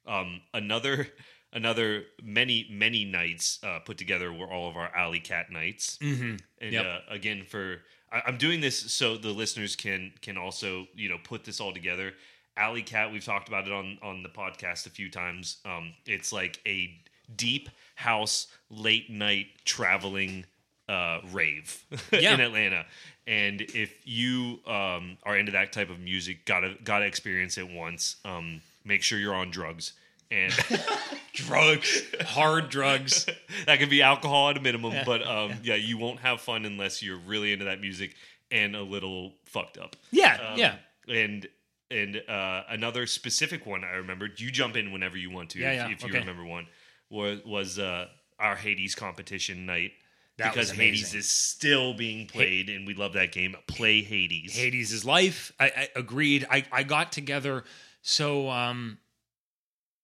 Um, 0.06 0.40
another 0.54 1.08
another 1.52 2.04
many 2.22 2.66
many 2.70 3.04
nights 3.04 3.58
uh, 3.62 3.78
put 3.80 3.98
together 3.98 4.32
were 4.32 4.46
all 4.50 4.68
of 4.68 4.76
our 4.76 4.94
Alley 4.94 5.20
Cat 5.20 5.50
nights. 5.50 5.98
Mm-hmm. 6.00 6.36
And 6.60 6.72
Yep. 6.72 6.84
uh, 6.86 6.98
again, 7.12 7.44
for 7.44 7.82
I, 8.12 8.22
I'm 8.26 8.38
doing 8.38 8.60
this 8.60 8.92
so 8.92 9.16
the 9.16 9.30
listeners 9.30 9.76
can 9.76 10.12
can 10.22 10.36
also 10.38 10.86
you 10.94 11.08
know 11.08 11.18
put 11.22 11.44
this 11.44 11.60
all 11.60 11.72
together. 11.72 12.12
Alley 12.56 12.82
Cat, 12.82 13.12
we've 13.12 13.24
talked 13.24 13.48
about 13.48 13.66
it 13.66 13.72
on 13.72 13.98
on 14.02 14.22
the 14.22 14.28
podcast 14.28 14.86
a 14.86 14.90
few 14.90 15.10
times. 15.10 15.58
Um, 15.64 15.94
it's 16.06 16.32
like 16.32 16.60
a 16.66 16.90
deep 17.36 17.68
house 17.94 18.46
late 18.70 19.08
night 19.10 19.46
traveling 19.64 20.44
uh, 20.88 21.20
rave 21.32 21.84
Yeah. 22.12 22.34
in 22.34 22.40
Atlanta. 22.40 22.84
And 23.26 23.60
if 23.60 23.94
you 24.04 24.58
um, 24.66 25.16
are 25.22 25.36
into 25.36 25.52
that 25.52 25.72
type 25.72 25.90
of 25.90 26.00
music, 26.00 26.44
gotta 26.44 26.74
gotta 26.82 27.04
experience 27.06 27.56
it 27.58 27.68
once. 27.70 28.16
Um, 28.24 28.60
make 28.84 29.02
sure 29.02 29.18
you're 29.18 29.34
on 29.34 29.50
drugs, 29.50 29.92
and 30.32 30.52
drugs, 31.34 32.02
hard 32.26 32.68
drugs. 32.70 33.26
that 33.66 33.78
can 33.78 33.88
be 33.88 34.02
alcohol 34.02 34.50
at 34.50 34.56
a 34.56 34.60
minimum. 34.60 34.94
But 35.06 35.24
um, 35.26 35.52
yeah. 35.62 35.76
you 35.76 35.96
won't 35.98 36.20
have 36.20 36.40
fun 36.40 36.64
unless 36.64 37.02
you're 37.02 37.18
really 37.18 37.52
into 37.52 37.66
that 37.66 37.80
music 37.80 38.14
and 38.50 38.74
a 38.74 38.82
little 38.82 39.32
fucked 39.44 39.78
up. 39.78 39.94
Yeah, 40.10 40.50
Um, 40.52 40.58
yeah. 40.58 40.74
And 41.08 41.46
and 41.90 42.22
uh, 42.28 42.62
another 42.68 43.06
specific 43.06 43.66
one 43.66 43.84
I 43.84 43.96
remember. 43.96 44.28
You 44.36 44.50
jump 44.50 44.76
in 44.76 44.92
whenever 44.92 45.16
you 45.16 45.30
want 45.30 45.50
to. 45.50 45.58
Yeah, 45.58 45.70
if, 45.70 45.76
yeah, 45.76 45.94
if 45.94 46.02
you 46.02 46.08
okay. 46.10 46.18
remember 46.20 46.44
one, 46.44 46.66
was 47.10 47.40
was 47.44 47.78
uh, 47.78 48.06
our 48.38 48.56
Hades 48.56 48.94
competition 48.94 49.66
night. 49.66 49.92
That 50.38 50.54
because 50.54 50.70
Hades 50.70 51.14
is 51.14 51.28
still 51.28 51.92
being 51.92 52.26
played, 52.26 52.70
and 52.70 52.86
we 52.86 52.94
love 52.94 53.12
that 53.12 53.30
game. 53.30 53.54
Play 53.66 54.00
Hades. 54.00 54.56
Hades 54.56 54.90
is 54.90 55.04
life. 55.04 55.52
I, 55.60 55.66
I 55.66 55.88
agreed. 55.96 56.46
I, 56.50 56.64
I 56.72 56.82
got 56.82 57.12
together. 57.12 57.64
So, 58.00 58.48
um, 58.48 58.96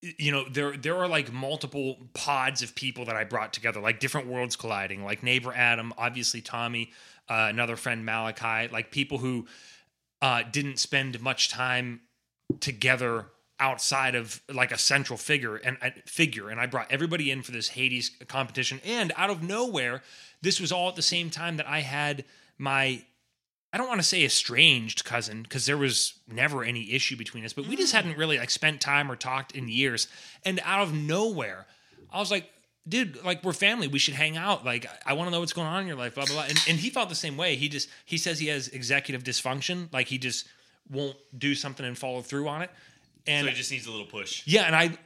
you 0.03 0.33
know, 0.33 0.47
there 0.47 0.77
there 0.77 0.97
are 0.97 1.09
like 1.09 1.33
multiple 1.33 2.09
pods 2.13 2.61
of 2.61 2.75
people 2.75 3.07
that 3.07 3.17
I 3.17 3.25
brought 3.25 3.55
together, 3.55 3.81
like 3.81 3.99
different 3.99 4.27
worlds 4.27 4.57
colliding, 4.57 5.05
like 5.05 5.23
neighbor 5.23 5.55
Adam, 5.55 5.95
obviously 5.97 6.43
Tommy, 6.43 6.93
uh, 7.31 7.47
another 7.49 7.77
friend 7.77 8.05
Malachi, 8.05 8.71
like 8.71 8.91
people 8.91 9.17
who 9.17 9.47
uh, 10.23 10.43
didn't 10.51 10.79
spend 10.79 11.21
much 11.21 11.51
time 11.51 12.01
together 12.61 13.27
outside 13.59 14.15
of 14.15 14.43
like 14.53 14.71
a 14.71 14.79
central 14.79 15.17
figure 15.17 15.57
and 15.57 15.79
uh, 15.81 15.91
figure. 16.05 16.51
And 16.51 16.61
I 16.61 16.67
brought 16.67 16.91
everybody 16.91 17.31
in 17.31 17.43
for 17.43 17.53
this 17.53 17.69
Hades 17.69 18.11
competition. 18.29 18.81
And 18.85 19.13
out 19.17 19.31
of 19.31 19.43
nowhere 19.43 20.03
this 20.43 20.61
was 20.61 20.73
all 20.73 20.89
at 20.89 20.97
the 20.97 21.03
same 21.03 21.31
time 21.31 21.57
that 21.57 21.67
I 21.67 21.81
had 21.81 22.25
my 22.59 23.03
I 23.73 23.79
don't 23.79 23.89
want 23.89 24.01
to 24.01 24.07
say 24.07 24.25
estranged 24.25 25.05
cousin 25.05 25.43
because 25.43 25.67
there 25.67 25.77
was 25.77 26.15
never 26.27 26.65
any 26.65 26.93
issue 26.93 27.17
between 27.17 27.45
us 27.45 27.53
but 27.53 27.67
we 27.67 27.77
just 27.77 27.93
hadn't 27.93 28.17
really 28.17 28.39
like 28.39 28.51
spent 28.51 28.81
time 28.81 29.11
or 29.11 29.17
talked 29.17 29.53
in 29.53 29.69
years. 29.69 30.09
And 30.45 30.61
out 30.65 30.83
of 30.83 30.93
nowhere 30.93 31.67
I 32.11 32.21
was 32.21 32.31
like 32.31 32.51
dude 32.89 33.25
like 33.25 33.43
we're 33.45 33.53
family. 33.53 33.89
We 33.89 33.99
should 33.99 34.15
hang 34.15 34.37
out. 34.37 34.65
Like 34.65 34.87
I 35.05 35.13
want 35.15 35.29
to 35.29 35.33
know 35.33 35.41
what's 35.41 35.53
going 35.53 35.67
on 35.67 35.81
in 35.83 35.87
your 35.87 35.97
life 35.97 36.15
blah 36.15 36.27
blah 36.27 36.35
blah. 36.35 36.45
And, 36.45 36.59
and 36.69 36.79
he 36.79 36.91
felt 36.91 37.09
the 37.09 37.15
same 37.15 37.37
way. 37.37 37.57
He 37.57 37.69
just 37.69 37.89
he 38.05 38.19
says 38.19 38.39
he 38.39 38.49
has 38.49 38.69
executive 38.69 39.23
dysfunction. 39.25 39.93
Like 39.93 40.07
he 40.09 40.19
just 40.19 40.47
won't 40.91 41.17
do 41.37 41.55
something 41.55 41.85
and 41.85 41.99
follow 41.99 42.23
through 42.23 42.49
on 42.49 42.63
it. 42.63 42.71
And 43.27 43.47
so 43.47 43.51
it 43.51 43.55
just 43.57 43.71
needs 43.73 43.87
a 43.87 43.91
little 43.91 44.07
push. 44.07 44.43
yeah, 44.47 44.63
and 44.63 44.77
I, 44.77 44.97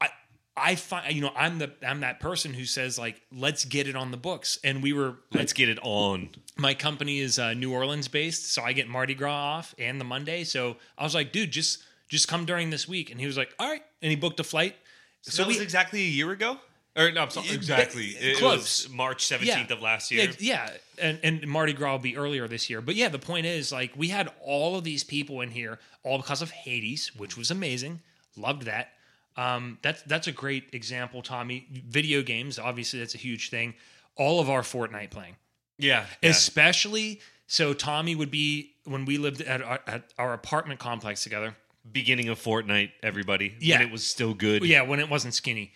I, 0.00 0.08
I 0.56 0.74
find 0.74 1.14
you 1.14 1.22
know 1.22 1.30
I'm 1.36 1.58
the 1.58 1.70
I'm 1.86 2.00
that 2.00 2.18
person 2.18 2.52
who 2.52 2.64
says 2.64 2.98
like 2.98 3.22
let's 3.32 3.64
get 3.64 3.86
it 3.86 3.94
on 3.94 4.10
the 4.10 4.16
books, 4.16 4.58
and 4.64 4.82
we 4.82 4.92
were 4.92 5.14
Let's 5.32 5.52
get 5.52 5.68
it 5.68 5.78
on. 5.82 6.30
my 6.56 6.74
company 6.74 7.20
is 7.20 7.38
uh, 7.38 7.54
New 7.54 7.72
Orleans 7.72 8.08
based, 8.08 8.52
so 8.52 8.62
I 8.62 8.72
get 8.72 8.88
Mardi 8.88 9.14
Gras 9.14 9.32
off 9.32 9.74
and 9.78 10.00
the 10.00 10.04
Monday, 10.04 10.42
so 10.42 10.76
I 10.96 11.04
was 11.04 11.14
like, 11.14 11.30
dude, 11.30 11.52
just 11.52 11.84
just 12.08 12.26
come 12.26 12.44
during 12.44 12.70
this 12.70 12.88
week, 12.88 13.12
and 13.12 13.20
he 13.20 13.26
was 13.26 13.36
like, 13.36 13.54
all 13.60 13.68
right, 13.68 13.82
and 14.02 14.10
he 14.10 14.16
booked 14.16 14.40
a 14.40 14.44
flight. 14.44 14.74
So, 15.22 15.42
that 15.42 15.48
was 15.48 15.60
exactly 15.60 16.00
a 16.00 16.08
year 16.08 16.30
ago. 16.32 16.58
Or 16.98 17.12
no, 17.12 17.22
I'm 17.22 17.30
sorry, 17.30 17.50
exactly. 17.50 18.06
It 18.06 18.38
close. 18.38 18.86
was 18.86 18.92
March 18.92 19.24
17th 19.26 19.70
of 19.70 19.80
last 19.80 20.10
year. 20.10 20.24
Yeah, 20.38 20.68
yeah, 20.68 20.70
and 21.00 21.20
and 21.22 21.46
Mardi 21.46 21.72
Gras 21.72 21.92
will 21.92 21.98
be 22.00 22.16
earlier 22.16 22.48
this 22.48 22.68
year. 22.68 22.80
But 22.80 22.96
yeah, 22.96 23.08
the 23.08 23.18
point 23.20 23.46
is 23.46 23.70
like 23.70 23.92
we 23.96 24.08
had 24.08 24.28
all 24.42 24.76
of 24.76 24.84
these 24.84 25.04
people 25.04 25.40
in 25.40 25.50
here 25.50 25.78
all 26.02 26.18
because 26.18 26.42
of 26.42 26.50
Hades, 26.50 27.12
which 27.16 27.36
was 27.36 27.50
amazing. 27.50 28.00
Loved 28.36 28.62
that. 28.62 28.88
Um, 29.36 29.78
that's 29.82 30.02
that's 30.02 30.26
a 30.26 30.32
great 30.32 30.70
example, 30.72 31.22
Tommy. 31.22 31.66
Video 31.70 32.22
games, 32.22 32.58
obviously, 32.58 32.98
that's 32.98 33.14
a 33.14 33.18
huge 33.18 33.50
thing. 33.50 33.74
All 34.16 34.40
of 34.40 34.50
our 34.50 34.62
Fortnite 34.62 35.10
playing, 35.10 35.36
Yeah, 35.78 36.04
yeah. 36.20 36.30
especially 36.30 37.20
so. 37.46 37.72
Tommy 37.72 38.16
would 38.16 38.32
be 38.32 38.72
when 38.84 39.04
we 39.04 39.16
lived 39.18 39.40
at 39.42 39.62
our, 39.62 39.78
at 39.86 40.12
our 40.18 40.32
apartment 40.32 40.80
complex 40.80 41.22
together. 41.22 41.54
beginning 41.92 42.28
of 42.28 42.40
Fortnite, 42.42 42.90
everybody. 43.04 43.54
Yeah. 43.60 43.78
when 43.78 43.86
it 43.86 43.92
was 43.92 44.04
still 44.04 44.34
good. 44.34 44.64
Yeah, 44.64 44.82
when 44.82 44.98
it 44.98 45.08
wasn't 45.08 45.34
skinny. 45.34 45.72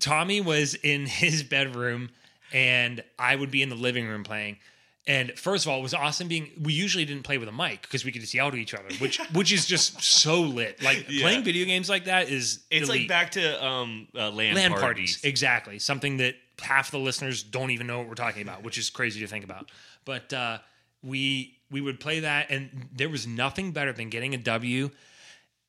Tommy 0.00 0.40
was 0.40 0.74
in 0.74 1.06
his 1.06 1.42
bedroom 1.42 2.10
and 2.52 3.02
I 3.18 3.36
would 3.36 3.50
be 3.50 3.62
in 3.62 3.68
the 3.68 3.76
living 3.76 4.06
room 4.06 4.24
playing. 4.24 4.58
And 5.06 5.32
first 5.38 5.64
of 5.64 5.70
all, 5.72 5.78
it 5.78 5.82
was 5.82 5.94
awesome 5.94 6.28
being 6.28 6.50
we 6.60 6.72
usually 6.72 7.04
didn't 7.04 7.22
play 7.22 7.38
with 7.38 7.48
a 7.48 7.52
mic 7.52 7.82
because 7.82 8.04
we 8.04 8.12
could 8.12 8.20
just 8.20 8.34
yell 8.34 8.48
at 8.48 8.54
each 8.54 8.74
other, 8.74 8.88
which 8.98 9.18
which 9.32 9.52
is 9.52 9.66
just 9.66 10.00
so 10.02 10.42
lit. 10.42 10.82
Like 10.82 11.06
Yeah. 11.08 11.22
playing 11.22 11.42
video 11.42 11.64
games 11.64 11.88
like 11.88 12.04
that 12.04 12.28
is 12.28 12.60
It's 12.70 12.88
like 12.88 13.08
back 13.08 13.30
to 13.32 13.64
um, 13.64 14.08
uh, 14.14 14.30
land, 14.30 14.56
LAN 14.56 14.70
parties. 14.70 14.80
parties. 14.82 15.20
Exactly. 15.24 15.78
Something 15.78 16.18
that 16.18 16.34
half 16.60 16.90
the 16.90 16.98
listeners 16.98 17.42
don't 17.42 17.70
even 17.70 17.86
know 17.86 17.98
what 17.98 18.08
we're 18.08 18.14
talking 18.14 18.42
about, 18.42 18.62
which 18.62 18.76
is 18.76 18.90
crazy 18.90 19.20
to 19.20 19.26
think 19.26 19.44
about. 19.44 19.70
But 20.04 20.32
uh, 20.32 20.58
we 21.02 21.56
we 21.70 21.80
would 21.80 21.98
play 21.98 22.20
that, 22.20 22.50
and 22.50 22.88
there 22.92 23.08
was 23.08 23.26
nothing 23.26 23.72
better 23.72 23.92
than 23.92 24.10
getting 24.10 24.34
a 24.34 24.38
W 24.38 24.90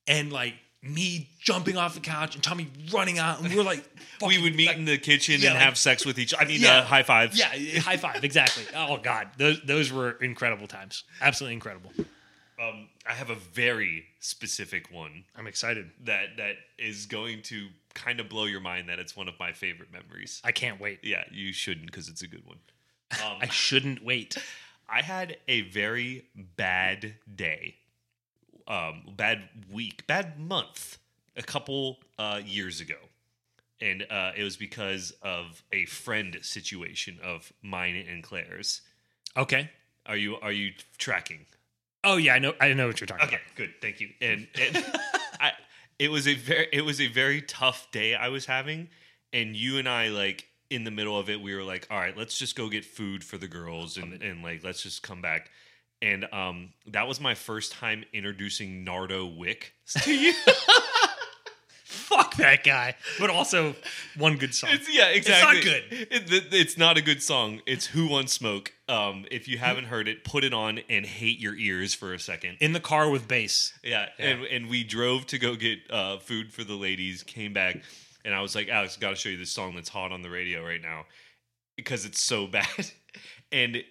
and 0.08 0.32
like 0.34 0.56
me 0.84 1.30
jumping 1.40 1.78
off 1.78 1.94
the 1.94 2.00
couch 2.00 2.36
and 2.36 2.44
Tommy 2.44 2.68
running 2.92 3.20
out, 3.20 3.40
and 3.40 3.50
we 3.50 3.56
were 3.56 3.64
like, 3.64 3.84
We 4.26 4.42
would 4.42 4.56
meet 4.56 4.68
like, 4.68 4.78
in 4.78 4.86
the 4.86 4.98
kitchen 4.98 5.40
Yeah, 5.40 5.50
and 5.50 5.56
like- 5.56 5.64
have 5.64 5.78
sex 5.78 6.06
with 6.06 6.18
each. 6.20 6.34
Other. 6.34 6.44
I 6.44 6.48
mean, 6.48 6.62
Yeah. 6.62 6.78
uh, 6.80 6.84
high 6.84 7.04
five. 7.04 7.36
yeah, 7.36 7.48
high 7.80 7.98
five, 7.98 8.24
exactly. 8.24 8.64
Oh 8.76 8.98
God, 8.98 9.30
those 9.38 9.62
those 9.66 9.92
were 9.92 10.12
incredible 10.12 10.68
times, 10.68 11.04
absolutely 11.22 11.54
incredible. 11.56 11.92
Um, 12.62 12.90
I 13.08 13.14
have 13.14 13.32
a 13.32 13.36
very 13.36 14.06
specific 14.20 14.92
one 14.92 15.24
I'm 15.36 15.48
excited. 15.48 15.90
that 16.04 16.38
that 16.38 16.58
is 16.78 17.08
going 17.08 17.42
to 17.44 17.70
kind 17.96 18.20
of 18.20 18.30
blow 18.30 18.46
your 18.46 18.62
mind. 18.62 18.90
That 18.90 19.00
it's 19.00 19.16
one 19.16 19.28
of 19.28 19.34
my 19.40 19.52
favorite 19.54 19.92
memories. 19.92 20.42
I 20.44 20.52
can't 20.52 20.80
wait. 20.80 21.00
Yeah, 21.04 21.24
you 21.32 21.54
shouldn't 21.54 21.88
because 21.88 22.08
it's 22.10 22.22
a 22.22 22.28
good 22.28 22.46
one. 22.46 22.58
Um, 23.26 23.38
I 23.42 23.48
shouldn't 23.50 24.06
wait. 24.06 24.38
I 24.88 25.02
had 25.02 25.36
a 25.50 25.62
very 25.62 26.26
bad 26.36 27.16
day, 27.36 27.76
um, 28.68 29.04
bad 29.16 29.50
week, 29.72 30.06
bad 30.08 30.40
month 30.40 30.98
a 31.36 31.42
couple 31.44 32.00
uh, 32.20 32.42
years 32.46 32.82
ago. 32.82 32.96
and 33.80 34.06
uh, 34.12 34.32
it 34.38 34.44
was 34.44 34.58
because 34.58 35.12
of 35.24 35.64
a 35.72 35.86
friend 35.86 36.38
situation 36.42 37.20
of 37.24 37.52
mine 37.64 37.96
and 38.10 38.24
Claire's. 38.24 38.82
Okay. 39.36 39.70
Are 40.06 40.16
you 40.18 40.38
are 40.38 40.52
you 40.52 40.72
tracking? 40.98 41.46
Oh 42.04 42.18
yeah, 42.18 42.34
I 42.36 42.40
know. 42.40 42.54
I 42.60 42.74
know 42.74 42.88
what 42.88 43.00
you're 43.00 43.08
talking 43.08 43.28
Okay, 43.28 43.40
good, 43.56 43.74
thank 43.82 44.00
you. 44.02 44.10
And, 44.22 44.48
and 44.60 44.78
I, 45.40 45.52
it 46.00 46.10
was 46.10 46.28
a 46.28 46.34
very 46.36 46.68
it 46.74 46.82
was 46.82 47.00
a 47.00 47.08
very 47.08 47.42
tough 47.42 47.88
day 47.92 48.16
I 48.16 48.30
was 48.30 48.46
having, 48.46 48.90
and 49.32 49.56
you 49.56 49.78
and 49.78 49.88
I 49.88 50.10
like 50.10 50.48
in 50.70 50.84
the 50.84 50.92
middle 50.92 51.20
of 51.20 51.30
it, 51.30 51.42
we 51.42 51.54
were 51.54 51.64
like, 51.64 51.88
all 51.92 52.00
right, 52.00 52.16
let's 52.18 52.38
just 52.40 52.56
go 52.56 52.70
get 52.70 52.86
food 52.86 53.24
for 53.24 53.38
the 53.38 53.48
girls, 53.48 53.98
and 53.98 54.22
and 54.22 54.42
like 54.44 54.64
let's 54.64 54.82
just 54.84 55.04
come 55.04 55.22
back. 55.22 55.52
And 56.02 56.26
um, 56.34 56.70
that 56.88 57.08
was 57.08 57.20
my 57.22 57.36
first 57.36 57.72
time 57.74 58.04
introducing 58.14 58.84
Nardo 58.84 59.26
Wick 59.26 59.74
to 60.04 60.12
you. 60.20 60.34
Fuck 61.86 62.36
that 62.38 62.64
guy. 62.64 62.96
But 63.20 63.30
also 63.30 63.76
one 64.18 64.38
good 64.38 64.54
song. 64.56 64.70
It's, 64.74 64.94
yeah, 64.94 65.08
exactly. 65.10 65.60
It's 65.60 65.66
not 65.66 65.90
good. 65.90 66.08
It- 66.12 66.34
it- 66.34 66.54
it's 66.54 66.78
not 66.78 66.98
a 66.98 67.02
good 67.02 67.22
song. 67.22 67.62
It's 67.66 67.88
Who 67.88 68.08
Wants 68.08 68.32
Smoke. 68.34 68.72
Um, 68.88 69.26
if 69.30 69.48
you 69.48 69.58
haven't 69.58 69.86
heard 69.86 70.08
it, 70.08 70.24
put 70.24 70.44
it 70.44 70.54
on 70.54 70.80
and 70.90 71.06
hate 71.06 71.40
your 71.40 71.56
ears 71.56 71.94
for 71.94 72.14
a 72.14 72.20
second. 72.20 72.58
In 72.62 72.74
the 72.74 72.80
car 72.80 73.10
with 73.10 73.28
bass. 73.28 73.74
Yeah, 73.84 74.08
and 74.18 74.44
and 74.46 74.70
we 74.70 74.84
drove 74.84 75.26
to 75.28 75.38
go 75.40 75.56
get 75.56 75.80
uh, 75.90 76.18
food 76.20 76.52
for 76.54 76.64
the 76.64 76.76
ladies. 76.76 77.24
Came 77.24 77.54
back, 77.54 77.78
and 78.26 78.34
I 78.34 78.42
was 78.42 78.56
like, 78.56 78.70
Alex, 78.70 78.96
got 78.98 79.10
to 79.12 79.16
show 79.16 79.30
you 79.30 79.38
this 79.38 79.52
song 79.52 79.76
that's 79.76 79.90
hot 79.90 80.12
on 80.12 80.22
the 80.22 80.30
radio 80.30 80.64
right 80.66 80.82
now 80.82 81.06
because 81.78 82.06
it's 82.06 82.22
so 82.24 82.48
bad. 82.48 82.68
And 83.52 83.84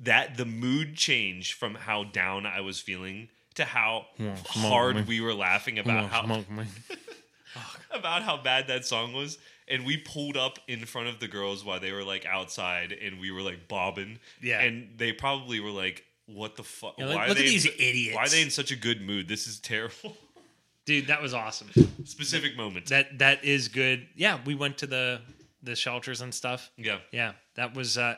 that 0.00 0.36
the 0.36 0.44
mood 0.44 0.94
changed 0.96 1.54
from 1.54 1.74
how 1.74 2.04
down 2.04 2.44
I 2.46 2.60
was 2.60 2.80
feeling 2.80 3.28
to 3.54 3.64
how 3.64 4.06
smoke 4.16 4.36
hard 4.46 4.96
me. 4.96 5.02
we 5.08 5.20
were 5.22 5.32
laughing 5.34 5.78
about 5.78 6.10
how 6.10 6.24
Smoke 6.24 6.44
about 7.90 8.22
how 8.22 8.36
bad 8.36 8.68
that 8.68 8.84
song 8.84 9.12
was. 9.12 9.38
And 9.68 9.84
we 9.84 9.96
pulled 9.96 10.36
up 10.36 10.58
in 10.68 10.84
front 10.84 11.08
of 11.08 11.18
the 11.18 11.26
girls 11.28 11.64
while 11.64 11.80
they 11.80 11.90
were 11.92 12.04
like 12.04 12.24
outside, 12.26 12.92
and 12.92 13.18
we 13.18 13.30
were 13.30 13.42
like 13.42 13.66
bobbing. 13.68 14.18
Yeah. 14.40 14.60
and 14.60 14.90
they 14.96 15.12
probably 15.12 15.58
were 15.58 15.70
like, 15.70 16.04
"What 16.26 16.56
the 16.56 16.62
fuck? 16.62 16.94
Yeah, 16.98 17.06
like, 17.06 17.16
why 17.16 17.24
are 17.24 17.28
look 17.30 17.38
at 17.38 17.44
they 17.44 17.48
these 17.50 17.64
su- 17.64 17.70
idiots." 17.76 18.14
Why 18.16 18.22
are 18.24 18.28
they 18.28 18.42
in 18.42 18.50
such 18.50 18.70
a 18.70 18.76
good 18.76 19.00
mood? 19.00 19.26
This 19.28 19.46
is 19.48 19.58
terrible." 19.58 20.16
Dude, 20.84 21.08
that 21.08 21.20
was 21.20 21.34
awesome. 21.34 21.68
Specific 22.04 22.56
moments. 22.56 22.90
That 22.90 23.18
that 23.18 23.42
is 23.42 23.66
good. 23.66 24.06
Yeah, 24.14 24.38
we 24.44 24.54
went 24.54 24.78
to 24.78 24.86
the 24.86 25.20
the 25.66 25.76
shelters 25.76 26.22
and 26.22 26.32
stuff. 26.34 26.70
yeah. 26.78 26.98
Yeah, 27.12 27.32
that 27.56 27.74
was 27.74 27.98
uh 27.98 28.14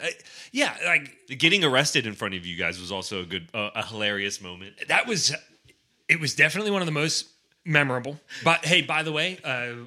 yeah, 0.52 0.76
like 0.86 1.16
Getting 1.28 1.64
arrested 1.64 2.06
in 2.06 2.14
front 2.14 2.34
of 2.34 2.46
you 2.46 2.56
guys 2.56 2.78
was 2.80 2.92
also 2.92 3.22
a 3.22 3.24
good, 3.24 3.48
uh, 3.52 3.70
a 3.74 3.84
hilarious 3.84 4.40
moment. 4.40 4.74
that 4.88 5.06
was 5.06 5.34
it 6.08 6.20
was 6.20 6.34
definitely 6.34 6.70
one 6.70 6.80
of 6.82 6.86
the 6.86 6.92
most 6.92 7.26
memorable. 7.64 8.20
But 8.44 8.64
hey, 8.64 8.82
by 8.82 9.02
the 9.02 9.12
way, 9.12 9.38
uh 9.42 9.86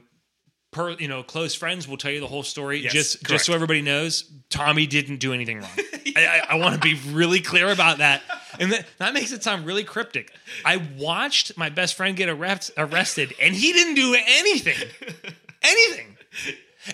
per 0.71 0.91
you 0.91 1.07
know, 1.07 1.21
close 1.23 1.53
friends 1.53 1.87
will 1.87 1.97
tell 1.97 2.11
you 2.11 2.19
the 2.19 2.27
whole 2.27 2.43
story. 2.43 2.79
Yes, 2.79 2.93
just 2.93 3.15
correct. 3.19 3.29
just 3.29 3.45
so 3.45 3.53
everybody 3.53 3.81
knows, 3.81 4.29
Tommy 4.49 4.87
didn't 4.87 5.17
do 5.17 5.33
anything 5.33 5.59
wrong. 5.59 5.69
I, 6.15 6.25
I, 6.25 6.45
I 6.49 6.55
want 6.55 6.75
to 6.75 6.79
be 6.81 6.99
really 7.11 7.39
clear 7.41 7.71
about 7.71 7.99
that. 7.99 8.21
And 8.59 8.71
that, 8.73 8.85
that 8.97 9.13
makes 9.13 9.31
it 9.31 9.43
sound 9.43 9.65
really 9.65 9.83
cryptic. 9.83 10.31
I 10.65 10.77
watched 10.97 11.57
my 11.57 11.69
best 11.69 11.95
friend 11.95 12.15
get 12.17 12.29
arrest, 12.29 12.71
arrested, 12.77 13.33
and 13.41 13.53
he 13.53 13.71
didn't 13.73 13.95
do 13.95 14.13
anything. 14.15 14.89
anything. 15.61 16.10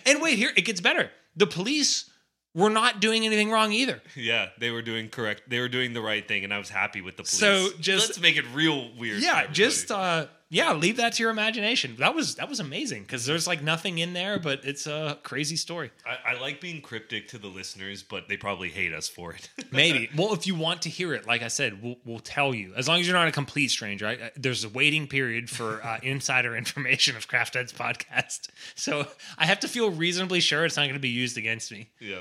And 0.08 0.22
wait, 0.22 0.38
here 0.38 0.52
it 0.56 0.62
gets 0.66 0.82
better. 0.82 1.12
The 1.36 1.48
police 1.48 2.10
were 2.56 2.70
not 2.72 3.00
doing 3.00 3.26
anything 3.26 3.52
wrong 3.52 3.72
either. 3.72 4.02
Yeah, 4.16 4.48
they 4.60 4.72
were 4.72 4.82
doing 4.82 5.10
correct. 5.10 5.44
They 5.48 5.60
were 5.60 5.70
doing 5.70 5.94
the 5.94 6.02
right 6.02 6.28
thing, 6.28 6.44
and 6.44 6.52
I 6.54 6.58
was 6.58 6.70
happy 6.70 7.02
with 7.02 7.16
the 7.18 7.24
police. 7.24 7.38
So, 7.40 7.70
just- 7.80 8.08
let's 8.08 8.20
make 8.20 8.38
it 8.38 8.46
real 8.54 8.92
weird. 8.98 9.22
Yeah, 9.22 9.46
just 9.48 9.92
uh 9.92 10.28
yeah, 10.50 10.74
leave 10.74 10.98
that 10.98 11.14
to 11.14 11.24
your 11.24 11.32
imagination. 11.32 11.96
That 12.00 12.16
was 12.16 12.36
that 12.36 12.48
was 12.48 12.60
amazing 12.60 13.04
because 13.04 13.26
there's 13.26 13.48
like 13.48 13.62
nothing 13.62 13.98
in 13.98 14.14
there, 14.14 14.40
but 14.40 14.62
it's 14.64 14.88
a 14.88 15.18
crazy 15.24 15.56
story. 15.58 15.92
I, 16.06 16.34
I 16.36 16.40
like 16.40 16.62
being 16.62 16.82
cryptic 16.82 17.28
to 17.30 17.38
the 17.38 17.48
listeners, 17.48 18.02
but 18.04 18.30
they 18.30 18.38
probably 18.38 18.70
hate 18.70 18.94
us 18.94 19.08
for 19.10 19.34
it. 19.34 19.50
Maybe. 19.72 20.10
well, 20.16 20.34
if 20.34 20.48
you 20.48 20.56
want 20.56 20.84
to 20.84 20.90
hear 20.90 21.14
it, 21.14 21.28
like 21.28 21.42
I 21.42 21.50
said, 21.50 21.82
we'll, 21.84 21.98
we'll 22.06 22.20
tell 22.20 22.54
you. 22.56 22.74
As 22.76 22.88
long 22.88 23.00
as 23.00 23.08
you're 23.08 23.16
not 23.16 23.28
a 23.28 23.32
complete 23.32 23.70
stranger? 23.72 24.08
Uh, 24.08 24.30
There's 24.38 24.64
a 24.64 24.70
waiting 24.70 25.08
period 25.08 25.50
for 25.50 25.84
uh, 25.84 26.00
insider 26.04 26.56
information 26.56 27.18
of 27.18 27.28
Craft 27.28 27.56
Heads 27.56 27.74
podcast. 27.74 28.50
So 28.76 29.06
I 29.38 29.46
have 29.46 29.60
to 29.62 29.68
feel 29.68 29.92
reasonably 29.92 30.40
sure 30.40 30.64
it's 30.66 30.78
not 30.78 30.84
going 30.84 30.94
to 30.94 31.00
be 31.00 31.10
used 31.10 31.38
against 31.38 31.72
me. 31.72 31.90
yeah. 32.00 32.20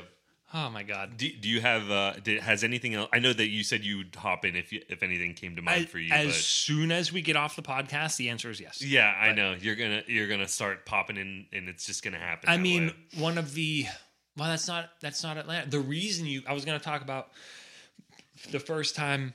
Oh 0.55 0.71
my 0.71 0.85
god. 0.85 1.17
Do, 1.17 1.29
do 1.29 1.49
you 1.49 1.61
have? 1.61 1.91
Uh, 1.91 2.15
did, 2.23 2.41
has 2.41 2.63
anything 2.63 2.95
else? 2.95 3.09
I 3.13 3.19
know 3.19 3.33
that 3.33 3.49
you 3.49 3.65
said 3.65 3.85
you'd 3.85 4.15
hop 4.15 4.45
in 4.45 4.55
if 4.55 4.73
you, 4.73 4.81
if 4.89 5.03
anything 5.03 5.35
came 5.35 5.57
to 5.57 5.63
mind 5.63 5.85
As, 5.85 5.91
for 5.91 5.99
you. 5.99 6.13
as 6.13 6.27
but 6.27 6.35
soon 6.35 6.93
as 6.93 7.13
we 7.13 7.21
get 7.21 7.37
off 7.37 7.57
the 7.57 7.63
podcast, 7.63 8.17
the 8.17 8.31
answer 8.31 8.51
is 8.51 8.61
yes. 8.61 8.81
yeah, 8.81 9.13
I 9.21 9.33
know 9.33 9.57
you're 9.59 9.75
gonna 9.75 10.03
you're 10.07 10.29
gonna 10.29 10.49
start 10.49 10.87
popping 10.87 11.17
in, 11.17 11.47
and 11.53 11.69
it's 11.69 11.85
just 11.85 12.05
gonna 12.05 12.19
happen. 12.19 12.49
I 12.49 12.59
mean, 12.59 12.87
way. 12.87 12.95
one 13.23 13.39
of 13.39 13.55
the 13.55 13.87
well, 14.37 14.49
that's 14.49 14.69
not 14.69 14.91
that's 15.01 15.23
not 15.23 15.37
Atlanta. 15.39 15.69
The 15.69 15.81
reason 15.81 16.27
you 16.27 16.43
I 16.47 16.53
was 16.53 16.65
going 16.65 16.79
to 16.79 16.85
talk 16.85 17.03
about 17.03 17.29
the 18.51 18.61
first 18.61 18.95
time 18.95 19.35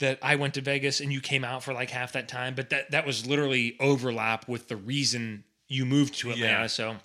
that 0.00 0.18
I 0.22 0.36
went 0.36 0.54
to 0.54 0.60
Vegas 0.60 1.00
and 1.00 1.12
you 1.12 1.20
came 1.20 1.44
out 1.44 1.62
for 1.62 1.72
like 1.72 1.90
half 1.90 2.12
that 2.12 2.28
time, 2.28 2.54
but 2.54 2.70
that 2.70 2.90
that 2.90 3.06
was 3.06 3.26
literally 3.26 3.76
overlap 3.78 4.48
with 4.48 4.68
the 4.68 4.76
reason 4.76 5.44
you 5.68 5.84
moved 5.84 6.14
to 6.18 6.30
Atlanta. 6.30 6.62
Yeah. 6.62 6.66
So, 6.66 6.96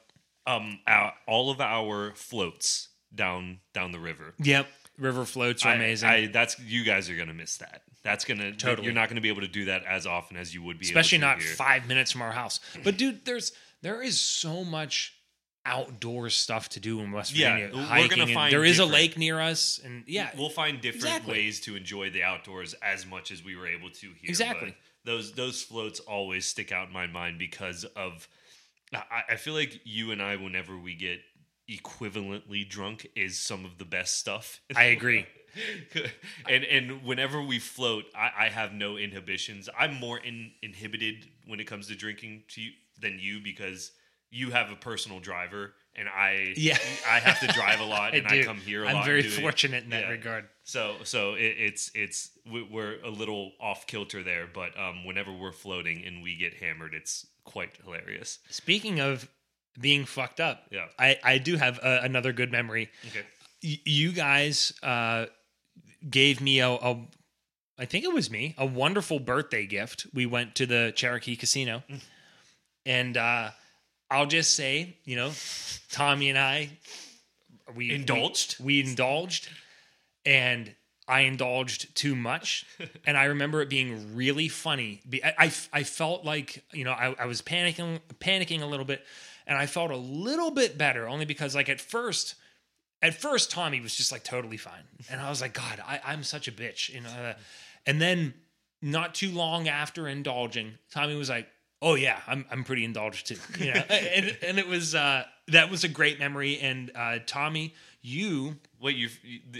um, 0.47 0.79
our, 0.87 1.13
all 1.27 1.51
of 1.51 1.61
our 1.61 2.13
floats 2.15 2.88
down 3.13 3.59
down 3.73 3.91
the 3.91 3.99
river. 3.99 4.33
yep, 4.39 4.67
river 4.97 5.25
floats 5.25 5.65
are 5.65 5.69
I- 5.69 5.75
amazing, 5.75 6.09
I, 6.09 6.27
that's 6.27 6.59
you 6.59 6.83
guys 6.83 7.09
are 7.09 7.15
gonna 7.15 7.33
miss 7.33 7.57
that. 7.57 7.81
That's 8.03 8.23
gonna 8.25 8.53
Totally. 8.53 8.85
You're 8.85 8.93
not 8.95 9.09
gonna 9.09 9.21
be 9.21 9.29
able 9.29 9.41
to 9.41 9.47
do 9.47 9.65
that 9.65 9.83
as 9.85 10.05
often 10.07 10.37
as 10.37 10.53
you 10.53 10.63
would 10.63 10.79
be, 10.79 10.85
especially 10.85 11.17
not 11.17 11.41
here. 11.41 11.53
five 11.53 11.87
minutes 11.87 12.11
from 12.11 12.21
our 12.21 12.31
house. 12.31 12.59
But 12.83 12.97
dude, 12.97 13.25
there's 13.25 13.51
there 13.81 14.01
is 14.01 14.19
so 14.19 14.63
much 14.63 15.15
outdoor 15.65 16.29
stuff 16.29 16.69
to 16.69 16.79
do 16.79 16.99
in 17.01 17.11
West 17.11 17.35
Yeah, 17.35 17.55
Virginia. 17.57 17.87
we're 17.91 18.07
gonna 18.07 18.27
find 18.33 18.51
there 18.53 18.63
is 18.65 18.79
a 18.79 18.85
lake 18.85 19.17
near 19.17 19.39
us, 19.39 19.79
and 19.83 20.03
yeah, 20.07 20.29
we'll 20.37 20.49
find 20.49 20.79
different 20.81 21.03
Exactly. 21.05 21.33
ways 21.33 21.59
to 21.61 21.75
enjoy 21.75 22.09
the 22.09 22.23
outdoors 22.23 22.73
as 22.81 23.05
much 23.05 23.31
as 23.31 23.43
we 23.43 23.55
were 23.55 23.67
able 23.67 23.89
to 23.89 24.07
here. 24.07 24.29
Exactly. 24.29 24.69
but 24.69 25.11
those 25.11 25.33
those 25.33 25.61
floats 25.61 25.99
always 25.99 26.45
stick 26.45 26.71
out 26.71 26.87
in 26.87 26.93
my 26.93 27.07
mind 27.07 27.37
because 27.39 27.83
of. 27.95 28.27
I, 28.93 29.33
I 29.33 29.35
feel 29.35 29.53
like 29.53 29.81
you 29.83 30.11
and 30.11 30.19
I, 30.21 30.35
whenever 30.37 30.75
we 30.75 30.95
get 30.95 31.19
equivalently 31.69 32.67
drunk, 32.67 33.07
is 33.15 33.39
some 33.39 33.65
of 33.65 33.77
the 33.77 33.85
best 33.85 34.17
stuff. 34.17 34.59
I 34.75 34.85
agree. 34.85 35.25
and 36.47 36.63
and 36.63 37.03
whenever 37.03 37.41
we 37.41 37.59
float, 37.59 38.05
I, 38.15 38.31
I 38.45 38.49
have 38.49 38.73
no 38.73 38.97
inhibitions. 38.97 39.67
I'm 39.77 39.95
more 39.95 40.17
in, 40.19 40.51
inhibited 40.61 41.25
when 41.47 41.59
it 41.59 41.65
comes 41.65 41.87
to 41.87 41.95
drinking 41.95 42.43
to 42.49 42.61
you, 42.61 42.71
than 42.99 43.17
you 43.19 43.39
because 43.43 43.91
you 44.31 44.51
have 44.51 44.71
a 44.71 44.75
personal 44.75 45.19
driver 45.19 45.73
and 45.95 46.07
I 46.07 46.53
Yeah. 46.55 46.77
I 47.07 47.17
have 47.19 47.39
to 47.39 47.47
drive 47.47 47.79
a 47.79 47.85
lot 47.97 48.13
and 48.13 48.27
I, 48.27 48.43
come 48.43 48.57
here 48.57 48.83
a 48.83 48.87
I'm 48.89 48.95
lot. 48.97 49.05
very 49.05 49.21
and 49.21 49.29
do 49.29 49.35
it. 49.37 49.41
fortunate 49.41 49.83
in 49.83 49.89
that 49.89 50.03
Yeah. 50.03 50.09
regard. 50.09 50.45
So 50.63 50.97
so 51.03 51.33
it, 51.33 51.55
it's 51.57 51.91
it's 51.95 52.29
we're 52.47 53.01
a 53.03 53.09
little 53.09 53.53
off 53.59 53.87
kilter 53.87 54.21
there, 54.21 54.47
but 54.51 54.77
um, 54.79 55.03
whenever 55.03 55.33
we're 55.33 55.51
floating 55.51 56.05
and 56.05 56.21
we 56.21 56.35
get 56.35 56.53
hammered, 56.55 56.93
it's 56.93 57.25
quite 57.43 57.71
hilarious. 57.83 58.37
Speaking 58.49 58.99
of 58.99 59.27
being 59.79 60.05
fucked 60.05 60.39
up, 60.39 60.63
Yeah. 60.71 60.85
I, 60.97 61.17
I 61.23 61.37
do 61.37 61.55
have 61.57 61.79
uh, 61.83 61.99
another 62.03 62.31
good 62.33 62.51
memory. 62.51 62.89
Okay. 63.07 63.25
Y- 63.63 63.79
you 63.85 64.11
guys 64.11 64.73
uh, 64.83 65.25
gave 66.09 66.41
me 66.41 66.59
a, 66.59 66.69
a, 66.69 66.97
I 67.77 67.85
think 67.85 68.03
it 68.05 68.13
was 68.13 68.29
me, 68.29 68.55
a 68.57 68.65
wonderful 68.65 69.19
birthday 69.19 69.65
gift. 69.65 70.05
We 70.13 70.25
went 70.25 70.55
to 70.55 70.65
the 70.65 70.91
Cherokee 70.95 71.35
Casino, 71.35 71.83
Mm. 71.89 71.99
and 72.85 73.17
uh, 73.17 73.49
I'll 74.11 74.25
just 74.25 74.55
say, 74.55 74.97
you 75.05 75.15
know, 75.15 75.31
Tommy 75.91 76.29
and 76.29 76.37
I, 76.37 76.69
we 77.75 77.91
Indulged? 77.93 78.59
We, 78.59 78.65
we 78.83 78.89
indulged, 78.89 79.47
and 80.25 80.73
I 81.07 81.21
indulged 81.21 81.95
too 81.95 82.15
much, 82.15 82.65
and 83.05 83.15
I 83.17 83.25
remember 83.25 83.61
it 83.61 83.69
being 83.69 84.15
really 84.15 84.47
funny. 84.47 85.01
I, 85.23 85.33
I, 85.37 85.51
I 85.71 85.83
felt 85.83 86.25
like 86.25 86.63
you 86.73 86.83
know 86.83 86.91
I, 86.91 87.15
I 87.19 87.25
was 87.27 87.41
panicking 87.41 87.99
panicking 88.19 88.61
a 88.61 88.65
little 88.65 88.85
bit, 88.85 89.05
and 89.49 89.57
I 89.57 89.65
felt 89.65 89.91
a 89.91 89.97
little 89.97 90.51
bit 90.51 90.77
better 90.77 91.09
only 91.09 91.25
because 91.25 91.53
like 91.55 91.67
at 91.67 91.81
first. 91.81 92.35
At 93.01 93.13
first, 93.13 93.49
Tommy 93.49 93.79
was 93.79 93.95
just 93.95 94.11
like 94.11 94.25
totally 94.25 94.57
fine, 94.57 94.83
and 95.09 95.21
I 95.21 95.29
was 95.29 95.39
like, 95.39 95.53
"God, 95.53 95.81
I, 95.87 96.01
I'm 96.05 96.21
such 96.21 96.49
a 96.49 96.51
bitch," 96.51 96.89
you 96.93 96.99
know. 96.99 97.07
uh, 97.09 97.33
And 97.85 98.01
then, 98.01 98.33
not 98.81 99.15
too 99.15 99.31
long 99.31 99.69
after 99.69 100.05
indulging, 100.05 100.73
Tommy 100.91 101.15
was 101.15 101.29
like, 101.29 101.47
"Oh 101.81 101.95
yeah, 101.95 102.19
I'm 102.27 102.45
I'm 102.51 102.65
pretty 102.65 102.83
indulged 102.83 103.27
too," 103.27 103.37
you 103.57 103.73
know. 103.73 103.79
and 103.89 104.37
and 104.41 104.59
it 104.59 104.67
was 104.67 104.95
uh, 104.95 105.23
that 105.47 105.69
was 105.71 105.85
a 105.85 105.87
great 105.87 106.19
memory. 106.19 106.59
And 106.59 106.91
uh, 106.93 107.19
Tommy, 107.25 107.73
you 108.01 108.57
Wait, 108.81 108.97
you 108.97 109.07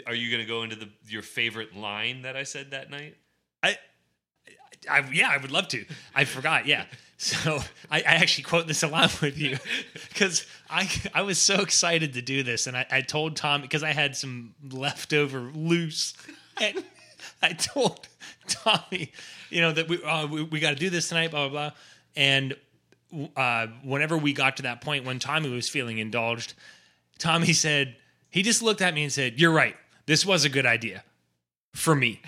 are 0.06 0.14
you 0.14 0.30
going 0.30 0.42
to 0.44 0.48
go 0.48 0.64
into 0.64 0.76
the 0.76 0.90
your 1.08 1.22
favorite 1.22 1.78
line 1.78 2.24
that 2.24 2.36
I 2.36 2.44
said 2.44 2.72
that 2.72 2.90
night? 2.90 3.16
I, 3.64 3.78
I, 4.90 5.10
yeah, 5.14 5.30
I 5.32 5.38
would 5.38 5.52
love 5.52 5.70
to. 5.70 5.86
I 6.14 6.26
forgot. 6.26 6.66
Yeah. 6.66 6.84
So 7.20 7.59
I, 7.91 7.99
I 7.99 8.15
actually 8.15 8.45
quote 8.45 8.65
this 8.65 8.82
a 8.82 8.88
lot 8.88 9.22
with 9.22 9.38
you 9.38 9.57
because 10.09 10.47
I, 10.70 10.89
I 11.13 11.22
was 11.22 11.38
so 11.38 11.61
excited 11.61 12.13
to 12.13 12.22
do 12.24 12.41
this. 12.41 12.65
And 12.65 12.76
I, 12.76 12.88
I 12.89 13.01
told 13.01 13.36
Tom 13.36 13.61
because 13.61 13.84
I 13.84 13.91
had 13.91 14.15
some 14.15 14.55
leftover 14.72 15.51
loose 15.53 16.15
and 16.57 16.84
I 17.43 17.53
told 17.53 18.07
Tommy, 18.47 19.11
you 19.49 19.61
know, 19.61 19.72
that 19.72 19.88
we, 19.88 20.01
uh, 20.01 20.26
we, 20.26 20.43
we 20.43 20.59
got 20.59 20.72
to 20.72 20.76
do 20.76 20.89
this 20.89 21.09
tonight, 21.09 21.30
blah, 21.30 21.47
blah, 21.47 21.70
blah. 21.70 21.78
And 22.15 22.55
uh, 23.36 23.67
whenever 23.84 24.17
we 24.17 24.34
got 24.34 24.57
to 24.57 24.63
that 24.63 24.82
point 24.82 25.05
when 25.05 25.20
Tommy 25.20 25.49
was 25.49 25.70
feeling 25.70 25.99
indulged, 25.99 26.53
Tommy 27.17 27.53
said 27.53 27.95
he 28.30 28.41
just 28.43 28.61
looked 28.61 28.82
at 28.82 28.93
me 28.93 29.03
and 29.03 29.11
said, 29.11 29.39
"You're 29.39 29.51
right. 29.51 29.76
This 30.05 30.26
was 30.26 30.45
a 30.45 30.49
good 30.49 30.65
idea 30.65 31.03
for 31.74 31.95
me." 31.95 32.22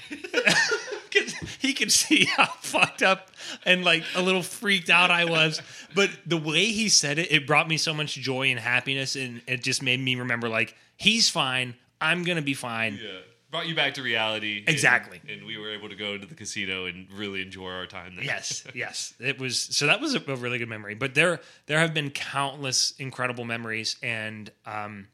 He 1.61 1.73
could 1.73 1.91
see 1.91 2.25
how 2.37 2.45
fucked 2.45 3.03
up 3.03 3.29
and 3.65 3.85
like 3.85 4.03
a 4.15 4.21
little 4.21 4.41
freaked 4.43 4.89
out 4.89 5.11
I 5.11 5.25
was. 5.25 5.61
But 5.93 6.09
the 6.25 6.37
way 6.37 6.65
he 6.65 6.89
said 6.89 7.19
it, 7.19 7.31
it 7.31 7.45
brought 7.47 7.67
me 7.67 7.77
so 7.77 7.93
much 7.93 8.15
joy 8.15 8.47
and 8.47 8.59
happiness, 8.59 9.15
and 9.15 9.41
it 9.47 9.61
just 9.63 9.83
made 9.83 9.99
me 9.99 10.15
remember 10.15 10.49
like 10.49 10.75
he's 10.97 11.29
fine. 11.29 11.75
I'm 11.99 12.23
gonna 12.23 12.41
be 12.41 12.55
fine. 12.55 12.99
Yeah. 13.01 13.19
Brought 13.51 13.67
you 13.67 13.75
back 13.75 13.95
to 13.95 14.01
reality. 14.01 14.63
Exactly. 14.65 15.19
And, 15.29 15.45
we 15.45 15.57
were 15.57 15.71
able 15.71 15.89
to 15.89 15.95
go 15.95 16.13
into 16.13 16.25
the 16.25 16.35
casino 16.35 16.85
and 16.85 17.11
really 17.11 17.41
enjoy 17.41 17.69
our 17.69 17.85
time 17.85 18.15
there. 18.15 18.23
yes 18.23 18.63
yes 18.73 19.13
it 19.19 19.37
was 19.37 19.59
so 19.59 19.87
that 19.87 19.99
was 19.99 20.15
a, 20.15 20.21
a 20.31 20.35
really 20.37 20.57
good 20.57 20.69
memory 20.69 20.95
but 20.95 21.13
there 21.13 21.41
there 21.65 21.79
have 21.79 21.93
been 21.93 22.09
countless 22.09 22.93
incredible 22.97 23.43
memories 23.43 23.97
and 24.01 24.49
um 24.65 25.07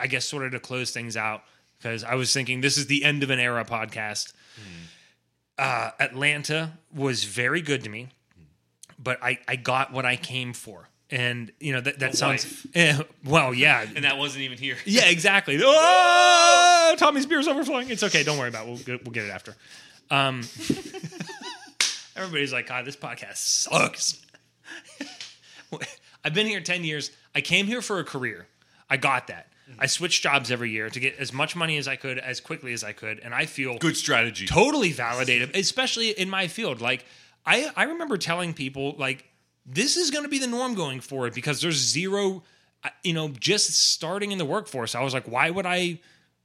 i 0.00 0.08
guess 0.08 0.24
sort 0.24 0.44
of 0.44 0.50
to 0.50 0.58
close 0.58 0.90
things 0.90 1.16
out 1.16 1.42
because 1.78 2.02
i 2.02 2.16
was 2.16 2.32
thinking 2.32 2.60
this 2.60 2.76
is 2.76 2.88
the 2.88 3.04
end 3.04 3.22
of 3.22 3.30
an 3.30 3.38
era 3.38 3.64
podcast 3.64 4.32
uh 5.58 5.90
atlanta 6.00 6.72
was 6.94 7.24
very 7.24 7.60
good 7.60 7.82
to 7.84 7.88
me 7.90 8.08
but 8.98 9.22
i 9.22 9.38
i 9.48 9.56
got 9.56 9.92
what 9.92 10.04
i 10.04 10.16
came 10.16 10.52
for 10.52 10.88
and 11.10 11.52
you 11.60 11.72
know 11.72 11.80
that 11.80 11.98
that 12.00 12.16
sounds 12.16 12.66
eh, 12.74 12.98
well 13.24 13.54
yeah 13.54 13.84
And 13.94 14.04
that 14.04 14.16
wasn't 14.18 14.42
even 14.42 14.58
here. 14.58 14.76
yeah, 14.84 15.06
exactly. 15.06 15.60
Oh, 15.62 16.94
Tommy's 16.98 17.26
beer's 17.26 17.48
overflowing. 17.48 17.88
It's 17.90 18.02
okay. 18.02 18.22
Don't 18.22 18.38
worry 18.38 18.48
about 18.48 18.66
it. 18.66 18.68
We'll 18.68 18.78
get, 18.78 19.04
we'll 19.04 19.12
get 19.12 19.24
it 19.24 19.30
after. 19.30 19.54
Um, 20.10 20.42
everybody's 22.14 22.52
like, 22.52 22.66
God, 22.68 22.84
this 22.84 22.96
podcast 22.96 23.36
sucks. 23.36 24.20
I've 26.24 26.34
been 26.34 26.46
here 26.46 26.60
10 26.60 26.84
years. 26.84 27.10
I 27.34 27.40
came 27.40 27.66
here 27.66 27.82
for 27.82 27.98
a 28.00 28.04
career. 28.04 28.46
I 28.88 28.96
got 28.96 29.26
that. 29.28 29.48
I 29.78 29.86
switched 29.86 30.22
jobs 30.22 30.50
every 30.50 30.70
year 30.70 30.90
to 30.90 31.00
get 31.00 31.16
as 31.18 31.32
much 31.32 31.56
money 31.56 31.78
as 31.78 31.88
I 31.88 31.96
could 31.96 32.18
as 32.18 32.40
quickly 32.40 32.72
as 32.72 32.84
I 32.84 32.92
could. 32.92 33.18
And 33.20 33.34
I 33.34 33.46
feel 33.46 33.78
Good 33.78 33.96
strategy. 33.96 34.46
totally 34.46 34.92
validated, 34.92 35.56
especially 35.56 36.10
in 36.10 36.28
my 36.30 36.48
field. 36.48 36.80
Like 36.80 37.04
I, 37.46 37.70
I 37.76 37.84
remember 37.84 38.16
telling 38.16 38.52
people 38.54 38.94
like 38.98 39.24
this 39.66 39.96
is 39.96 40.10
going 40.10 40.24
to 40.24 40.28
be 40.28 40.38
the 40.38 40.46
norm 40.46 40.74
going 40.74 41.00
forward 41.00 41.32
because 41.34 41.60
there's 41.62 41.76
zero, 41.76 42.42
uh, 42.84 42.90
you 43.02 43.14
know, 43.14 43.28
just 43.28 43.70
starting 43.92 44.32
in 44.32 44.38
the 44.38 44.44
workforce. 44.44 44.94
I 44.94 45.02
was 45.02 45.14
like, 45.14 45.26
why 45.26 45.48
would 45.50 45.64
I 45.66 46.00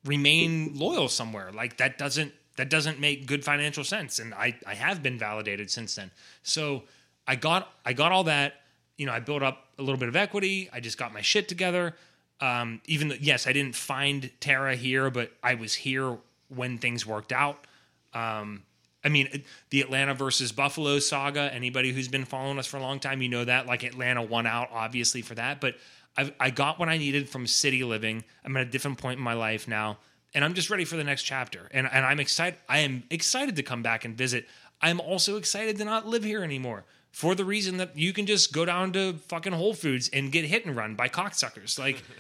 remain 0.06 0.72
loyal 0.76 1.10
somewhere? 1.10 1.52
Like 1.52 1.78
that 1.78 1.98
doesn't 1.98 2.34
that 2.58 2.70
doesn't 2.70 3.00
make 3.00 3.26
good 3.26 3.44
financial 3.44 3.84
sense. 3.84 4.20
And 4.20 4.34
I 4.34 4.58
I 4.66 4.76
have 4.76 5.04
been 5.04 5.18
validated 5.18 5.70
since 5.70 5.96
then. 5.96 6.12
So 6.44 6.84
I 7.28 7.36
got 7.36 7.72
I 7.86 7.94
got 7.94 8.12
all 8.12 8.24
that. 8.26 8.54
You 8.98 9.06
know, 9.06 9.14
I 9.14 9.20
built 9.20 9.44
up 9.44 9.68
a 9.78 9.82
little 9.82 10.00
bit 10.00 10.10
of 10.10 10.16
equity. 10.16 10.70
I 10.74 10.80
just 10.82 10.98
got 10.98 11.14
my 11.14 11.22
shit 11.22 11.48
together. 11.48 11.96
Um, 12.42 12.82
even 12.86 13.10
though, 13.10 13.18
yes, 13.20 13.48
I 13.48 13.54
didn't 13.54 13.76
find 13.76 14.32
Tara 14.40 14.76
here, 14.76 15.10
but 15.10 15.32
I 15.44 15.56
was 15.56 15.74
here 15.74 16.18
when 16.48 16.78
things 16.78 17.06
worked 17.06 17.32
out. 17.32 17.66
Um, 18.14 18.64
I 19.04 19.10
mean, 19.10 19.44
the 19.70 19.82
Atlanta 19.82 20.14
versus 20.14 20.52
Buffalo 20.52 21.00
saga. 21.00 21.54
Anybody 21.54 21.92
who's 21.92 22.08
been 22.08 22.26
following 22.26 22.60
us 22.60 22.68
for 22.68 22.78
a 22.78 22.82
long 22.82 23.00
time, 23.00 23.22
you 23.22 23.30
know 23.30 23.46
that. 23.46 23.66
Like 23.66 23.84
Atlanta 23.84 24.22
won 24.22 24.46
out, 24.46 24.70
obviously, 24.74 25.22
for 25.22 25.36
that. 25.36 25.62
But 25.62 25.76
I've, 26.18 26.34
I 26.40 26.50
got 26.50 26.80
what 26.80 26.90
I 26.90 26.98
needed 26.98 27.30
from 27.30 27.48
city 27.48 27.84
living. 27.84 28.24
I'm 28.44 28.56
at 28.58 28.68
a 28.68 28.70
different 28.70 28.98
point 28.98 29.18
in 29.18 29.24
my 29.24 29.34
life 29.34 29.68
now, 29.68 30.00
and 30.34 30.44
I'm 30.44 30.54
just 30.54 30.70
ready 30.70 30.84
for 30.84 30.98
the 30.98 31.04
next 31.04 31.24
chapter. 31.24 31.70
And 31.72 31.88
and 31.92 32.06
I'm 32.06 32.20
excited. 32.20 32.60
I 32.68 32.80
am 32.80 33.04
excited 33.10 33.56
to 33.56 33.64
come 33.64 33.82
back 33.82 34.04
and 34.04 34.18
visit. 34.18 34.48
I'm 34.82 35.00
also 35.00 35.38
excited 35.38 35.78
to 35.78 35.86
not 35.86 36.06
live 36.06 36.24
here 36.24 36.44
anymore 36.44 36.86
for 37.12 37.36
the 37.36 37.46
reason 37.46 37.78
that 37.78 37.98
you 37.98 38.14
can 38.14 38.26
just 38.26 38.54
go 38.54 38.66
down 38.66 38.92
to 38.94 39.14
fucking 39.28 39.54
Whole 39.54 39.74
Foods 39.74 40.10
and 40.12 40.32
get 40.32 40.46
hit 40.46 40.66
and 40.66 40.76
run 40.76 40.96
by 40.96 41.08
cocksuckers. 41.08 41.80
Like. 41.80 42.04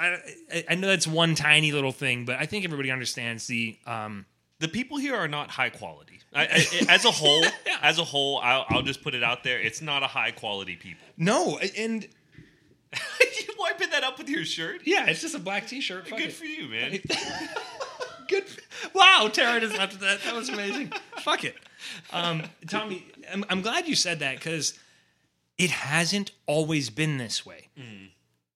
I, 0.00 0.64
I- 0.70 0.74
know 0.76 0.88
that's 0.88 1.06
one 1.06 1.34
tiny 1.34 1.72
little 1.72 1.92
thing, 1.92 2.24
but 2.24 2.36
I 2.38 2.46
think 2.46 2.64
everybody 2.64 2.90
understands 2.90 3.46
the 3.46 3.76
um, 3.86 4.26
the 4.58 4.68
people 4.68 4.96
here 4.98 5.14
are 5.16 5.28
not 5.28 5.50
high 5.50 5.70
quality. 5.70 6.20
I, 6.34 6.42
I, 6.42 6.86
as 6.88 7.04
a 7.04 7.10
whole, 7.10 7.44
as 7.82 7.98
a 7.98 8.04
whole, 8.04 8.38
I'll, 8.38 8.64
I'll 8.68 8.82
just 8.82 9.02
put 9.02 9.14
it 9.14 9.22
out 9.24 9.42
there. 9.42 9.58
It's 9.60 9.80
not 9.82 10.02
a 10.02 10.06
high 10.06 10.30
quality 10.30 10.76
people. 10.76 11.06
no, 11.16 11.58
and 11.76 12.04
you 12.92 13.54
wiping 13.58 13.90
that 13.90 14.04
up 14.04 14.16
with 14.18 14.28
your 14.28 14.44
shirt? 14.44 14.82
Yeah, 14.84 15.06
it's 15.06 15.20
just 15.20 15.34
a 15.34 15.38
black 15.38 15.66
T-shirt. 15.66 16.06
Fuck 16.08 16.18
Good 16.18 16.28
it. 16.28 16.32
for 16.32 16.44
you, 16.44 16.68
man. 16.68 16.98
Good. 18.28 18.44
Wow, 18.94 19.28
Tara 19.32 19.60
just 19.60 19.76
left 19.76 19.98
that. 20.00 20.20
That 20.22 20.34
was 20.34 20.48
amazing. 20.48 20.92
Fuck 21.18 21.44
it. 21.44 21.56
Um, 22.12 22.42
Tommy, 22.68 23.06
I'm, 23.32 23.44
I'm 23.48 23.60
glad 23.62 23.88
you 23.88 23.96
said 23.96 24.20
that 24.20 24.36
because 24.36 24.78
it 25.58 25.70
hasn't 25.70 26.30
always 26.46 26.90
been 26.90 27.18
this 27.18 27.44
way. 27.44 27.68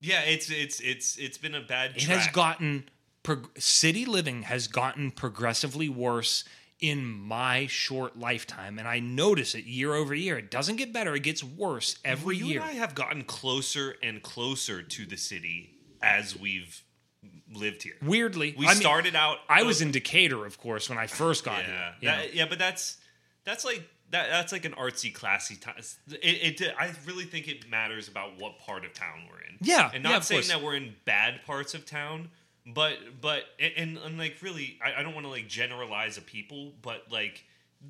Yeah, 0.05 0.21
it's 0.23 0.51
it's 0.51 0.81
it's 0.81 1.17
it's 1.17 1.39
been 1.39 1.55
a 1.55 1.61
bad. 1.61 1.93
It 1.97 2.03
has 2.05 2.27
gotten 2.29 2.89
prog- 3.23 3.59
city 3.59 4.05
living 4.05 4.43
has 4.43 4.67
gotten 4.69 5.11
progressively 5.11 5.89
worse 5.89 6.45
in 6.81 7.05
my 7.05 7.67
short 7.69 8.19
lifetime, 8.19 8.79
and 8.79 8.87
I 8.87 8.99
notice 9.01 9.55
it 9.55 9.65
year 9.65 9.95
over 9.95 10.15
year. 10.15 10.37
It 10.39 10.51
doesn't 10.51 10.77
get 10.77 10.93
better; 10.93 11.15
it 11.15 11.23
gets 11.23 11.43
worse 11.43 11.99
every 12.05 12.37
year. 12.37 12.45
you 12.45 12.53
year. 12.55 12.61
and 12.61 12.71
I 12.71 12.75
have 12.75 12.95
gotten 12.95 13.23
closer 13.25 13.97
and 14.03 14.23
closer 14.23 14.83
to 14.83 15.07
the 15.07 15.17
city 15.17 15.71
as 16.03 16.37
we've 16.39 16.83
lived 17.53 17.83
here. 17.85 17.95
Weirdly, 18.03 18.55
We 18.59 18.67
I 18.67 18.71
mean, 18.71 18.81
started 18.81 19.15
out. 19.17 19.39
I 19.49 19.63
was 19.63 19.81
in 19.81 19.91
Decatur, 19.91 20.45
of 20.45 20.59
course, 20.59 20.91
when 20.91 20.99
I 20.99 21.07
first 21.07 21.45
got 21.45 21.63
Yeah, 21.63 21.93
here. 22.01 22.11
that- 22.11 22.35
yeah, 22.35 22.47
but 22.47 22.59
that's 22.59 22.99
that's 23.45 23.65
like 23.65 23.83
that. 24.11 24.29
That's 24.31 24.53
like 24.53 24.65
an 24.65 24.73
artsy, 24.73 25.13
classy 25.13 25.57
time. 25.57 25.75
It, 26.23 26.61
it. 26.61 26.75
I 26.79 26.93
really 27.07 27.25
think 27.25 27.49
it 27.49 27.69
matters 27.69 28.09
about 28.09 28.39
what 28.39 28.59
part 28.59 28.85
of 28.85 28.93
town 28.93 29.23
we're 29.31 29.41
in. 29.41 29.57
Yeah, 29.61 29.91
and 29.93 30.03
not 30.03 30.17
of 30.17 30.25
saying 30.25 30.43
course. 30.43 30.49
that 30.49 30.63
we're 30.63 30.77
in 30.77 30.95
bad 31.05 31.45
parts 31.47 31.75
of 31.75 31.87
town, 31.87 32.29
but 32.67 32.99
but 33.21 33.45
and, 33.59 33.99
and 33.99 34.19
like 34.19 34.37
really, 34.43 34.79
I, 34.85 35.01
I 35.01 35.03
don't 35.03 35.15
want 35.15 35.27
to 35.27 35.31
like 35.31 35.49
generalize 35.49 36.19
a 36.19 36.23
people, 36.23 36.73
but 36.83 37.05
like 37.11 37.45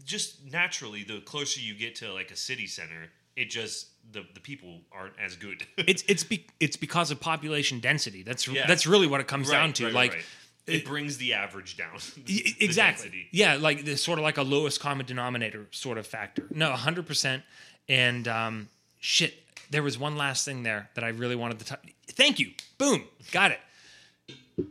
just 0.05 0.51
naturally, 0.51 1.05
the 1.05 1.21
closer 1.21 1.61
you 1.61 1.75
get 1.75 1.95
to 1.97 2.13
like 2.13 2.31
a 2.31 2.37
city 2.37 2.67
center, 2.67 3.11
it 3.37 3.51
just 3.51 3.89
the 4.13 4.25
the 4.35 4.41
people 4.41 4.81
aren't 4.93 5.15
as 5.19 5.37
good. 5.37 5.67
it's 5.77 6.03
it's 6.09 6.25
be, 6.25 6.47
it's 6.61 6.77
because 6.77 7.11
of 7.11 7.21
population 7.21 7.81
density. 7.81 8.23
That's 8.23 8.47
Yeah. 8.49 8.67
that's 8.67 8.87
really 8.87 9.07
what 9.07 9.21
it 9.21 9.27
comes 9.29 9.51
down 9.51 9.73
to. 9.75 9.85
right, 9.87 9.95
like 9.95 10.11
right, 10.11 10.17
right. 10.19 10.27
It, 10.67 10.85
brings 10.85 11.19
the 11.19 11.35
average 11.35 11.77
down. 11.77 11.99
the 12.27 12.55
exactly, 12.61 13.05
density. 13.09 13.29
yeah, 13.31 13.57
like 13.57 13.85
this 13.85 14.03
sort 14.03 14.19
of 14.19 14.23
like 14.23 14.39
a 14.39 14.43
lowest 14.43 14.81
common 14.81 15.07
denominator 15.07 15.67
sort 15.71 15.99
of 15.99 16.07
factor. 16.07 16.47
No, 16.51 16.73
hundred 16.73 17.07
percent. 17.07 17.43
And 17.89 18.27
um, 18.29 18.69
shit, 19.01 19.35
there 19.71 19.83
was 19.83 19.99
one 19.99 20.17
last 20.17 20.45
thing 20.45 20.63
there 20.63 20.89
that 20.95 21.05
I 21.05 21.09
really 21.09 21.37
wanted 21.37 21.59
to. 21.61 21.65
t- 21.77 21.93
Thank 22.09 22.39
you. 22.39 22.53
Boom, 22.79 23.05
got 23.33 23.51
it. 23.51 23.61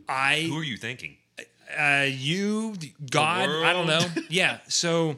I 0.08 0.42
Who 0.48 0.58
are 0.58 0.64
you 0.64 0.76
thinking? 0.76 1.16
uh, 1.78 2.06
you, 2.08 2.74
God, 3.10 3.48
I 3.48 3.72
don't 3.72 3.86
know. 3.86 4.00
Yeah. 4.28 4.58
So 4.68 5.16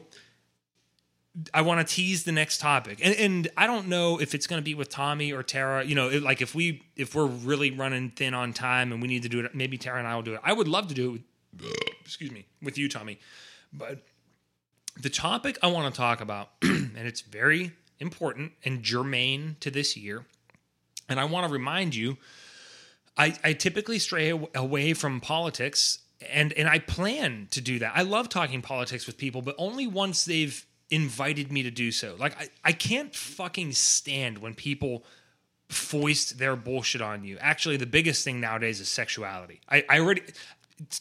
I 1.53 1.61
want 1.61 1.85
to 1.85 1.95
tease 1.95 2.23
the 2.23 2.31
next 2.31 2.59
topic, 2.59 2.99
and, 3.03 3.15
and 3.15 3.47
I 3.55 3.67
don't 3.67 3.87
know 3.87 4.19
if 4.19 4.33
it's 4.33 4.47
going 4.47 4.59
to 4.59 4.63
be 4.63 4.73
with 4.73 4.89
Tommy 4.89 5.31
or 5.31 5.43
Tara. 5.43 5.83
You 5.83 5.95
know, 5.95 6.09
it, 6.09 6.23
like 6.23 6.41
if 6.41 6.55
we 6.55 6.83
if 6.95 7.13
we're 7.13 7.25
really 7.27 7.71
running 7.71 8.09
thin 8.09 8.33
on 8.33 8.53
time 8.53 8.91
and 8.91 9.01
we 9.01 9.07
need 9.07 9.23
to 9.23 9.29
do 9.29 9.39
it, 9.41 9.53
maybe 9.53 9.77
Tara 9.77 9.99
and 9.99 10.07
I 10.07 10.15
will 10.15 10.23
do 10.23 10.33
it. 10.33 10.41
I 10.43 10.53
would 10.53 10.67
love 10.67 10.87
to 10.87 10.93
do 10.93 11.15
it. 11.15 11.21
With, 11.61 11.73
excuse 12.01 12.31
me, 12.31 12.45
with 12.61 12.77
you, 12.77 12.89
Tommy. 12.89 13.19
But 13.71 14.03
the 14.99 15.09
topic 15.09 15.57
I 15.61 15.67
want 15.67 15.93
to 15.93 15.97
talk 15.97 16.21
about, 16.21 16.49
and 16.61 16.97
it's 16.97 17.21
very 17.21 17.71
important 17.99 18.53
and 18.63 18.81
germane 18.81 19.57
to 19.59 19.69
this 19.69 19.95
year, 19.95 20.25
and 21.07 21.19
I 21.19 21.25
want 21.25 21.45
to 21.45 21.53
remind 21.53 21.93
you 21.93 22.17
I, 23.17 23.35
I 23.43 23.53
typically 23.53 23.99
stray 23.99 24.29
away 24.53 24.93
from 24.93 25.19
politics 25.19 25.99
and 26.31 26.53
and 26.53 26.67
I 26.67 26.79
plan 26.79 27.47
to 27.51 27.61
do 27.61 27.79
that. 27.79 27.93
I 27.95 28.01
love 28.01 28.29
talking 28.29 28.61
politics 28.61 29.05
with 29.05 29.17
people, 29.17 29.41
but 29.41 29.55
only 29.57 29.85
once 29.87 30.25
they've 30.25 30.65
invited 30.89 31.51
me 31.51 31.63
to 31.63 31.71
do 31.71 31.91
so. 31.91 32.15
Like 32.17 32.39
I, 32.41 32.47
I 32.63 32.71
can't 32.71 33.13
fucking 33.15 33.73
stand 33.73 34.37
when 34.37 34.53
people 34.53 35.03
foist 35.69 36.37
their 36.39 36.55
bullshit 36.55 37.01
on 37.01 37.23
you. 37.23 37.37
Actually, 37.41 37.77
the 37.77 37.85
biggest 37.85 38.23
thing 38.23 38.39
nowadays 38.39 38.79
is 38.79 38.87
sexuality. 38.87 39.59
I, 39.69 39.83
I 39.89 39.99
already 39.99 40.21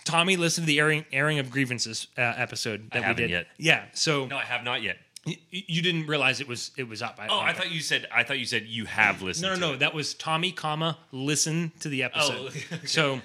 Tommy 0.05 0.37
listened 0.37 0.67
to 0.67 0.73
the 0.73 0.81
airing 0.81 1.05
airing 1.13 1.39
of 1.39 1.51
grievances 1.51 2.09
uh, 2.19 2.21
episode 2.37 2.91
that 2.93 3.07
we 3.09 3.15
did. 3.15 3.31
yet. 3.31 3.47
Yeah, 3.59 3.85
so 3.93 4.27
No, 4.27 4.37
I 4.37 4.43
have 4.45 4.65
not 4.65 4.83
yet. 4.83 4.97
y- 5.27 5.37
you 5.51 5.83
didn't 5.83 6.07
realize 6.07 6.41
it 6.41 6.49
was 6.49 6.73
it 6.77 6.89
was 6.89 7.03
up. 7.03 7.21
Oh, 7.29 7.39
I 7.41 7.53
thought 7.53 7.71
you 7.71 7.81
said. 7.81 8.07
I 8.13 8.25
thought 8.25 8.39
you 8.39 8.47
said 8.47 8.65
you 8.67 8.87
have 8.87 9.23
listened. 9.23 9.43
No, 9.53 9.55
no, 9.55 9.69
no. 9.69 9.75
it. 9.75 9.81
That 9.81 9.95
was 9.95 10.15
Tommy, 10.15 10.51
comma 10.51 10.99
listen 11.13 11.73
to 11.81 11.89
the 11.89 12.03
episode. 12.09 12.37
Oh, 12.37 12.47
okay. 12.47 12.87
So 12.87 13.21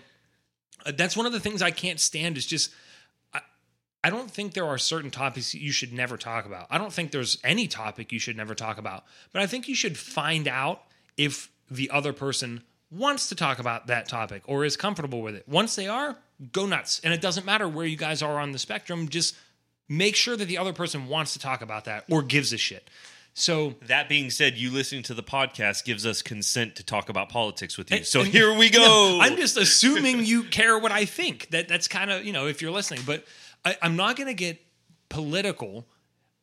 uh, 0.86 0.92
that's 0.96 1.18
one 1.18 1.26
of 1.26 1.32
the 1.32 1.40
things 1.40 1.62
I 1.62 1.72
can't 1.72 2.00
stand. 2.00 2.38
Is 2.38 2.46
just 2.46 2.72
I, 4.04 4.10
don't 4.10 4.30
think 4.32 4.54
there 4.54 4.66
are 4.66 4.78
certain 4.78 5.12
topics 5.12 5.54
you 5.54 5.72
should 5.72 5.94
never 5.94 6.18
talk 6.18 6.46
about. 6.46 6.68
I 6.70 6.78
don't 6.78 6.92
think 6.94 7.12
there's 7.12 7.38
any 7.44 7.68
topic 7.68 8.12
you 8.12 8.20
should 8.20 8.38
never 8.38 8.56
talk 8.56 8.78
about. 8.78 9.04
But 9.32 9.42
I 9.42 9.48
think 9.48 9.68
you 9.68 9.76
should 9.76 9.98
find 9.98 10.48
out 10.48 10.84
if 11.18 11.52
the 11.70 11.90
other 11.92 12.14
person 12.14 12.64
wants 12.90 13.30
to 13.30 13.36
talk 13.36 13.60
about 13.60 13.88
that 13.88 14.08
topic 14.10 14.44
or 14.46 14.66
is 14.66 14.76
comfortable 14.76 15.22
with 15.22 15.36
it. 15.36 15.48
Once 15.48 15.76
they 15.76 15.88
are, 15.88 16.18
go 16.52 16.66
nuts. 16.66 17.00
And 17.04 17.14
it 17.14 17.22
doesn't 17.22 17.46
matter 17.46 17.68
where 17.68 17.86
you 17.86 17.96
guys 17.98 18.22
are 18.22 18.40
on 18.40 18.52
the 18.52 18.60
spectrum. 18.60 19.08
Just 19.08 19.36
make 19.88 20.16
sure 20.16 20.36
that 20.36 20.46
the 20.46 20.58
other 20.58 20.74
person 20.74 21.08
wants 21.08 21.34
to 21.34 21.40
talk 21.40 21.62
about 21.62 21.86
that 21.86 22.06
or 22.10 22.22
gives 22.22 22.52
a 22.54 22.58
shit. 22.58 22.90
So 23.34 23.76
That 23.88 24.10
being 24.10 24.30
said, 24.30 24.58
you 24.58 24.72
listening 24.72 25.04
to 25.04 25.14
the 25.14 25.24
podcast 25.24 25.86
gives 25.86 26.06
us 26.06 26.22
consent 26.22 26.76
to 26.76 26.84
talk 26.84 27.08
about 27.08 27.30
politics 27.30 27.78
with 27.78 27.90
you. 27.90 27.98
And- 27.98 28.06
so 28.06 28.22
and- 28.22 28.30
here 28.30 28.54
we 28.54 28.70
go. 28.82 29.20
I'm 29.22 29.38
just 29.38 29.56
assuming 29.56 30.26
you 30.26 30.44
care 30.44 30.78
what 30.78 30.92
I 30.92 31.06
think. 31.06 31.50
That 31.52 31.70
that's 31.70 31.88
kind 31.88 32.12
of 32.12 32.26
you 32.26 32.34
know 32.34 32.48
if 32.48 32.62
you're 32.62 32.72
listening, 32.72 33.04
but 33.06 33.24
I, 33.64 33.78
I'm 33.82 33.96
not 33.96 34.16
going 34.16 34.28
to 34.28 34.34
get 34.34 34.60
political. 35.10 35.86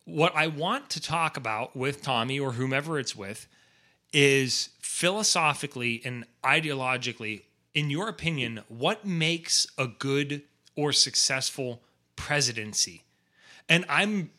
What 0.05 0.35
I 0.35 0.47
want 0.47 0.89
to 0.91 1.01
talk 1.01 1.37
about 1.37 1.75
with 1.75 2.01
Tommy 2.01 2.39
or 2.39 2.53
whomever 2.53 2.99
it's 2.99 3.15
with 3.15 3.47
is 4.13 4.69
philosophically 4.79 6.01
and 6.03 6.25
ideologically, 6.43 7.43
in 7.73 7.89
your 7.89 8.09
opinion, 8.09 8.61
what 8.67 9.05
makes 9.05 9.67
a 9.77 9.87
good 9.87 10.43
or 10.75 10.91
successful 10.91 11.81
presidency? 12.15 13.03
And 13.67 13.85
I'm 13.87 14.31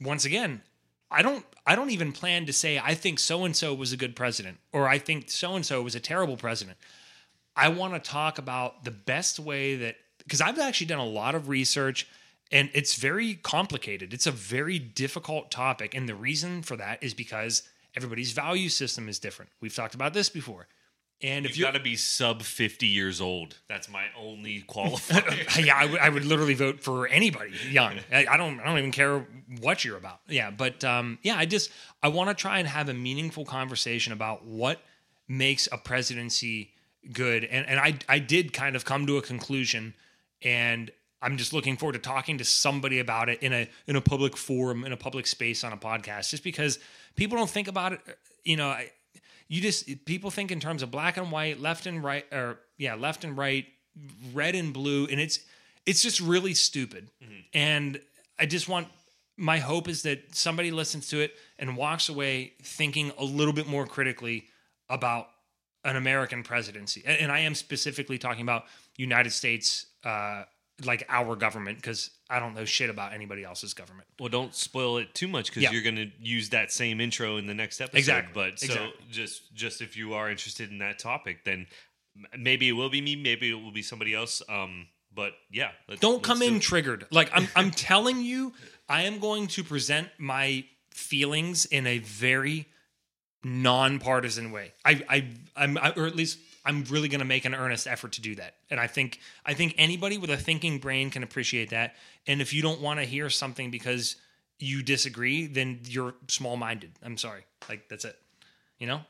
once 0.00 0.24
again, 0.24 0.62
I 1.10 1.22
don't 1.22 1.44
I 1.66 1.76
don't 1.76 1.90
even 1.90 2.12
plan 2.12 2.46
to 2.46 2.52
say 2.52 2.78
I 2.78 2.94
think 2.94 3.18
so 3.18 3.44
and 3.44 3.54
so 3.54 3.72
was 3.72 3.92
a 3.92 3.96
good 3.96 4.16
president 4.16 4.58
or 4.72 4.88
I 4.88 4.98
think 4.98 5.30
so 5.30 5.54
and 5.54 5.64
so 5.64 5.82
was 5.82 5.94
a 5.94 6.00
terrible 6.00 6.36
president. 6.36 6.76
I 7.54 7.68
want 7.68 7.94
to 7.94 8.00
talk 8.00 8.38
about 8.38 8.84
the 8.84 8.90
best 8.90 9.38
way 9.38 9.76
that 9.76 9.96
because 10.24 10.40
I've 10.40 10.58
actually 10.58 10.86
done 10.88 10.98
a 10.98 11.06
lot 11.06 11.34
of 11.34 11.48
research 11.48 12.06
and 12.50 12.68
it's 12.74 12.96
very 12.96 13.34
complicated. 13.36 14.12
It's 14.12 14.26
a 14.26 14.30
very 14.32 14.78
difficult 14.78 15.50
topic 15.50 15.94
and 15.94 16.08
the 16.08 16.14
reason 16.14 16.62
for 16.62 16.76
that 16.76 17.02
is 17.02 17.14
because 17.14 17.62
everybody's 17.96 18.32
value 18.32 18.68
system 18.68 19.08
is 19.08 19.18
different. 19.18 19.50
We've 19.60 19.74
talked 19.74 19.94
about 19.94 20.14
this 20.14 20.28
before. 20.28 20.66
And 21.24 21.46
if 21.46 21.56
You've 21.56 21.66
got 21.66 21.74
to 21.74 21.80
be 21.80 21.94
sub 21.94 22.42
50 22.42 22.84
years 22.86 23.20
old. 23.20 23.56
That's 23.68 23.88
my 23.88 24.06
only 24.18 24.62
qualifier. 24.68 25.64
yeah, 25.64 25.76
I 25.76 26.08
would- 26.08 26.14
would 26.14 26.24
literally 26.24 26.54
vote 26.54 26.80
for 26.80 27.06
anybody 27.06 27.52
young. 27.70 27.98
I, 28.10 28.26
I 28.28 28.36
don't. 28.36 28.58
I 28.58 28.64
don't 28.64 28.78
even 28.78 28.90
care 28.90 29.24
what 29.60 29.84
you're 29.84 29.96
about. 29.96 30.18
Yeah, 30.28 30.50
but 30.50 30.82
um, 30.82 31.18
yeah, 31.22 31.36
I 31.36 31.46
just 31.46 31.70
I 32.02 32.08
want 32.08 32.28
to 32.30 32.34
try 32.34 32.58
and 32.58 32.66
have 32.66 32.88
a 32.88 32.94
meaningful 32.94 33.44
conversation 33.44 34.12
about 34.12 34.44
what 34.44 34.80
makes 35.28 35.68
a 35.70 35.78
presidency 35.78 36.72
good, 37.12 37.44
and 37.44 37.68
and 37.68 37.78
I 37.78 37.98
I 38.08 38.18
did 38.18 38.52
kind 38.52 38.74
of 38.74 38.84
come 38.84 39.06
to 39.06 39.16
a 39.16 39.22
conclusion, 39.22 39.94
and 40.44 40.90
I'm 41.22 41.36
just 41.36 41.52
looking 41.52 41.76
forward 41.76 41.92
to 41.92 41.98
talking 41.98 42.38
to 42.38 42.44
somebody 42.44 42.98
about 42.98 43.28
it 43.28 43.42
in 43.42 43.52
a 43.52 43.68
in 43.86 43.96
a 43.96 44.00
public 44.00 44.36
forum, 44.36 44.84
in 44.84 44.92
a 44.92 44.96
public 44.96 45.26
space 45.26 45.62
on 45.62 45.72
a 45.72 45.76
podcast, 45.76 46.30
just 46.30 46.42
because 46.42 46.78
people 47.14 47.38
don't 47.38 47.50
think 47.50 47.68
about 47.68 47.92
it. 47.92 48.00
You 48.44 48.56
know, 48.56 48.68
I, 48.68 48.90
you 49.48 49.60
just 49.60 50.04
people 50.04 50.30
think 50.30 50.50
in 50.50 50.60
terms 50.60 50.82
of 50.82 50.90
black 50.90 51.16
and 51.16 51.30
white, 51.30 51.60
left 51.60 51.86
and 51.86 52.02
right, 52.02 52.26
or 52.32 52.58
yeah, 52.76 52.94
left 52.94 53.22
and 53.22 53.36
right, 53.36 53.66
red 54.34 54.54
and 54.54 54.72
blue, 54.72 55.06
and 55.06 55.20
it's 55.20 55.38
it's 55.86 56.02
just 56.02 56.20
really 56.20 56.54
stupid. 56.54 57.08
Mm-hmm. 57.22 57.40
And 57.54 58.00
I 58.38 58.46
just 58.46 58.68
want 58.68 58.88
my 59.36 59.58
hope 59.58 59.88
is 59.88 60.02
that 60.02 60.34
somebody 60.34 60.70
listens 60.70 61.08
to 61.08 61.20
it 61.20 61.34
and 61.58 61.76
walks 61.76 62.08
away 62.08 62.52
thinking 62.62 63.12
a 63.18 63.24
little 63.24 63.52
bit 63.52 63.66
more 63.66 63.86
critically 63.86 64.46
about 64.88 65.28
an 65.84 65.96
American 65.96 66.42
presidency. 66.42 67.02
And, 67.06 67.18
and 67.22 67.32
I 67.32 67.40
am 67.40 67.54
specifically 67.54 68.18
talking 68.18 68.42
about 68.42 68.64
United 68.96 69.30
States, 69.30 69.86
uh, 70.04 70.44
like 70.84 71.04
our 71.08 71.36
government, 71.36 71.78
because 71.78 72.10
I 72.28 72.40
don't 72.40 72.54
know 72.54 72.64
shit 72.64 72.90
about 72.90 73.12
anybody 73.12 73.44
else's 73.44 73.74
government. 73.74 74.08
well, 74.18 74.28
don't 74.28 74.54
spoil 74.54 74.98
it 74.98 75.14
too 75.14 75.28
much 75.28 75.46
because 75.48 75.62
Yeah. 75.62 75.70
you're 75.70 75.82
going 75.82 75.96
to 75.96 76.10
use 76.20 76.48
that 76.50 76.72
same 76.72 77.00
intro 77.00 77.36
in 77.36 77.46
the 77.46 77.54
next 77.54 77.80
episode. 77.80 77.98
Exactly. 77.98 78.32
But 78.34 78.58
so 78.58 78.66
Exactly. 78.66 78.92
just 79.10 79.54
just 79.54 79.80
if 79.82 79.96
you 79.96 80.14
are 80.14 80.30
interested 80.30 80.70
in 80.70 80.78
that 80.78 80.98
topic, 80.98 81.44
then 81.44 81.66
maybe 82.36 82.68
it 82.68 82.72
will 82.72 82.90
be 82.90 83.00
me, 83.00 83.16
maybe 83.16 83.50
it 83.50 83.54
will 83.62 83.70
be 83.72 83.82
somebody 83.82 84.14
else. 84.14 84.42
Um, 84.48 84.88
but 85.14 85.32
yeah, 85.50 85.72
let's, 85.88 86.00
Don't 86.00 86.14
let's 86.14 86.26
come 86.26 86.38
do 86.40 86.46
in 86.46 86.56
it. 86.56 86.62
triggered. 86.62 87.06
Like 87.10 87.30
I'm 87.32 87.46
I'm 87.54 87.70
telling 87.90 88.20
you, 88.22 88.52
I 88.88 89.02
am 89.02 89.18
going 89.18 89.46
to 89.48 89.62
present 89.64 90.08
my 90.18 90.64
feelings 90.90 91.64
in 91.66 91.86
a 91.86 91.98
very 91.98 92.66
nonpartisan 93.44 94.52
way. 94.52 94.72
I 94.84 95.02
I 95.08 95.26
I'm 95.56 95.78
I, 95.78 95.92
or 95.96 96.06
at 96.06 96.16
least 96.16 96.38
I'm 96.64 96.84
really 96.84 97.08
going 97.08 97.20
to 97.20 97.26
make 97.26 97.44
an 97.44 97.54
earnest 97.54 97.86
effort 97.86 98.12
to 98.12 98.20
do 98.20 98.34
that. 98.36 98.54
And 98.70 98.78
I 98.78 98.86
think 98.86 99.18
I 99.44 99.54
think 99.54 99.74
anybody 99.78 100.18
with 100.18 100.30
a 100.30 100.36
thinking 100.36 100.78
brain 100.78 101.10
can 101.10 101.22
appreciate 101.22 101.70
that. 101.70 101.94
And 102.26 102.40
if 102.40 102.52
you 102.52 102.62
don't 102.62 102.80
want 102.80 103.00
to 103.00 103.06
hear 103.06 103.28
something 103.30 103.70
because 103.70 104.16
you 104.58 104.82
disagree, 104.82 105.46
then 105.46 105.80
you're 105.84 106.14
small-minded. 106.28 106.92
I'm 107.02 107.18
sorry. 107.18 107.44
Like 107.68 107.88
that's 107.88 108.04
it. 108.04 108.16
You 108.78 108.86
know? 108.86 109.00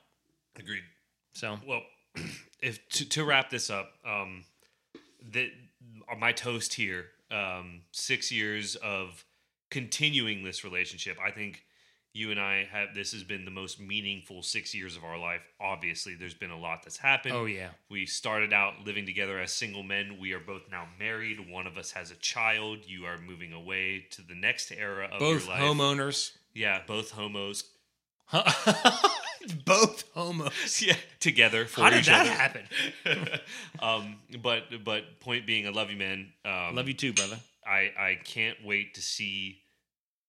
Agreed. 0.59 0.85
So 1.33 1.59
Well, 1.67 1.83
if 2.61 2.87
to, 2.91 3.09
to 3.11 3.25
wrap 3.25 3.51
this 3.51 3.71
up, 3.71 3.93
um, 4.07 4.45
the 5.31 5.51
my 6.19 6.33
toast 6.33 6.75
here, 6.75 7.07
um, 7.31 7.83
six 7.93 8.31
years 8.31 8.77
of 8.77 9.25
continuing 9.71 10.45
this 10.45 10.65
relationship. 10.65 11.17
I 11.25 11.31
think 11.31 11.65
you 12.15 12.31
and 12.31 12.39
I 12.41 12.69
have. 12.71 12.95
This 12.95 13.13
has 13.13 13.23
been 13.25 13.45
the 13.45 13.51
most 13.51 13.81
meaningful 13.81 14.43
six 14.43 14.75
years 14.75 14.97
of 14.97 15.05
our 15.05 15.19
life. 15.19 15.41
Obviously, 15.61 16.15
there's 16.15 16.35
been 16.35 16.51
a 16.51 16.59
lot 16.59 16.83
that's 16.83 16.99
happened. 16.99 17.35
Oh 17.35 17.47
yeah. 17.47 17.69
We 17.91 18.05
started 18.07 18.53
out 18.53 18.75
living 18.85 19.07
together 19.07 19.39
as 19.41 19.53
single 19.53 19.83
men. 19.83 20.19
We 20.21 20.33
are 20.33 20.41
both 20.41 20.63
now 20.71 20.87
married. 20.99 21.51
One 21.51 21.67
of 21.67 21.77
us 21.79 21.93
has 21.93 22.11
a 22.11 22.17
child. 22.17 22.81
You 22.87 23.07
are 23.07 23.19
moving 23.19 23.53
away 23.53 24.07
to 24.11 24.23
the 24.23 24.35
next 24.35 24.71
era 24.73 25.09
of 25.11 25.21
Both 25.21 25.47
your 25.47 25.55
life. 25.55 25.63
homeowners. 25.63 26.33
Yeah, 26.55 26.81
both 26.87 27.13
homos. 27.13 27.65
Both 29.65 30.05
homos. 30.15 30.53
Yeah, 30.83 30.95
together 31.21 31.65
for 31.67 31.83
How 31.83 31.91
did 31.91 32.05
that 32.05 32.21
other. 32.21 32.31
happen? 32.31 33.41
um, 33.81 34.17
but 34.41 34.65
but 34.85 35.21
point 35.21 35.47
being, 35.47 35.67
I 35.67 35.71
love 35.71 35.91
you, 35.91 35.97
man. 35.97 36.33
Um, 36.45 36.75
Love 36.77 36.89
you 36.89 36.95
too, 36.95 37.13
brother. 37.13 37.39
I 37.67 37.91
I 37.99 38.19
can't 38.25 38.57
wait 38.65 38.95
to 38.95 39.03
see 39.03 39.59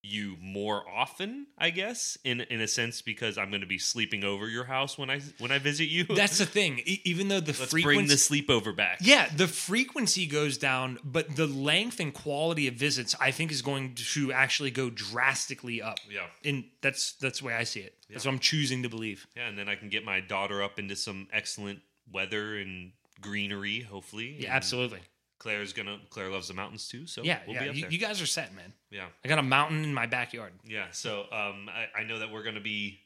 you 0.06 0.36
more 0.42 0.84
often. 0.90 1.48
I 1.58 1.70
guess 1.70 2.18
in 2.26 2.42
in 2.42 2.60
a 2.62 2.68
sense 2.68 3.02
because 3.02 3.38
I'm 3.38 3.50
going 3.50 3.62
to 3.62 3.68
be 3.68 3.78
sleeping 3.78 4.24
over 4.26 4.48
your 4.50 4.66
house 4.66 4.98
when 4.98 5.10
I 5.10 5.22
when 5.40 5.52
I 5.52 5.60
visit 5.60 5.86
you. 5.86 6.04
That's 6.04 6.38
the 6.38 6.46
thing. 6.46 6.80
E- 6.86 7.02
even 7.06 7.30
though 7.30 7.40
the 7.40 7.56
Let's 7.58 7.72
frequency, 7.72 7.84
bring 7.84 8.08
the 8.08 8.16
sleepover 8.16 8.76
back. 8.76 8.98
yeah, 9.02 9.30
the 9.36 9.48
frequency 9.48 10.26
goes 10.26 10.58
down, 10.58 11.00
but 11.04 11.36
the 11.36 11.48
length 11.48 12.00
and 12.02 12.14
quality 12.14 12.68
of 12.68 12.74
visits, 12.76 13.16
I 13.20 13.32
think, 13.32 13.52
is 13.52 13.62
going 13.62 13.96
to 13.96 14.34
actually 14.34 14.72
go 14.72 14.90
drastically 14.90 15.82
up. 15.82 16.00
Yeah. 16.12 16.26
and 16.44 16.66
that's 16.82 17.14
that's 17.14 17.40
the 17.40 17.46
way 17.46 17.54
I 17.54 17.64
see 17.64 17.80
it. 17.80 17.96
That's 18.10 18.26
what 18.26 18.32
I'm 18.34 18.40
choosing 18.40 18.84
to 18.84 18.90
believe. 18.90 19.26
Yeah, 19.36 19.48
and 19.48 19.58
then 19.58 19.70
I 19.70 19.76
can 19.76 19.90
get 19.90 20.04
my 20.04 20.20
daughter 20.20 20.62
up 20.62 20.78
into 20.80 20.96
some 20.96 21.28
excellent 21.32 21.80
weather 22.12 22.58
and 22.58 22.92
greenery. 23.22 23.80
Hopefully, 23.82 24.36
Yeah, 24.40 24.54
absolutely. 24.54 25.00
Claire's 25.44 25.74
gonna. 25.74 26.00
Claire 26.10 26.30
loves 26.30 26.48
the 26.48 26.54
mountains 26.54 26.88
too, 26.88 27.06
so 27.06 27.22
Yeah, 27.22 27.40
we'll 27.46 27.56
yeah. 27.56 27.64
be 27.64 27.70
up 27.70 27.76
You, 27.76 27.82
there. 27.82 27.92
you 27.92 27.98
guys 27.98 28.22
are 28.22 28.26
set, 28.26 28.56
man. 28.56 28.72
yeah. 28.90 29.08
I 29.26 29.28
got 29.28 29.40
a 29.40 29.44
mountain 29.44 29.84
in 29.84 29.94
my 29.94 30.06
backyard. 30.06 30.54
Yeah, 30.66 30.86
so 30.92 31.24
um, 31.34 31.70
I, 31.70 32.00
I 32.00 32.04
know 32.06 32.20
that 32.20 32.32
we're 32.32 32.44
going 32.44 32.56
to 32.56 32.62
be. 32.62 33.00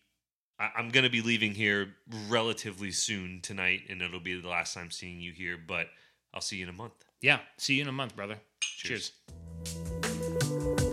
I, 0.60 0.70
I'm 0.78 0.90
to 1.04 1.10
be 1.10 1.24
leaving 1.24 1.56
here 1.56 1.96
relatively 2.30 2.92
soon 2.92 3.40
tonight, 3.42 3.82
and 3.90 4.04
it'll 4.04 4.20
be 4.20 4.40
the 4.40 4.48
last 4.48 4.76
time 4.76 4.92
seeing 4.92 5.20
you 5.20 5.32
here. 5.32 5.58
But 5.58 5.88
I'll 6.32 6.42
see 6.42 6.58
you 6.58 6.64
in 6.66 6.70
a 6.70 6.74
month. 6.74 6.94
Yeah. 7.22 7.40
See 7.58 7.74
you 7.74 7.82
in 7.82 7.88
a 7.88 7.92
month, 7.92 8.16
brother. 8.16 8.38
Cheers. 8.62 9.14
Cheers. 9.66 10.84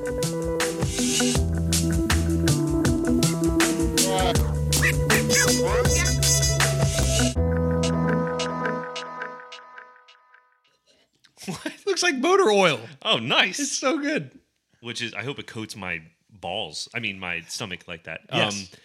Looks 11.94 12.02
like 12.02 12.16
motor 12.16 12.50
oil. 12.50 12.80
Oh, 13.02 13.18
nice! 13.18 13.60
It's 13.60 13.78
so 13.78 13.98
good. 14.00 14.36
Which 14.80 15.00
is, 15.00 15.14
I 15.14 15.22
hope 15.22 15.38
it 15.38 15.46
coats 15.46 15.76
my 15.76 16.02
balls. 16.40 16.88
I 16.92 16.98
mean, 16.98 17.20
my 17.20 17.42
stomach 17.42 17.86
like 17.86 18.02
that. 18.02 18.22
Yes. 18.32 18.72
Um, 18.72 18.78